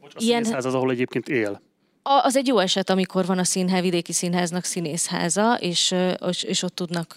Bocs, 0.00 0.14
Ilyen... 0.16 0.54
az, 0.54 0.74
ahol 0.74 0.90
egyébként 0.90 1.28
él 1.28 1.60
az 2.02 2.36
egy 2.36 2.46
jó 2.46 2.58
eset, 2.58 2.90
amikor 2.90 3.26
van 3.26 3.38
a 3.38 3.44
színház, 3.44 3.82
vidéki 3.82 4.12
színháznak 4.12 4.64
színészháza, 4.64 5.54
és, 5.54 5.94
és 6.40 6.62
ott 6.62 6.74
tudnak 6.74 7.14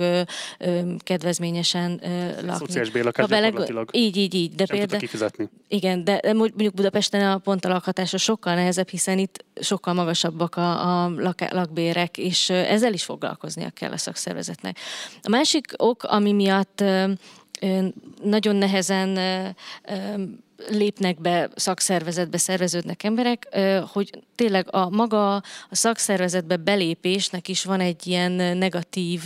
kedvezményesen 0.98 2.02
lakni. 2.42 2.66
Szociális 2.66 2.92
bérlakás 2.92 3.28
gyakorlatilag. 3.28 3.90
Így, 3.92 4.18
így, 4.18 4.34
így. 4.34 4.56
De 4.56 4.66
például, 4.66 5.00
kifizetni. 5.00 5.50
Igen, 5.68 6.04
de 6.04 6.34
mondjuk 6.34 6.74
Budapesten 6.74 7.32
a 7.32 7.38
pont 7.38 7.66
a 7.66 7.70
lakhatása 7.70 8.18
sokkal 8.18 8.56
nehezebb, 8.56 8.90
hiszen 8.90 9.18
itt 9.18 9.46
sokkal 9.62 9.94
magasabbak 9.94 10.56
a, 10.56 11.04
a 11.04 11.10
lak, 11.10 11.52
lakbérek, 11.52 12.18
és 12.18 12.50
ezzel 12.50 12.94
is 12.94 13.04
foglalkoznia 13.04 13.70
kell 13.70 13.92
a 13.92 13.98
szakszervezetnek. 13.98 14.78
A 15.22 15.30
másik 15.30 15.74
ok, 15.78 16.04
ami 16.04 16.32
miatt 16.32 16.84
nagyon 18.24 18.56
nehezen 18.56 19.20
lépnek 20.70 21.22
be 21.22 21.50
szakszervezetbe, 21.56 22.38
szerveződnek 22.38 23.04
emberek, 23.04 23.58
hogy 23.92 24.10
tényleg 24.36 24.68
a 24.72 24.90
maga 24.90 25.36
a 25.36 25.44
szakszervezetbe 25.72 26.58
belépésnek 26.58 27.48
is 27.48 27.64
van 27.64 27.80
egy 27.80 28.08
ilyen 28.08 28.32
negatív 28.58 29.24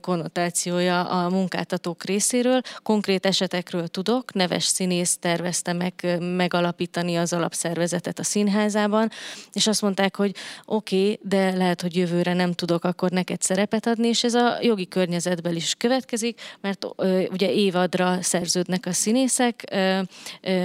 konnotációja 0.00 1.04
a 1.04 1.28
munkáltatók 1.28 2.04
részéről. 2.04 2.60
Konkrét 2.82 3.26
esetekről 3.26 3.88
tudok, 3.88 4.32
neves 4.32 4.64
színész 4.64 5.16
tervezte 5.16 5.72
meg 5.72 6.18
megalapítani 6.20 7.16
az 7.16 7.32
alapszervezetet 7.32 8.18
a 8.18 8.24
színházában, 8.24 9.10
és 9.52 9.66
azt 9.66 9.82
mondták, 9.82 10.16
hogy 10.16 10.34
oké, 10.64 11.02
okay, 11.02 11.18
de 11.22 11.56
lehet, 11.56 11.80
hogy 11.80 11.96
jövőre 11.96 12.32
nem 12.32 12.52
tudok 12.52 12.84
akkor 12.84 13.10
neked 13.10 13.42
szerepet 13.42 13.86
adni, 13.86 14.08
és 14.08 14.24
ez 14.24 14.34
a 14.34 14.58
jogi 14.60 14.88
környezetben 14.88 15.56
is 15.56 15.74
következik, 15.74 16.40
mert 16.60 16.86
ugye 17.30 17.52
évadra 17.52 18.22
szerződnek 18.22 18.86
a 18.86 18.92
színészek, 18.92 19.74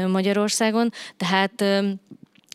Magyarországon, 0.07 0.91
tehát 1.17 1.63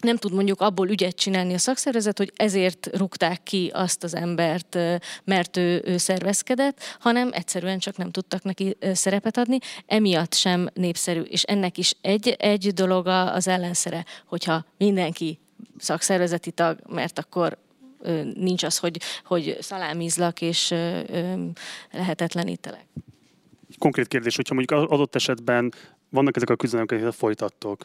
nem 0.05 0.17
tud 0.17 0.33
mondjuk 0.33 0.61
abból 0.61 0.89
ügyet 0.89 1.17
csinálni 1.17 1.55
a 1.55 1.59
szakszervezet, 1.59 2.19
hogy 2.19 2.33
ezért 2.37 2.91
rúgták 2.97 3.43
ki 3.43 3.71
azt 3.75 4.05
az 4.05 4.15
embert, 4.15 4.79
mert 5.25 5.57
ő, 5.57 5.83
ő 5.85 5.97
szervezkedett, 5.97 6.81
hanem 6.99 7.31
egyszerűen 7.33 7.79
csak 7.79 7.97
nem 7.97 8.11
tudtak 8.11 8.43
neki 8.43 8.77
szerepet 8.93 9.37
adni, 9.37 9.59
emiatt 9.87 10.35
sem 10.35 10.69
népszerű. 10.75 11.21
És 11.21 11.43
ennek 11.43 11.79
is 11.79 11.95
egy, 12.01 12.29
egy 12.29 12.73
dolog 12.73 13.07
az 13.07 13.49
ellenszere, 13.49 14.05
hogyha 14.27 14.65
mindenki 14.79 15.39
szakszervezeti 15.79 16.51
tag, 16.51 16.79
mert 16.89 17.19
akkor 17.19 17.59
nincs 18.35 18.63
az, 18.63 18.79
hogy, 18.79 19.01
hogy 19.25 19.57
szalámizlak 19.61 20.41
és 20.41 20.75
lehetetlenítelek. 21.93 22.87
Konkrét 23.79 24.09
kérdés, 24.09 24.37
hogyha 24.37 24.55
mondjuk 24.55 24.91
adott 24.91 25.15
esetben 25.15 25.73
vannak 26.15 26.37
ezek 26.37 26.51
a 26.51 26.57
küzdelmek, 26.57 26.93
amiket 26.93 27.15
folytattok. 27.15 27.85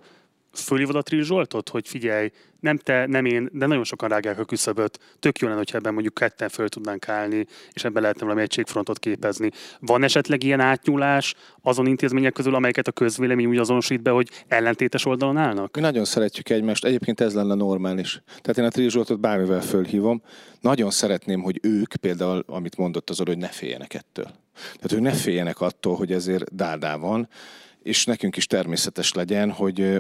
Fölhívod 0.53 0.95
a 0.95 1.01
Trill 1.01 1.45
hogy 1.69 1.87
figyelj, 1.87 2.31
nem 2.59 2.77
te, 2.77 3.05
nem 3.05 3.25
én, 3.25 3.49
de 3.51 3.65
nagyon 3.65 3.83
sokan 3.83 4.09
rágják 4.09 4.39
a 4.39 4.45
küszöböt. 4.45 4.99
Tök 5.19 5.39
jó 5.39 5.47
lenne, 5.47 5.59
hogyha 5.59 5.77
ebben 5.77 5.93
mondjuk 5.93 6.13
ketten 6.13 6.49
föl 6.49 6.69
tudnánk 6.69 7.09
állni, 7.09 7.45
és 7.73 7.83
ebben 7.83 8.01
lehetne 8.01 8.23
valami 8.23 8.41
egységfrontot 8.41 8.99
képezni. 8.99 9.49
Van 9.79 10.03
esetleg 10.03 10.43
ilyen 10.43 10.59
átnyúlás 10.59 11.35
azon 11.61 11.85
intézmények 11.85 12.33
közül, 12.33 12.55
amelyeket 12.55 12.87
a 12.87 12.91
közvélemény 12.91 13.45
úgy 13.45 13.57
azonosít 13.57 14.01
be, 14.01 14.11
hogy 14.11 14.29
ellentétes 14.47 15.05
oldalon 15.05 15.37
állnak? 15.37 15.75
Mi 15.75 15.81
nagyon 15.81 16.05
szeretjük 16.05 16.49
egymást, 16.49 16.85
egyébként 16.85 17.21
ez 17.21 17.33
lenne 17.33 17.53
normális. 17.53 18.21
Tehát 18.25 18.57
én 18.57 18.65
a 18.65 18.69
Trill 18.69 18.89
Zsoltot 18.89 19.19
bármivel 19.19 19.61
fölhívom. 19.61 20.21
Nagyon 20.61 20.89
szeretném, 20.89 21.41
hogy 21.41 21.59
ők 21.61 21.95
például, 21.95 22.43
amit 22.47 22.77
mondott 22.77 23.09
az 23.09 23.17
hogy 23.17 23.37
ne 23.37 23.47
féljenek 23.47 23.93
ettől. 23.93 24.31
Tehát 24.53 24.91
ők 24.91 24.99
ne 24.99 25.11
féljenek 25.11 25.61
attól, 25.61 25.95
hogy 25.95 26.11
ezért 26.11 26.55
dárdá 26.55 26.95
van, 26.95 27.29
és 27.83 28.05
nekünk 28.05 28.37
is 28.37 28.47
természetes 28.47 29.13
legyen, 29.13 29.51
hogy 29.51 29.99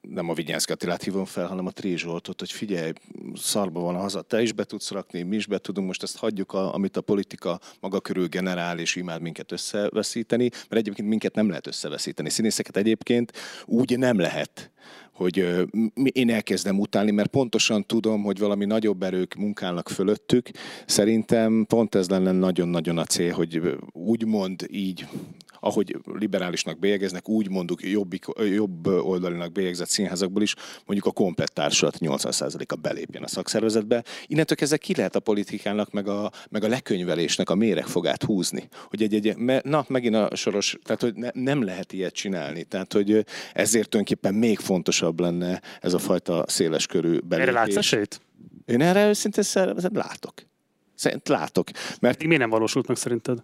nem 0.00 0.28
a 0.28 0.34
Vigyánszki 0.34 0.72
Attilát 0.72 1.02
hívom 1.02 1.24
fel, 1.24 1.46
hanem 1.46 1.66
a 1.66 1.70
Trézsoltot, 1.70 2.38
hogy 2.38 2.52
figyelj, 2.52 2.92
szarba 3.34 3.80
van 3.80 3.94
a 3.94 3.98
haza, 3.98 4.22
te 4.22 4.42
is 4.42 4.52
be 4.52 4.64
tudsz 4.64 4.90
rakni, 4.90 5.22
mi 5.22 5.36
is 5.36 5.46
be 5.46 5.58
tudunk, 5.58 5.86
most 5.86 6.02
ezt 6.02 6.16
hagyjuk, 6.16 6.52
a, 6.52 6.74
amit 6.74 6.96
a 6.96 7.00
politika 7.00 7.60
maga 7.80 8.00
körül 8.00 8.26
generál, 8.28 8.78
és 8.78 8.96
imád 8.96 9.20
minket 9.20 9.52
összeveszíteni, 9.52 10.48
mert 10.50 10.74
egyébként 10.74 11.08
minket 11.08 11.34
nem 11.34 11.48
lehet 11.48 11.66
összeveszíteni. 11.66 12.30
Színészeket 12.30 12.76
egyébként 12.76 13.32
úgy 13.64 13.98
nem 13.98 14.18
lehet 14.18 14.70
hogy 15.12 15.46
én 16.12 16.30
elkezdem 16.30 16.78
utálni, 16.78 17.10
mert 17.10 17.30
pontosan 17.30 17.86
tudom, 17.86 18.22
hogy 18.22 18.38
valami 18.38 18.64
nagyobb 18.64 19.02
erők 19.02 19.34
munkálnak 19.34 19.88
fölöttük. 19.88 20.50
Szerintem 20.86 21.64
pont 21.68 21.94
ez 21.94 22.08
lenne 22.08 22.32
nagyon-nagyon 22.32 22.98
a 22.98 23.04
cél, 23.04 23.32
hogy 23.32 23.76
úgymond 23.92 24.66
így 24.70 25.06
ahogy 25.64 25.96
liberálisnak 26.04 26.78
bélyegeznek, 26.78 27.28
úgy 27.28 27.48
mondjuk 27.48 27.82
jobbik, 27.82 28.24
jobb 28.54 28.86
oldalinak 28.86 29.52
bélyegzett 29.52 29.88
színházakból 29.88 30.42
is 30.42 30.54
mondjuk 30.86 31.08
a 31.08 31.10
komplett 31.10 31.48
társulat 31.48 31.96
80%-a 32.00 32.74
belépjen 32.74 33.22
a 33.22 33.28
szakszervezetbe. 33.28 34.04
Innentől 34.26 34.56
kezdve 34.56 34.76
ki 34.76 34.94
lehet 34.94 35.16
a 35.16 35.20
politikának, 35.20 35.90
meg 35.90 36.08
a, 36.08 36.30
meg 36.50 36.64
a 36.64 36.68
lekönyvelésnek 36.68 37.50
a 37.50 37.54
méregfogát 37.54 38.22
húzni. 38.22 38.68
Hogy 38.88 39.02
egy, 39.02 39.14
egy, 39.14 39.36
na, 39.62 39.84
megint 39.88 40.14
a 40.14 40.36
soros, 40.36 40.78
tehát 40.84 41.00
hogy 41.00 41.14
ne, 41.14 41.28
nem 41.32 41.64
lehet 41.64 41.92
ilyet 41.92 42.14
csinálni. 42.14 42.64
Tehát, 42.64 42.92
hogy 42.92 43.24
ezért 43.52 43.88
tulajdonképpen 43.88 44.34
még 44.34 44.58
fontosabb 44.58 45.20
lenne 45.20 45.62
ez 45.80 45.94
a 45.94 45.98
fajta 45.98 46.44
széleskörű 46.48 47.18
belépés. 47.18 47.48
Erre 47.48 47.52
látsz 47.52 47.76
esélyt? 47.76 48.20
Én 48.66 48.80
erre 48.80 49.08
őszintén 49.08 49.44
látok. 49.92 50.34
Szerint 50.94 51.28
látok. 51.28 51.68
Mert... 52.00 52.22
Miért 52.22 52.40
nem 52.40 52.50
valósult 52.50 52.86
meg 52.86 52.96
szerinted? 52.96 53.42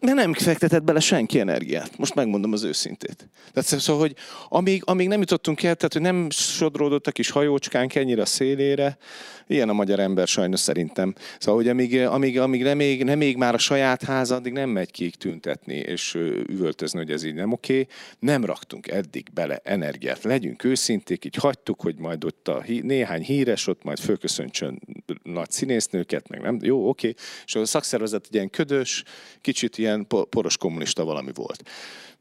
De 0.00 0.12
nem 0.12 0.34
fektetett 0.34 0.82
bele 0.82 1.00
senki 1.00 1.40
energiát. 1.40 1.98
Most 1.98 2.14
megmondom 2.14 2.52
az 2.52 2.62
őszintét. 2.62 3.28
Tehát 3.52 3.80
szóval, 3.80 4.00
hogy 4.00 4.16
amíg, 4.48 4.82
amíg 4.84 5.08
nem 5.08 5.20
jutottunk 5.20 5.62
el, 5.62 5.74
tehát 5.74 5.92
hogy 5.92 6.02
nem 6.02 6.30
sodródott 6.30 7.06
a 7.06 7.12
kis 7.12 7.30
hajócskánk 7.30 7.94
ennyire 7.94 8.22
a 8.22 8.26
szélére, 8.26 8.98
ilyen 9.46 9.68
a 9.68 9.72
magyar 9.72 10.00
ember 10.00 10.26
sajnos 10.26 10.60
szerintem. 10.60 11.14
Szóval, 11.38 11.60
hogy 11.60 11.68
amíg, 11.68 12.00
amíg, 12.00 12.40
amíg 12.40 12.62
nem, 12.62 12.76
még, 12.76 13.04
nem 13.04 13.18
még 13.18 13.36
már 13.36 13.54
a 13.54 13.58
saját 13.58 14.02
háza, 14.02 14.34
addig 14.34 14.52
nem 14.52 14.70
megy 14.70 14.90
ki 14.90 15.10
tüntetni 15.10 15.74
és 15.74 16.14
üvöltözni, 16.46 16.98
hogy 16.98 17.10
ez 17.10 17.24
így 17.24 17.34
nem 17.34 17.52
oké. 17.52 17.86
Nem 18.18 18.44
raktunk 18.44 18.88
eddig 18.88 19.28
bele 19.34 19.60
energiát. 19.64 20.22
Legyünk 20.22 20.64
őszinték, 20.64 21.24
így 21.24 21.34
hagytuk, 21.34 21.80
hogy 21.80 21.96
majd 21.98 22.24
ott 22.24 22.48
a 22.48 22.62
hí, 22.62 22.80
néhány 22.80 23.22
híres, 23.22 23.66
ott 23.66 23.84
majd 23.84 23.98
fölköszöntsön 23.98 24.80
nagy 25.22 25.50
színésznőket, 25.50 26.28
meg 26.28 26.40
nem, 26.40 26.58
jó, 26.62 26.88
oké. 26.88 27.14
És 27.44 27.54
a 27.54 27.64
szakszervezet 27.64 28.28
ilyen 28.30 28.50
ködös, 28.50 29.02
kicsit 29.40 29.78
ilyen 29.78 30.06
poros 30.06 30.56
kommunista 30.56 31.04
valami 31.04 31.30
volt. 31.34 31.70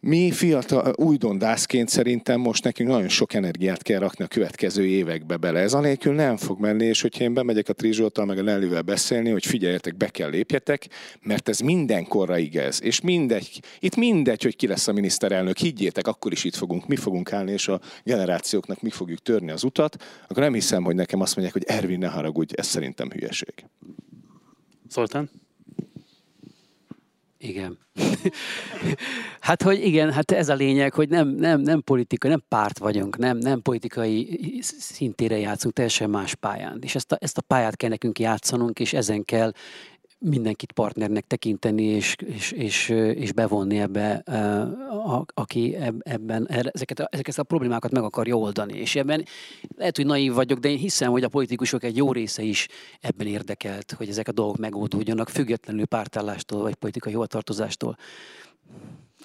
Mi 0.07 0.31
fiatal 0.31 0.93
újdondászként 0.97 1.89
szerintem 1.89 2.39
most 2.39 2.63
nekünk 2.63 2.89
nagyon 2.89 3.09
sok 3.09 3.33
energiát 3.33 3.81
kell 3.81 3.99
rakni 3.99 4.23
a 4.23 4.27
következő 4.27 4.85
évekbe 4.85 5.37
bele. 5.37 5.59
Ez 5.59 5.73
anélkül 5.73 6.13
nem 6.13 6.37
fog 6.37 6.59
menni, 6.59 6.85
és 6.85 7.01
hogyha 7.01 7.23
én 7.23 7.33
bemegyek 7.33 7.69
a 7.69 7.73
Trizsoltal, 7.73 8.25
meg 8.25 8.37
a 8.37 8.41
Nellivel 8.41 8.81
beszélni, 8.81 9.29
hogy 9.29 9.45
figyeljetek, 9.45 9.97
be 9.97 10.07
kell 10.07 10.29
lépjetek, 10.29 10.87
mert 11.21 11.49
ez 11.49 11.59
mindenkorra 11.59 12.37
igaz. 12.37 12.83
És 12.83 13.01
mindegy, 13.01 13.59
itt 13.79 13.95
mindegy, 13.95 14.43
hogy 14.43 14.55
ki 14.55 14.67
lesz 14.67 14.87
a 14.87 14.93
miniszterelnök, 14.93 15.57
higgyétek, 15.57 16.07
akkor 16.07 16.31
is 16.31 16.43
itt 16.43 16.55
fogunk, 16.55 16.87
mi 16.87 16.95
fogunk 16.95 17.33
állni, 17.33 17.51
és 17.51 17.67
a 17.67 17.81
generációknak 18.03 18.81
mi 18.81 18.89
fogjuk 18.89 19.19
törni 19.19 19.51
az 19.51 19.63
utat, 19.63 20.03
akkor 20.27 20.43
nem 20.43 20.53
hiszem, 20.53 20.83
hogy 20.83 20.95
nekem 20.95 21.21
azt 21.21 21.35
mondják, 21.35 21.57
hogy 21.57 21.77
Ervin, 21.77 21.99
ne 21.99 22.07
haragudj, 22.07 22.53
ez 22.57 22.67
szerintem 22.67 23.11
hülyeség. 23.11 23.53
Szoltán? 24.87 25.29
Igen. 27.47 27.77
hát, 29.39 29.61
hogy 29.61 29.85
igen, 29.85 30.11
hát 30.11 30.31
ez 30.31 30.49
a 30.49 30.53
lényeg, 30.53 30.93
hogy 30.93 31.09
nem, 31.09 31.27
nem, 31.27 31.61
nem 31.61 31.81
politika, 31.81 32.27
nem 32.27 32.43
párt 32.47 32.77
vagyunk, 32.77 33.17
nem, 33.17 33.37
nem 33.37 33.61
politikai 33.61 34.39
szintére 34.61 35.37
játszunk, 35.37 35.73
teljesen 35.73 36.09
más 36.09 36.35
pályán. 36.35 36.79
És 36.81 36.95
ezt 36.95 37.11
a, 37.11 37.17
ezt 37.19 37.37
a 37.37 37.41
pályát 37.41 37.75
kell 37.75 37.89
nekünk 37.89 38.19
játszanunk, 38.19 38.79
és 38.79 38.93
ezen 38.93 39.25
kell 39.25 39.51
mindenkit 40.29 40.71
partnernek 40.71 41.27
tekinteni, 41.27 41.83
és, 41.83 42.15
és, 42.25 42.51
és, 42.51 42.89
és 42.89 43.33
bevonni 43.33 43.79
ebbe, 43.79 44.13
a, 45.05 45.25
aki 45.33 45.75
ebben 45.99 46.47
ezeket 46.47 46.99
a, 46.99 47.07
ezeket 47.11 47.37
a 47.37 47.43
problémákat 47.43 47.91
meg 47.91 48.03
akarja 48.03 48.35
oldani. 48.35 48.77
És 48.77 48.95
ebben 48.95 49.25
lehet, 49.77 49.95
hogy 49.95 50.05
naív 50.05 50.33
vagyok, 50.33 50.59
de 50.59 50.69
én 50.69 50.77
hiszem, 50.77 51.11
hogy 51.11 51.23
a 51.23 51.29
politikusok 51.29 51.83
egy 51.83 51.97
jó 51.97 52.11
része 52.11 52.41
is 52.41 52.67
ebben 52.99 53.27
érdekelt, 53.27 53.91
hogy 53.91 54.09
ezek 54.09 54.27
a 54.27 54.31
dolgok 54.31 54.57
megoldódjanak, 54.57 55.29
függetlenül 55.29 55.85
pártállástól 55.85 56.61
vagy 56.61 56.75
politikai 56.75 57.13
hovatartozástól. 57.13 57.97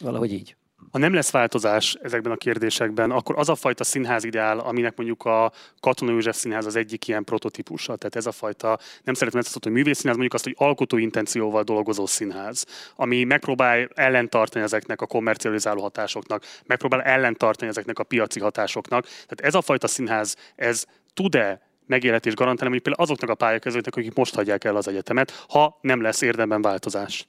Valahogy 0.00 0.32
így 0.32 0.56
ha 0.90 0.98
nem 0.98 1.14
lesz 1.14 1.30
változás 1.30 1.96
ezekben 2.02 2.32
a 2.32 2.36
kérdésekben, 2.36 3.10
akkor 3.10 3.38
az 3.38 3.48
a 3.48 3.54
fajta 3.54 3.84
színház 3.84 4.24
ideál, 4.24 4.58
aminek 4.58 4.96
mondjuk 4.96 5.24
a 5.24 5.52
Katona 5.80 6.10
József 6.10 6.36
Színház 6.36 6.66
az 6.66 6.76
egyik 6.76 7.08
ilyen 7.08 7.24
prototípusa. 7.24 7.96
Tehát 7.96 8.16
ez 8.16 8.26
a 8.26 8.32
fajta, 8.32 8.78
nem 9.04 9.14
szeretem 9.14 9.40
ezt 9.40 9.58
hogy 9.62 9.72
művészszínház, 9.72 10.16
mondjuk 10.16 10.34
azt, 10.34 10.44
hogy 10.44 10.54
alkotó 10.58 10.96
intencióval 10.96 11.62
dolgozó 11.62 12.06
színház, 12.06 12.66
ami 12.96 13.24
megpróbál 13.24 13.88
ellentartani 13.94 14.64
ezeknek 14.64 15.00
a 15.00 15.06
kommercializáló 15.06 15.82
hatásoknak, 15.82 16.44
megpróbál 16.66 17.02
ellentartani 17.02 17.70
ezeknek 17.70 17.98
a 17.98 18.04
piaci 18.04 18.40
hatásoknak. 18.40 19.04
Tehát 19.04 19.40
ez 19.40 19.54
a 19.54 19.62
fajta 19.62 19.86
színház, 19.86 20.36
ez 20.56 20.84
tud-e 21.14 21.68
megélhetést 21.86 22.36
garantálni, 22.36 22.72
hogy 22.74 22.82
például 22.82 23.04
azoknak 23.04 23.30
a 23.30 23.34
pályakezőknek, 23.34 23.96
akik 23.96 24.14
most 24.14 24.34
hagyják 24.34 24.64
el 24.64 24.76
az 24.76 24.88
egyetemet, 24.88 25.44
ha 25.48 25.78
nem 25.80 26.00
lesz 26.00 26.20
érdemben 26.20 26.62
változás. 26.62 27.26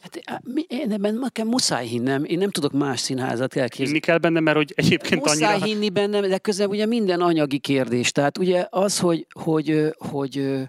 Hát 0.00 0.42
én 0.66 0.92
ebben 0.92 1.14
nekem 1.14 1.48
muszáj 1.48 1.86
hinnem, 1.86 2.24
én 2.24 2.38
nem 2.38 2.50
tudok 2.50 2.72
más 2.72 3.00
színházat 3.00 3.56
elképzelni. 3.56 3.90
Hinni 3.90 4.00
kell 4.00 4.18
benne, 4.18 4.40
mert 4.40 4.56
hogy 4.56 4.72
egyébként 4.76 5.24
muszáj 5.24 5.52
annyira... 5.52 5.66
hinni 5.66 5.90
bennem, 5.90 6.28
de 6.28 6.38
közben 6.38 6.68
ugye 6.68 6.86
minden 6.86 7.20
anyagi 7.20 7.58
kérdés. 7.58 8.12
Tehát 8.12 8.38
ugye 8.38 8.66
az, 8.70 8.98
hogy, 8.98 9.26
hogy, 9.32 9.92
hogy, 9.98 10.36
hogy 10.36 10.66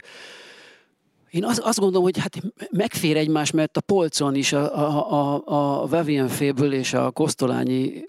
én 1.33 1.43
azt, 1.43 1.59
azt 1.59 1.79
gondolom, 1.79 2.03
hogy 2.03 2.17
hát 2.17 2.37
megfér 2.71 3.17
egymás, 3.17 3.51
mert 3.51 3.77
a 3.77 3.81
polcon 3.81 4.35
is 4.35 4.53
a, 4.53 4.77
a, 4.77 5.11
a, 5.11 5.81
a 5.81 5.87
Vivian 5.87 6.27
Féből 6.27 6.73
és 6.73 6.93
a 6.93 7.11
Kosztolányi 7.11 8.05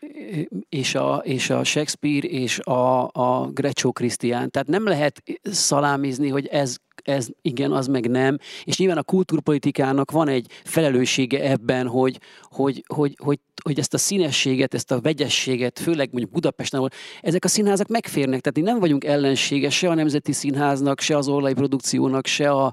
és 0.69 0.95
a, 0.95 1.23
és 1.25 1.51
a 1.51 1.65
Shakespeare 1.65 2.27
és 2.27 2.59
a, 2.59 3.11
a 3.13 3.51
Greccio 3.53 3.93
Krisztián. 3.93 4.51
Tehát 4.51 4.69
nem 4.69 4.85
lehet 4.85 5.23
szalámizni, 5.43 6.29
hogy 6.29 6.47
ez 6.47 6.77
ez 7.05 7.29
igen, 7.43 7.73
az 7.73 7.87
meg 7.87 8.11
nem. 8.11 8.39
És 8.65 8.79
nyilván 8.79 8.99
a 8.99 9.03
kultúrpolitikának 9.03 10.11
van 10.11 10.29
egy 10.29 10.47
felelőssége 10.65 11.51
ebben, 11.51 11.87
hogy, 11.87 12.19
hogy, 12.55 12.85
hogy, 12.87 13.17
hogy, 13.23 13.39
hogy 13.63 13.79
ezt 13.79 13.95
a 13.95 13.99
színességet, 13.99 14.75
ezt 14.75 14.91
a 14.91 15.01
vegyességet, 15.01 15.79
főleg 15.79 16.09
mondjuk 16.11 16.33
Budapesten, 16.33 16.79
ahol 16.79 16.91
ezek 17.23 17.45
a 17.45 17.49
színházak 17.49 17.89
megférnek. 17.89 18.41
Tehát 18.41 18.71
nem 18.71 18.81
vagyunk 18.81 19.05
ellensége 19.05 19.71
se 19.71 19.89
a 19.89 19.95
Nemzeti 19.95 20.33
Színháznak, 20.33 21.01
se 21.01 21.17
az 21.17 21.29
Orlai 21.29 21.55
Produkciónak, 21.55 22.27
se 22.27 22.51
a, 22.51 22.65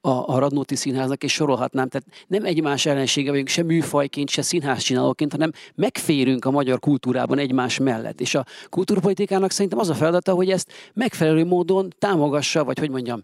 a, 0.00 0.10
a 0.10 0.38
Radnóti 0.38 0.74
Színháznak, 0.74 1.22
és 1.22 1.32
sorolhatnám. 1.32 1.88
Tehát 1.88 2.06
nem 2.26 2.44
egymás 2.44 2.86
ellensége 2.86 3.30
vagyunk, 3.30 3.48
se 3.48 3.62
műfajként, 3.62 4.28
se 4.28 4.42
színházcsinálóként, 4.42 5.32
hanem 5.32 5.50
megférünk 5.74 6.44
a 6.44 6.50
magyar 6.50 6.78
kultúrában 6.78 7.38
egymás 7.38 7.78
mellett. 7.78 8.20
És 8.20 8.34
a 8.34 8.44
kultúrpolitikának 8.68 9.50
szerintem 9.50 9.78
az 9.78 9.88
a 9.88 9.94
feladata, 9.94 10.32
hogy 10.34 10.50
ezt 10.50 10.72
megfelelő 10.94 11.44
módon 11.44 11.94
támogassa, 11.98 12.64
vagy 12.64 12.78
hogy 12.78 12.90
mondjam, 12.90 13.22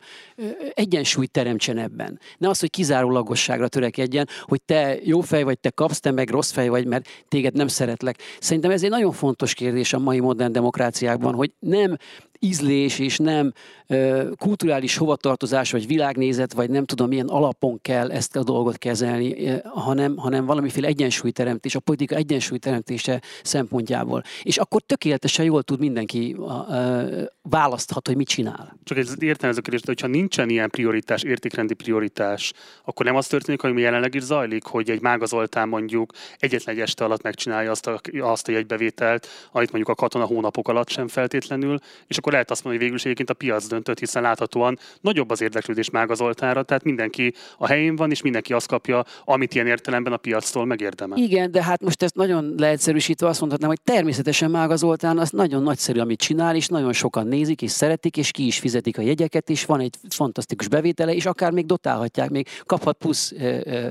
egyensúlyt 0.75 1.31
teremtsen 1.31 1.79
ebben. 1.79 2.21
Ne 2.39 2.49
az, 2.49 2.61
hogy 2.61 2.71
kizárólagosságra 2.71 3.69
törekedjen, 3.69 4.29
hogy 4.43 4.63
te 4.63 4.99
jó 5.03 5.21
fej 5.21 5.43
vagy, 5.43 5.59
te 5.59 5.71
kapsz, 5.71 6.01
te 6.05 6.11
meg 6.11 6.31
rossz 6.31 6.51
fej 6.51 6.69
vagy, 6.69 6.87
mert 6.87 7.09
téged 7.29 7.55
nem 7.55 7.69
szeretlek. 7.69 8.17
Szerintem 8.41 8.71
ez 8.71 8.83
egy 8.83 8.91
nagyon 8.91 9.13
fontos 9.13 9.55
kérdés 9.55 9.93
a 9.93 9.99
mai 9.99 10.21
modern 10.21 10.53
demokráciákban, 10.53 11.35
hogy 11.35 11.53
nem 11.59 11.97
ízlés 12.45 12.99
és 12.99 13.19
nem 13.19 13.53
ö, 13.87 14.29
kulturális 14.39 14.97
hovatartozás, 14.97 15.71
vagy 15.71 15.87
világnézet, 15.87 16.53
vagy 16.53 16.71
nem 16.71 16.85
tudom 16.85 17.09
milyen 17.09 17.29
alapon 17.29 17.79
kell 17.83 18.11
ezt 18.11 18.37
a 18.37 18.43
dolgot 18.43 18.79
kezelni, 18.79 19.47
ö, 19.47 19.57
hanem, 19.65 20.17
hanem 20.17 20.47
valamiféle 20.47 20.87
egyensúlyteremtés, 20.87 21.75
a 21.75 21.81
politika 21.81 22.15
egyensúlyteremtése 22.15 23.23
szempontjából. 23.43 24.23
És 24.43 24.57
akkor 24.57 24.83
tökéletesen 24.83 25.45
jól 25.45 25.63
tud 25.63 25.79
mindenki 25.79 26.37
választhat, 27.43 28.07
hogy 28.07 28.17
mit 28.17 28.29
csinál. 28.29 28.77
Csak 28.85 28.99
ez 28.99 29.15
értem 29.19 29.51
ez 29.51 29.57
a 29.57 29.61
kérdés, 29.61 29.81
hogyha 29.85 30.07
nincsen 30.07 30.49
ilyen 30.49 30.71
prioritás, 30.71 31.23
értékrendi 31.23 31.75
prioritás, 31.75 32.53
akkor 32.85 33.07
nem 33.07 33.17
az 33.17 33.27
történik, 33.27 33.61
hogy 33.61 33.73
mi 33.73 33.81
jelenleg 33.81 34.15
is 34.15 34.23
zajlik, 34.23 34.65
hogy 34.65 34.91
egy 34.91 35.01
mágazoltán 35.01 35.69
mondjuk 35.69 36.13
egyetlen 36.39 36.75
egy 36.75 36.81
este 36.81 37.05
alatt 37.05 37.23
megcsinálja 37.23 37.71
azt 37.71 37.87
a, 37.87 38.01
azt 38.21 38.49
a 38.49 38.53
jegybevételt, 38.53 39.27
amit 39.53 39.73
mondjuk 39.73 39.99
a 39.99 40.03
katona 40.03 40.25
hónapok 40.25 40.69
alatt 40.69 40.89
sem 40.89 41.09
feltétlenül, 41.09 41.79
és 42.07 42.17
akkor 42.17 42.34
lehet 42.35 42.51
azt 42.51 42.65
mondani, 42.65 42.85
hogy 42.85 42.93
végül 42.93 42.97
is 42.97 43.05
egyébként 43.05 43.31
a 43.31 43.35
piac 43.35 43.67
döntött, 43.67 43.99
hiszen 43.99 44.23
láthatóan 44.23 44.79
nagyobb 45.01 45.31
az 45.31 45.41
érdeklődés 45.41 45.91
Mága 45.91 46.15
Zoltánra, 46.15 46.63
tehát 46.63 46.85
mindenki 46.85 47.35
a 47.59 47.67
helyén 47.67 47.97
van, 47.97 48.11
és 48.11 48.23
mindenki 48.23 48.53
azt 48.53 48.67
kapja, 48.67 49.05
amit 49.25 49.55
ilyen 49.55 49.67
értelemben 49.67 50.13
a 50.13 50.17
piactól 50.17 50.65
megérdemel. 50.65 51.19
Igen, 51.19 51.51
de 51.51 51.63
hát 51.63 51.83
most 51.83 52.03
ezt 52.03 52.15
nagyon 52.15 52.55
leegyszerűsítve 52.57 53.29
azt 53.29 53.41
mondhatnám, 53.41 53.69
hogy 53.69 53.81
természetesen 53.85 54.51
Mága 54.51 54.77
Zoltán 54.77 55.19
az 55.19 55.31
nagyon 55.31 55.63
nagyszerű, 55.63 56.01
amit 56.01 56.21
csinál, 56.21 56.57
és 56.57 56.67
nagyon 56.67 56.93
sokan 56.93 57.27
nézik, 57.27 57.63
és 57.63 57.71
szeretik, 57.71 58.17
és 58.17 58.31
ki 58.31 58.47
is 58.47 58.59
fizetik 58.59 58.99
a 58.99 59.03
jegyeket, 59.03 59.51
és 59.51 59.65
van 59.65 59.81
egy 59.81 59.95
fantasztikus 60.09 60.69
bevétele, 60.69 61.15
és 61.15 61.27
akár 61.27 61.53
még 61.53 61.67
dotálhatják, 61.67 62.31
még 62.31 62.49
kaphat 62.65 62.97
plusz 62.97 63.35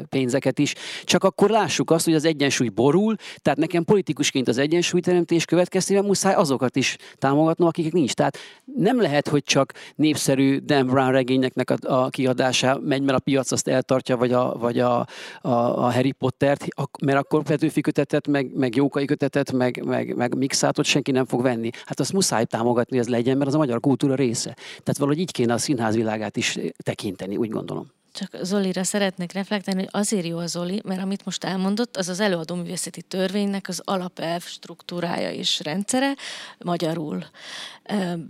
pénzeket 0.10 0.60
is. 0.60 0.74
Csak 1.04 1.24
akkor 1.24 1.50
lássuk 1.50 1.92
azt, 1.92 2.06
hogy 2.06 2.14
az 2.14 2.26
egyensúly 2.26 2.70
borul, 2.70 3.16
tehát 3.42 3.60
nekem 3.60 3.84
politikusként 3.84 4.48
az 4.48 4.58
egyensúlyteremtés 4.58 5.46
következtében 5.46 6.06
muszáj 6.06 6.34
azokat 6.34 6.76
is 6.76 6.98
támogatnom, 7.18 7.68
akik 7.68 7.94
nincs. 7.94 8.14
Tehát 8.24 8.38
nem 8.76 9.02
lehet, 9.02 9.28
hogy 9.28 9.44
csak 9.44 9.74
népszerű 9.96 10.58
Dan 10.58 10.86
Brown 10.86 11.12
regényeknek 11.12 11.70
a, 11.70 12.04
a 12.04 12.10
kiadása 12.10 12.80
megy, 12.84 13.02
mert 13.02 13.18
a 13.18 13.22
piac 13.22 13.52
azt 13.52 13.68
eltartja, 13.68 14.18
vagy 14.18 14.32
a, 14.32 14.56
vagy 14.58 14.80
a, 14.80 15.00
a, 15.42 15.50
a 15.50 15.92
Harry 15.92 16.12
Pottert, 16.12 16.66
mert 17.02 17.18
akkor 17.18 17.44
Petőfi 17.44 17.82
kötetet, 17.82 18.28
meg, 18.28 18.56
meg 18.56 18.76
Jókai 18.76 19.06
kötetet, 19.06 19.52
meg, 19.52 19.84
meg, 19.86 20.16
meg 20.16 20.36
Mixátot 20.38 20.86
senki 20.86 21.12
nem 21.12 21.26
fog 21.26 21.42
venni. 21.42 21.70
Hát 21.86 22.00
azt 22.00 22.14
muszáj 22.14 22.46
támogatni, 22.46 22.98
hogy 22.98 23.06
ez 23.06 23.12
legyen, 23.12 23.38
mert 23.38 23.50
az 23.50 23.56
a 23.56 23.58
magyar 23.58 23.80
kultúra 23.80 24.16
része. 24.16 24.54
Tehát 24.54 24.98
valahogy 24.98 25.20
így 25.20 25.32
kéne 25.32 25.54
a 25.54 25.58
színház 25.58 25.96
világát 25.96 26.38
is 26.38 26.58
tekinteni, 26.84 27.38
úgy 27.38 27.50
gondolom. 27.50 27.92
Csak 28.14 28.38
Zolira 28.42 28.84
szeretnék 28.84 29.32
reflektálni, 29.32 29.80
hogy 29.82 29.90
azért 30.02 30.26
jó 30.26 30.38
a 30.38 30.48
Zoli, 30.48 30.82
mert 30.84 31.02
amit 31.02 31.26
most 31.26 31.44
elmondott, 31.44 31.98
az 31.98 32.10
az 32.10 32.20
előadó 32.20 32.56
művészeti 32.56 33.02
törvénynek 33.02 33.68
az 33.68 33.82
alapelv 33.84 34.44
struktúrája 34.44 35.32
és 35.32 35.60
rendszere 35.64 36.16
magyarul. 36.58 37.26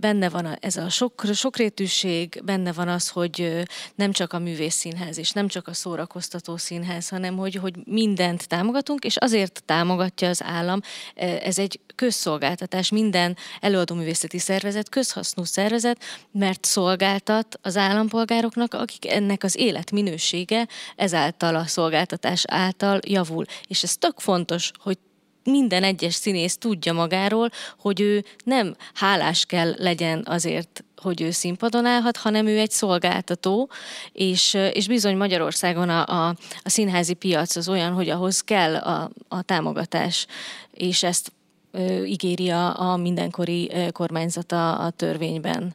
Benne 0.00 0.28
van 0.28 0.56
ez 0.60 0.76
a 0.76 0.88
sok, 0.88 1.22
sokrétűség, 1.32 2.40
benne 2.44 2.72
van 2.72 2.88
az, 2.88 3.08
hogy 3.08 3.64
nem 3.94 4.12
csak 4.12 4.32
a 4.32 4.38
művészszínház 4.38 5.18
és 5.18 5.30
nem 5.30 5.48
csak 5.48 5.68
a 5.68 5.74
szórakoztató 5.74 6.56
színház, 6.56 7.08
hanem 7.08 7.36
hogy, 7.36 7.54
hogy 7.54 7.74
mindent 7.84 8.48
támogatunk, 8.48 9.04
és 9.04 9.16
azért 9.16 9.62
támogatja 9.64 10.28
az 10.28 10.42
állam. 10.42 10.80
Ez 11.14 11.58
egy 11.58 11.80
közszolgáltatás, 11.94 12.90
minden 12.90 13.36
előadóművészeti 13.60 14.38
szervezet, 14.38 14.88
közhasznú 14.88 15.44
szervezet, 15.44 16.02
mert 16.32 16.64
szolgáltat 16.64 17.58
az 17.62 17.76
állampolgároknak, 17.76 18.74
akik 18.74 19.10
ennek 19.10 19.42
az 19.42 19.56
életminősége 19.74 20.68
ezáltal 20.96 21.54
a 21.54 21.66
szolgáltatás 21.66 22.44
által 22.46 22.98
javul. 23.06 23.44
És 23.66 23.82
ez 23.82 23.96
tök 23.96 24.20
fontos, 24.20 24.70
hogy 24.78 24.98
minden 25.44 25.82
egyes 25.82 26.14
színész 26.14 26.56
tudja 26.56 26.92
magáról, 26.92 27.50
hogy 27.78 28.00
ő 28.00 28.24
nem 28.44 28.76
hálás 28.94 29.44
kell 29.44 29.74
legyen 29.78 30.22
azért, 30.26 30.84
hogy 30.96 31.20
ő 31.20 31.30
színpadon 31.30 31.86
állhat, 31.86 32.16
hanem 32.16 32.46
ő 32.46 32.58
egy 32.58 32.70
szolgáltató, 32.70 33.70
és, 34.12 34.54
és 34.72 34.86
bizony 34.86 35.16
Magyarországon 35.16 35.88
a, 35.88 36.06
a, 36.06 36.28
a 36.62 36.68
színházi 36.70 37.14
piac 37.14 37.56
az 37.56 37.68
olyan, 37.68 37.92
hogy 37.92 38.08
ahhoz 38.08 38.40
kell 38.40 38.76
a, 38.76 39.10
a 39.28 39.42
támogatás, 39.42 40.26
és 40.70 41.02
ezt 41.02 41.32
ö, 41.70 42.04
ígéri 42.04 42.50
a, 42.50 42.80
a 42.80 42.96
mindenkori 42.96 43.72
kormányzata 43.92 44.74
a 44.74 44.90
törvényben. 44.90 45.74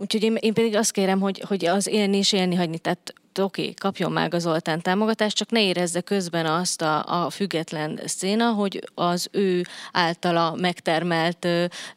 Úgyhogy 0.00 0.22
én, 0.22 0.36
én 0.40 0.54
pedig 0.54 0.76
azt 0.76 0.90
kérem, 0.90 1.20
hogy, 1.20 1.40
hogy 1.48 1.64
az 1.64 1.86
élni 1.86 2.16
és 2.16 2.32
élni 2.32 2.54
hagyni. 2.54 2.78
Tehát 2.78 3.14
oké, 3.40 3.60
okay, 3.62 3.74
kapjon 3.74 4.12
meg 4.12 4.34
az 4.34 4.42
Zoltán 4.42 4.80
támogatást, 4.80 5.36
csak 5.36 5.50
ne 5.50 5.62
érezze 5.62 6.00
közben 6.00 6.46
azt 6.46 6.82
a, 6.82 7.24
a 7.24 7.30
független 7.30 8.00
széna, 8.04 8.52
hogy 8.52 8.90
az 8.94 9.28
ő 9.32 9.64
általa 9.92 10.54
megtermelt 10.54 11.46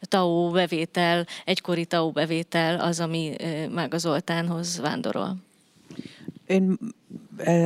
TAO 0.00 0.50
bevétel, 0.50 1.26
egykori 1.44 1.84
TAO 1.84 2.10
bevétel 2.10 2.80
az, 2.80 3.00
ami 3.00 3.34
meg 3.70 3.94
az 3.94 4.00
Zoltánhoz 4.00 4.80
vándorol. 4.80 5.36
Én 6.46 6.78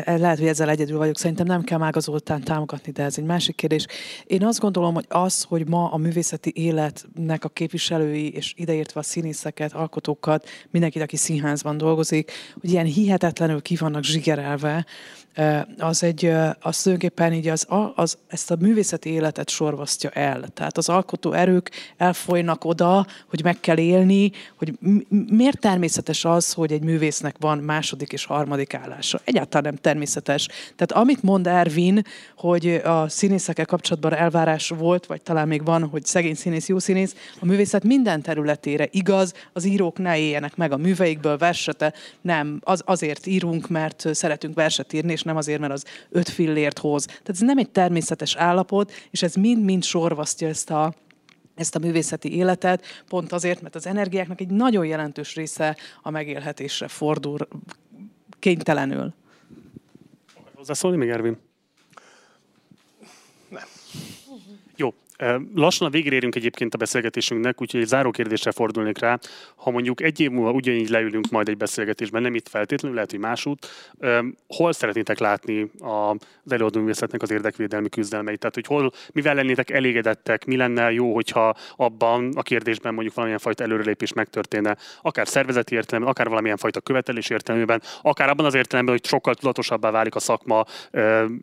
lehet, 0.04 0.38
hogy 0.38 0.46
ezzel 0.46 0.68
egyedül 0.68 0.98
vagyok, 0.98 1.18
szerintem 1.18 1.46
nem 1.46 1.62
kell 1.62 1.78
Mága 1.78 2.00
Zoltán 2.00 2.42
támogatni, 2.42 2.92
de 2.92 3.02
ez 3.02 3.18
egy 3.18 3.24
másik 3.24 3.56
kérdés. 3.56 3.86
Én 4.26 4.44
azt 4.44 4.60
gondolom, 4.60 4.94
hogy 4.94 5.06
az, 5.08 5.42
hogy 5.42 5.68
ma 5.68 5.90
a 5.90 5.96
művészeti 5.96 6.52
életnek 6.54 7.44
a 7.44 7.48
képviselői, 7.48 8.32
és 8.32 8.54
ideértve 8.56 9.00
a 9.00 9.02
színészeket, 9.02 9.72
alkotókat, 9.72 10.48
mindenkit, 10.70 11.02
aki 11.02 11.16
színházban 11.16 11.76
dolgozik, 11.76 12.32
hogy 12.60 12.70
ilyen 12.70 12.86
hihetetlenül 12.86 13.62
ki 13.62 13.76
vannak 13.76 14.04
zsigerelve, 14.04 14.86
az 15.78 16.02
egy, 16.02 16.24
az 16.60 16.82
tulajdonképpen 16.82 17.32
így 17.32 17.48
az, 17.48 17.66
az, 17.94 18.18
ezt 18.26 18.50
a 18.50 18.56
művészeti 18.60 19.10
életet 19.10 19.48
sorvasztja 19.48 20.10
el. 20.10 20.48
Tehát 20.48 20.76
az 20.76 20.88
alkotó 20.88 21.32
erők 21.32 21.70
elfolynak 21.96 22.64
oda, 22.64 23.06
hogy 23.28 23.42
meg 23.42 23.60
kell 23.60 23.78
élni, 23.78 24.30
hogy 24.56 24.72
miért 25.28 25.60
természetes 25.60 26.24
az, 26.24 26.52
hogy 26.52 26.72
egy 26.72 26.82
művésznek 26.82 27.36
van 27.38 27.58
második 27.58 28.12
és 28.12 28.24
harmadik 28.24 28.74
állása. 28.74 29.20
Egyáltalán 29.36 29.72
nem 29.72 29.82
természetes. 29.82 30.46
Tehát 30.76 30.92
amit 30.92 31.22
mond 31.22 31.46
Ervin, 31.46 32.02
hogy 32.36 32.66
a 32.84 33.08
színészekkel 33.08 33.64
kapcsolatban 33.64 34.14
elvárás 34.14 34.68
volt, 34.68 35.06
vagy 35.06 35.22
talán 35.22 35.48
még 35.48 35.64
van, 35.64 35.88
hogy 35.88 36.04
szegény 36.04 36.34
színész, 36.34 36.68
jó 36.68 36.78
színész, 36.78 37.14
a 37.40 37.44
művészet 37.44 37.84
minden 37.84 38.22
területére 38.22 38.88
igaz, 38.90 39.34
az 39.52 39.64
írók 39.64 39.98
ne 39.98 40.18
éljenek 40.18 40.56
meg 40.56 40.72
a 40.72 40.76
műveikből 40.76 41.36
versete, 41.36 41.92
nem, 42.20 42.60
az, 42.64 42.82
azért 42.84 43.26
írunk, 43.26 43.68
mert 43.68 44.14
szeretünk 44.14 44.54
verset 44.54 44.92
írni, 44.92 45.12
és 45.12 45.22
nem 45.22 45.36
azért, 45.36 45.60
mert 45.60 45.72
az 45.72 45.84
öt 46.10 46.28
fillért 46.28 46.78
hoz. 46.78 47.04
Tehát 47.04 47.28
ez 47.28 47.40
nem 47.40 47.58
egy 47.58 47.70
természetes 47.70 48.36
állapot, 48.36 48.92
és 49.10 49.22
ez 49.22 49.34
mind-mind 49.34 49.84
sorvasztja 49.84 50.48
ezt 50.48 50.70
a, 50.70 50.94
ezt 51.54 51.74
a 51.74 51.78
művészeti 51.78 52.36
életet, 52.36 52.84
pont 53.08 53.32
azért, 53.32 53.62
mert 53.62 53.74
az 53.74 53.86
energiáknak 53.86 54.40
egy 54.40 54.50
nagyon 54.50 54.86
jelentős 54.86 55.34
része 55.34 55.76
a 56.02 56.10
megélhetésre 56.10 56.88
fordul 56.88 57.38
kénytelenül. 58.38 59.14
Hozzászólni 60.66 60.96
még, 60.96 61.08
Ervin? 61.08 61.36
Nem. 63.48 63.64
Jó, 64.76 64.94
Lassan 65.54 65.86
a 65.86 65.90
végére 65.90 66.14
érünk 66.14 66.34
egyébként 66.34 66.74
a 66.74 66.78
beszélgetésünknek, 66.78 67.60
úgyhogy 67.60 67.80
egy 67.80 67.86
záró 67.86 68.10
kérdésre 68.10 68.52
fordulnék 68.52 68.98
rá. 68.98 69.18
Ha 69.56 69.70
mondjuk 69.70 70.02
egy 70.02 70.20
év 70.20 70.30
múlva 70.30 70.50
ugyanígy 70.50 70.88
leülünk 70.88 71.28
majd 71.30 71.48
egy 71.48 71.56
beszélgetésben, 71.56 72.22
nem 72.22 72.34
itt 72.34 72.48
feltétlenül, 72.48 72.94
lehet, 72.94 73.10
hogy 73.10 73.20
másút, 73.20 73.66
hol 74.48 74.72
szeretnétek 74.72 75.18
látni 75.18 75.70
az 75.78 76.52
előadóművészetnek 76.52 77.22
az 77.22 77.30
érdekvédelmi 77.30 77.88
küzdelmeit? 77.88 78.38
Tehát, 78.38 78.54
hogy 78.54 78.66
hol, 78.66 78.92
mivel 79.12 79.34
lennétek 79.34 79.70
elégedettek, 79.70 80.44
mi 80.44 80.56
lenne 80.56 80.92
jó, 80.92 81.14
hogyha 81.14 81.54
abban 81.76 82.32
a 82.34 82.42
kérdésben 82.42 82.92
mondjuk 82.92 83.14
valamilyen 83.14 83.42
fajta 83.42 83.64
előrelépés 83.64 84.12
megtörténne, 84.12 84.76
akár 85.02 85.28
szervezeti 85.28 85.74
értelemben, 85.74 86.12
akár 86.12 86.28
valamilyen 86.28 86.56
fajta 86.56 86.80
követelés 86.80 87.30
értelemben, 87.30 87.82
akár 88.02 88.28
abban 88.28 88.46
az 88.46 88.54
értelemben, 88.54 88.94
hogy 88.94 89.06
sokkal 89.06 89.34
tudatosabbá 89.34 89.90
válik 89.90 90.14
a 90.14 90.20
szakma 90.20 90.64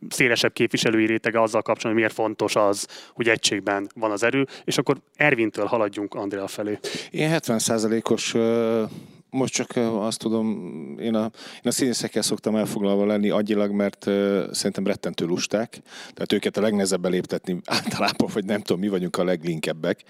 szélesebb 0.10 0.54
képviselői 0.54 1.06
rétege 1.06 1.42
azzal 1.42 1.62
kapcsolatban, 1.62 1.92
hogy 1.92 2.02
miért 2.02 2.14
fontos 2.14 2.56
az, 2.56 2.88
hogy 3.14 3.30
egység 3.30 3.63
kezében 3.64 3.90
van 3.96 4.12
az 4.12 4.24
erő, 4.24 4.48
és 4.64 4.78
akkor 4.78 4.98
Ervintől 5.16 5.66
haladjunk 5.66 6.14
Andrea 6.14 6.48
felé. 6.48 6.80
Én 7.12 7.30
70%-os 7.34 8.36
most 9.30 9.54
csak 9.54 9.70
azt 9.76 10.20
tudom, 10.20 10.48
én 11.00 11.16
a, 11.16 11.24
én 11.56 11.62
a 11.64 11.72
színészekkel 11.72 12.22
szoktam 12.22 12.56
elfoglalva 12.56 13.06
lenni 13.06 13.30
agyilag, 13.30 13.72
mert 13.72 14.06
uh, 14.06 14.44
szerintem 14.52 14.88
rettentő 14.88 15.26
lusták, 15.26 15.80
tehát 16.14 16.34
őket 16.34 16.58
a 16.58 16.62
legnehezebb 16.62 17.02
beléptetni 17.02 17.62
általában, 17.66 18.30
vagy 18.34 18.46
nem 18.46 18.62
tudom, 18.62 18.82
mi 18.82 18.88
vagyunk 18.88 19.18
a 19.18 19.24
leglinkebbek. 19.24 20.04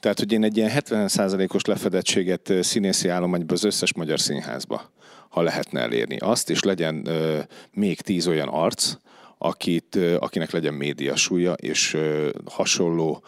Tehát, 0.00 0.18
hogy 0.18 0.32
én 0.32 0.44
egy 0.44 0.56
ilyen 0.56 0.70
70%-os 0.74 1.64
lefedettséget 1.64 2.52
színészi 2.60 3.08
állományban 3.08 3.56
az 3.56 3.64
összes 3.64 3.94
magyar 3.94 4.20
színházba, 4.20 4.90
ha 5.28 5.42
lehetne 5.42 5.80
elérni 5.80 6.16
azt, 6.16 6.50
és 6.50 6.62
legyen 6.62 7.02
uh, 7.06 7.38
még 7.72 8.00
tíz 8.00 8.26
olyan 8.26 8.48
arc, 8.48 8.94
akit, 9.38 9.98
akinek 10.18 10.50
legyen 10.50 10.74
média 10.74 11.16
súlya, 11.16 11.52
és 11.52 11.96
hasonló 12.44 13.22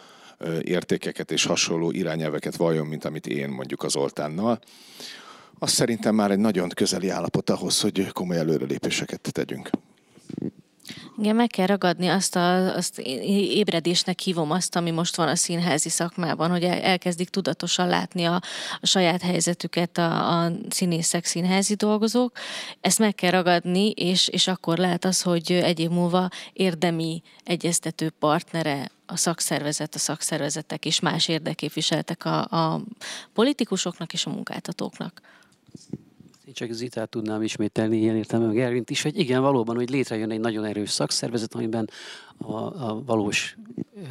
értékeket 0.61 1.31
és 1.31 1.45
hasonló 1.45 1.91
irányelveket 1.91 2.55
valljon, 2.55 2.87
mint 2.87 3.05
amit 3.05 3.27
én 3.27 3.49
mondjuk 3.49 3.83
az 3.83 3.95
Oltánnal. 3.95 4.59
Az 5.59 5.71
szerintem 5.71 6.15
már 6.15 6.31
egy 6.31 6.39
nagyon 6.39 6.69
közeli 6.69 7.09
állapot 7.09 7.49
ahhoz, 7.49 7.81
hogy 7.81 8.07
komoly 8.07 8.37
előrelépéseket 8.37 9.29
tegyünk. 9.31 9.69
Igen, 11.19 11.35
meg 11.35 11.47
kell 11.47 11.65
ragadni 11.65 12.07
azt, 12.07 12.35
a, 12.35 12.75
azt 12.75 12.99
ébredésnek 12.99 14.19
hívom 14.19 14.51
azt, 14.51 14.75
ami 14.75 14.91
most 14.91 15.15
van 15.15 15.27
a 15.27 15.35
színházi 15.35 15.89
szakmában, 15.89 16.49
hogy 16.49 16.63
elkezdik 16.63 17.29
tudatosan 17.29 17.87
látni 17.87 18.25
a, 18.25 18.41
a 18.79 18.85
saját 18.85 19.21
helyzetüket 19.21 19.97
a, 19.97 20.43
a 20.43 20.51
színészek, 20.69 21.25
színházi 21.25 21.73
dolgozók. 21.73 22.37
Ezt 22.81 22.99
meg 22.99 23.15
kell 23.15 23.31
ragadni, 23.31 23.89
és, 23.89 24.27
és 24.27 24.47
akkor 24.47 24.77
lehet 24.77 25.05
az, 25.05 25.21
hogy 25.21 25.51
egy 25.51 25.79
év 25.79 25.89
múlva 25.89 26.29
érdemi 26.53 27.21
egyeztető 27.43 28.09
partnere 28.09 28.91
a 29.05 29.15
szakszervezet, 29.15 29.95
a 29.95 29.99
szakszervezetek 29.99 30.85
és 30.85 30.99
más 30.99 31.27
érdeképviseltek 31.27 32.25
a, 32.25 32.39
a 32.39 32.81
politikusoknak 33.33 34.13
és 34.13 34.25
a 34.25 34.29
munkáltatóknak. 34.29 35.21
Én 36.49 36.55
csak 36.55 36.71
Zitát 36.71 37.09
tudnám 37.09 37.41
ismételni 37.41 37.97
ilyen 37.97 38.15
értelemben, 38.15 38.55
meg 38.55 38.63
Ervint 38.63 38.89
is, 38.89 39.01
hogy 39.01 39.19
igen, 39.19 39.41
valóban, 39.41 39.75
hogy 39.75 39.89
létrejön 39.89 40.31
egy 40.31 40.39
nagyon 40.39 40.65
erős 40.65 40.89
szakszervezet, 40.89 41.53
amiben 41.53 41.89
a, 42.37 42.53
a 42.53 43.03
valós 43.05 43.57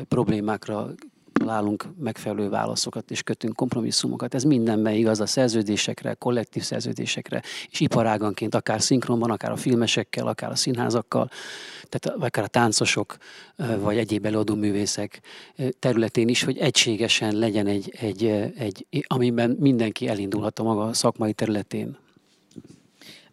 problémákra 0.09 0.95
találunk 1.33 1.87
megfelelő 2.01 2.49
válaszokat 2.49 3.11
és 3.11 3.23
kötünk 3.23 3.57
kompromisszumokat. 3.57 4.35
Ez 4.35 4.43
mindenben 4.43 4.95
igaz 4.95 5.21
a 5.21 5.27
szerződésekre, 5.27 6.15
kollektív 6.15 6.63
szerződésekre, 6.63 7.43
és 7.71 7.81
iparáganként 7.81 8.55
akár 8.55 8.81
szinkronban, 8.81 9.31
akár 9.31 9.51
a 9.51 9.57
filmesekkel, 9.57 10.27
akár 10.27 10.51
a 10.51 10.57
színházakkal, 10.57 11.31
tehát 11.89 12.21
akár 12.23 12.45
a 12.45 12.49
táncosok, 12.49 13.17
vagy 13.79 13.97
egyéb 13.97 14.27
előadó 14.27 14.55
művészek 14.55 15.21
területén 15.79 16.29
is, 16.29 16.43
hogy 16.43 16.59
egységesen 16.59 17.35
legyen 17.35 17.67
egy, 17.67 17.95
egy, 18.01 18.25
egy 18.57 18.87
amiben 19.07 19.57
mindenki 19.61 20.09
elindulhat 20.09 20.59
a 20.59 20.63
maga 20.63 20.93
szakmai 20.93 21.33
területén. 21.33 21.97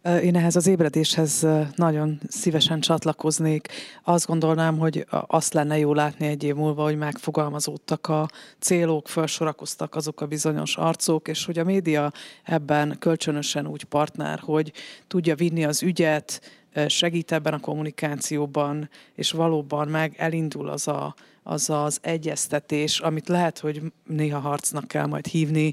Én 0.06 0.36
ehhez 0.36 0.56
az 0.56 0.66
ébredéshez 0.66 1.46
nagyon 1.74 2.20
szívesen 2.28 2.80
csatlakoznék. 2.80 3.68
Azt 4.04 4.26
gondolnám, 4.26 4.78
hogy 4.78 5.06
azt 5.10 5.52
lenne 5.52 5.78
jó 5.78 5.94
látni 5.94 6.26
egy 6.26 6.42
év 6.42 6.54
múlva, 6.54 6.82
hogy 6.82 6.96
megfogalmazódtak 6.96 8.08
a 8.08 8.28
célok, 8.58 9.08
felsorakoztak 9.08 9.94
azok 9.94 10.20
a 10.20 10.26
bizonyos 10.26 10.76
arcok, 10.76 11.28
és 11.28 11.44
hogy 11.44 11.58
a 11.58 11.64
média 11.64 12.12
ebben 12.44 12.96
kölcsönösen 12.98 13.66
úgy 13.66 13.84
partner, 13.84 14.38
hogy 14.38 14.72
tudja 15.06 15.34
vinni 15.34 15.64
az 15.64 15.82
ügyet, 15.82 16.40
segít 16.86 17.32
ebben 17.32 17.54
a 17.54 17.60
kommunikációban, 17.60 18.88
és 19.14 19.30
valóban 19.30 19.88
meg 19.88 20.14
elindul 20.16 20.68
az 20.68 20.88
a, 20.88 21.14
az 21.42 21.70
az 21.70 21.98
egyeztetés, 22.02 23.00
amit 23.00 23.28
lehet, 23.28 23.58
hogy 23.58 23.82
néha 24.04 24.38
harcnak 24.38 24.88
kell 24.88 25.06
majd 25.06 25.26
hívni 25.26 25.72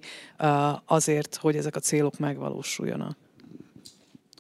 azért, 0.85 1.35
hogy 1.35 1.55
ezek 1.55 1.76
a 1.76 1.80
célok 1.80 2.19
megvalósuljanak. 2.19 3.22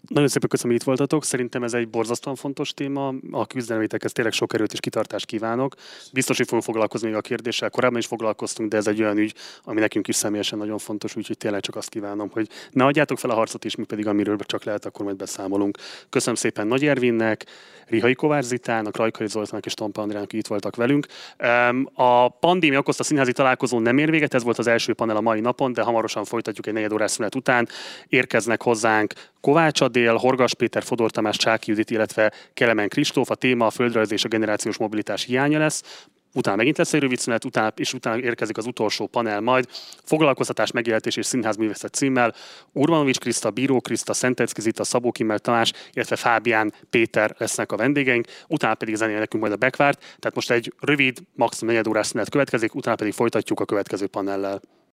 Nagyon 0.07 0.27
szépen 0.27 0.49
köszönöm, 0.49 0.71
hogy 0.71 0.81
itt 0.81 0.87
voltatok. 0.87 1.23
Szerintem 1.23 1.63
ez 1.63 1.73
egy 1.73 1.89
borzasztóan 1.89 2.35
fontos 2.35 2.73
téma. 2.73 3.13
A 3.31 3.47
küzdelmétekhez 3.47 4.11
tényleg 4.11 4.33
sok 4.33 4.53
erőt 4.53 4.73
és 4.73 4.79
kitartást 4.79 5.25
kívánok. 5.25 5.75
Biztos, 6.13 6.37
hogy 6.37 6.45
fogunk 6.45 6.63
foglalkozni 6.63 7.07
még 7.07 7.17
a 7.17 7.21
kérdéssel. 7.21 7.69
Korábban 7.69 7.99
is 7.99 8.05
foglalkoztunk, 8.05 8.69
de 8.69 8.77
ez 8.77 8.87
egy 8.87 9.01
olyan 9.01 9.17
ügy, 9.17 9.33
ami 9.63 9.79
nekünk 9.79 10.07
is 10.07 10.15
személyesen 10.15 10.57
nagyon 10.57 10.77
fontos, 10.77 11.15
úgyhogy 11.15 11.37
tényleg 11.37 11.61
csak 11.61 11.75
azt 11.75 11.89
kívánom, 11.89 12.29
hogy 12.29 12.49
ne 12.71 12.85
adjátok 12.85 13.19
fel 13.19 13.29
a 13.29 13.33
harcot, 13.33 13.65
és 13.65 13.75
mi 13.75 13.83
pedig 13.83 14.07
amiről 14.07 14.37
csak 14.37 14.63
lehet, 14.63 14.85
akkor 14.85 15.05
majd 15.05 15.17
beszámolunk. 15.17 15.77
Köszönöm 16.09 16.35
szépen 16.35 16.67
Nagy 16.67 16.85
Ervinnek, 16.85 17.45
Rihai 17.93 18.13
Kovács 18.13 18.43
Zitának, 18.43 18.97
Rajkai 18.97 19.27
Zoltának 19.27 19.65
és 19.65 19.73
Tompa 19.73 20.01
Andrának 20.01 20.33
itt 20.33 20.47
voltak 20.47 20.75
velünk. 20.75 21.05
A 21.93 22.29
pandémia 22.29 22.79
okozta 22.79 23.03
színházi 23.03 23.31
találkozón 23.31 23.81
nem 23.81 23.97
ér 23.97 24.09
véget, 24.09 24.33
ez 24.33 24.43
volt 24.43 24.57
az 24.57 24.67
első 24.67 24.93
panel 24.93 25.15
a 25.15 25.21
mai 25.21 25.39
napon, 25.39 25.73
de 25.73 25.81
hamarosan 25.81 26.25
folytatjuk 26.25 26.67
egy 26.67 26.73
negyed 26.73 26.93
órás 26.93 27.11
szünet 27.11 27.35
után. 27.35 27.67
Érkeznek 28.07 28.61
hozzánk 28.61 29.13
Kovács 29.41 29.81
Adél, 29.81 30.15
Horgas 30.15 30.55
Péter, 30.55 30.83
Fodor 30.83 31.11
Tamás, 31.11 31.37
Csáki 31.37 31.69
Judit, 31.69 31.89
illetve 31.89 32.31
Kelemen 32.53 32.89
Kristóf. 32.89 33.29
A 33.29 33.35
téma 33.35 33.65
a 33.65 33.69
földrajz 33.69 34.11
és 34.11 34.25
a 34.25 34.27
generációs 34.27 34.77
mobilitás 34.77 35.23
hiánya 35.23 35.59
lesz 35.59 36.07
utána 36.33 36.55
megint 36.55 36.77
lesz 36.77 36.93
egy 36.93 36.99
rövid 36.99 37.19
szünet, 37.19 37.45
utána, 37.45 37.73
és 37.75 37.93
utána 37.93 38.21
érkezik 38.21 38.57
az 38.57 38.65
utolsó 38.65 39.07
panel 39.07 39.41
majd. 39.41 39.67
Foglalkoztatás, 40.03 40.71
megélhetés 40.71 41.15
és 41.15 41.25
színházművészet 41.25 41.93
címmel 41.93 42.33
Urbanovics 42.71 43.19
Kriszta, 43.19 43.51
Bíró 43.51 43.81
Kriszta, 43.81 44.13
Szentecki 44.13 44.61
Zita, 44.61 44.83
Szabó 44.83 45.11
Kimmel 45.11 45.39
Tamás, 45.39 45.71
illetve 45.93 46.15
Fábián 46.15 46.73
Péter 46.89 47.35
lesznek 47.37 47.71
a 47.71 47.77
vendégeink, 47.77 48.27
utána 48.47 48.75
pedig 48.75 48.95
zenél 48.95 49.19
nekünk 49.19 49.43
majd 49.43 49.55
a 49.55 49.57
backvárt. 49.57 49.99
Tehát 49.99 50.35
most 50.35 50.51
egy 50.51 50.73
rövid, 50.79 51.17
maximum 51.35 51.73
negyed 51.73 51.87
órás 51.87 52.07
szünet 52.07 52.29
következik, 52.29 52.75
utána 52.75 52.95
pedig 52.95 53.13
folytatjuk 53.13 53.59
a 53.59 53.65
következő 53.65 54.07
panellel. 54.07 54.61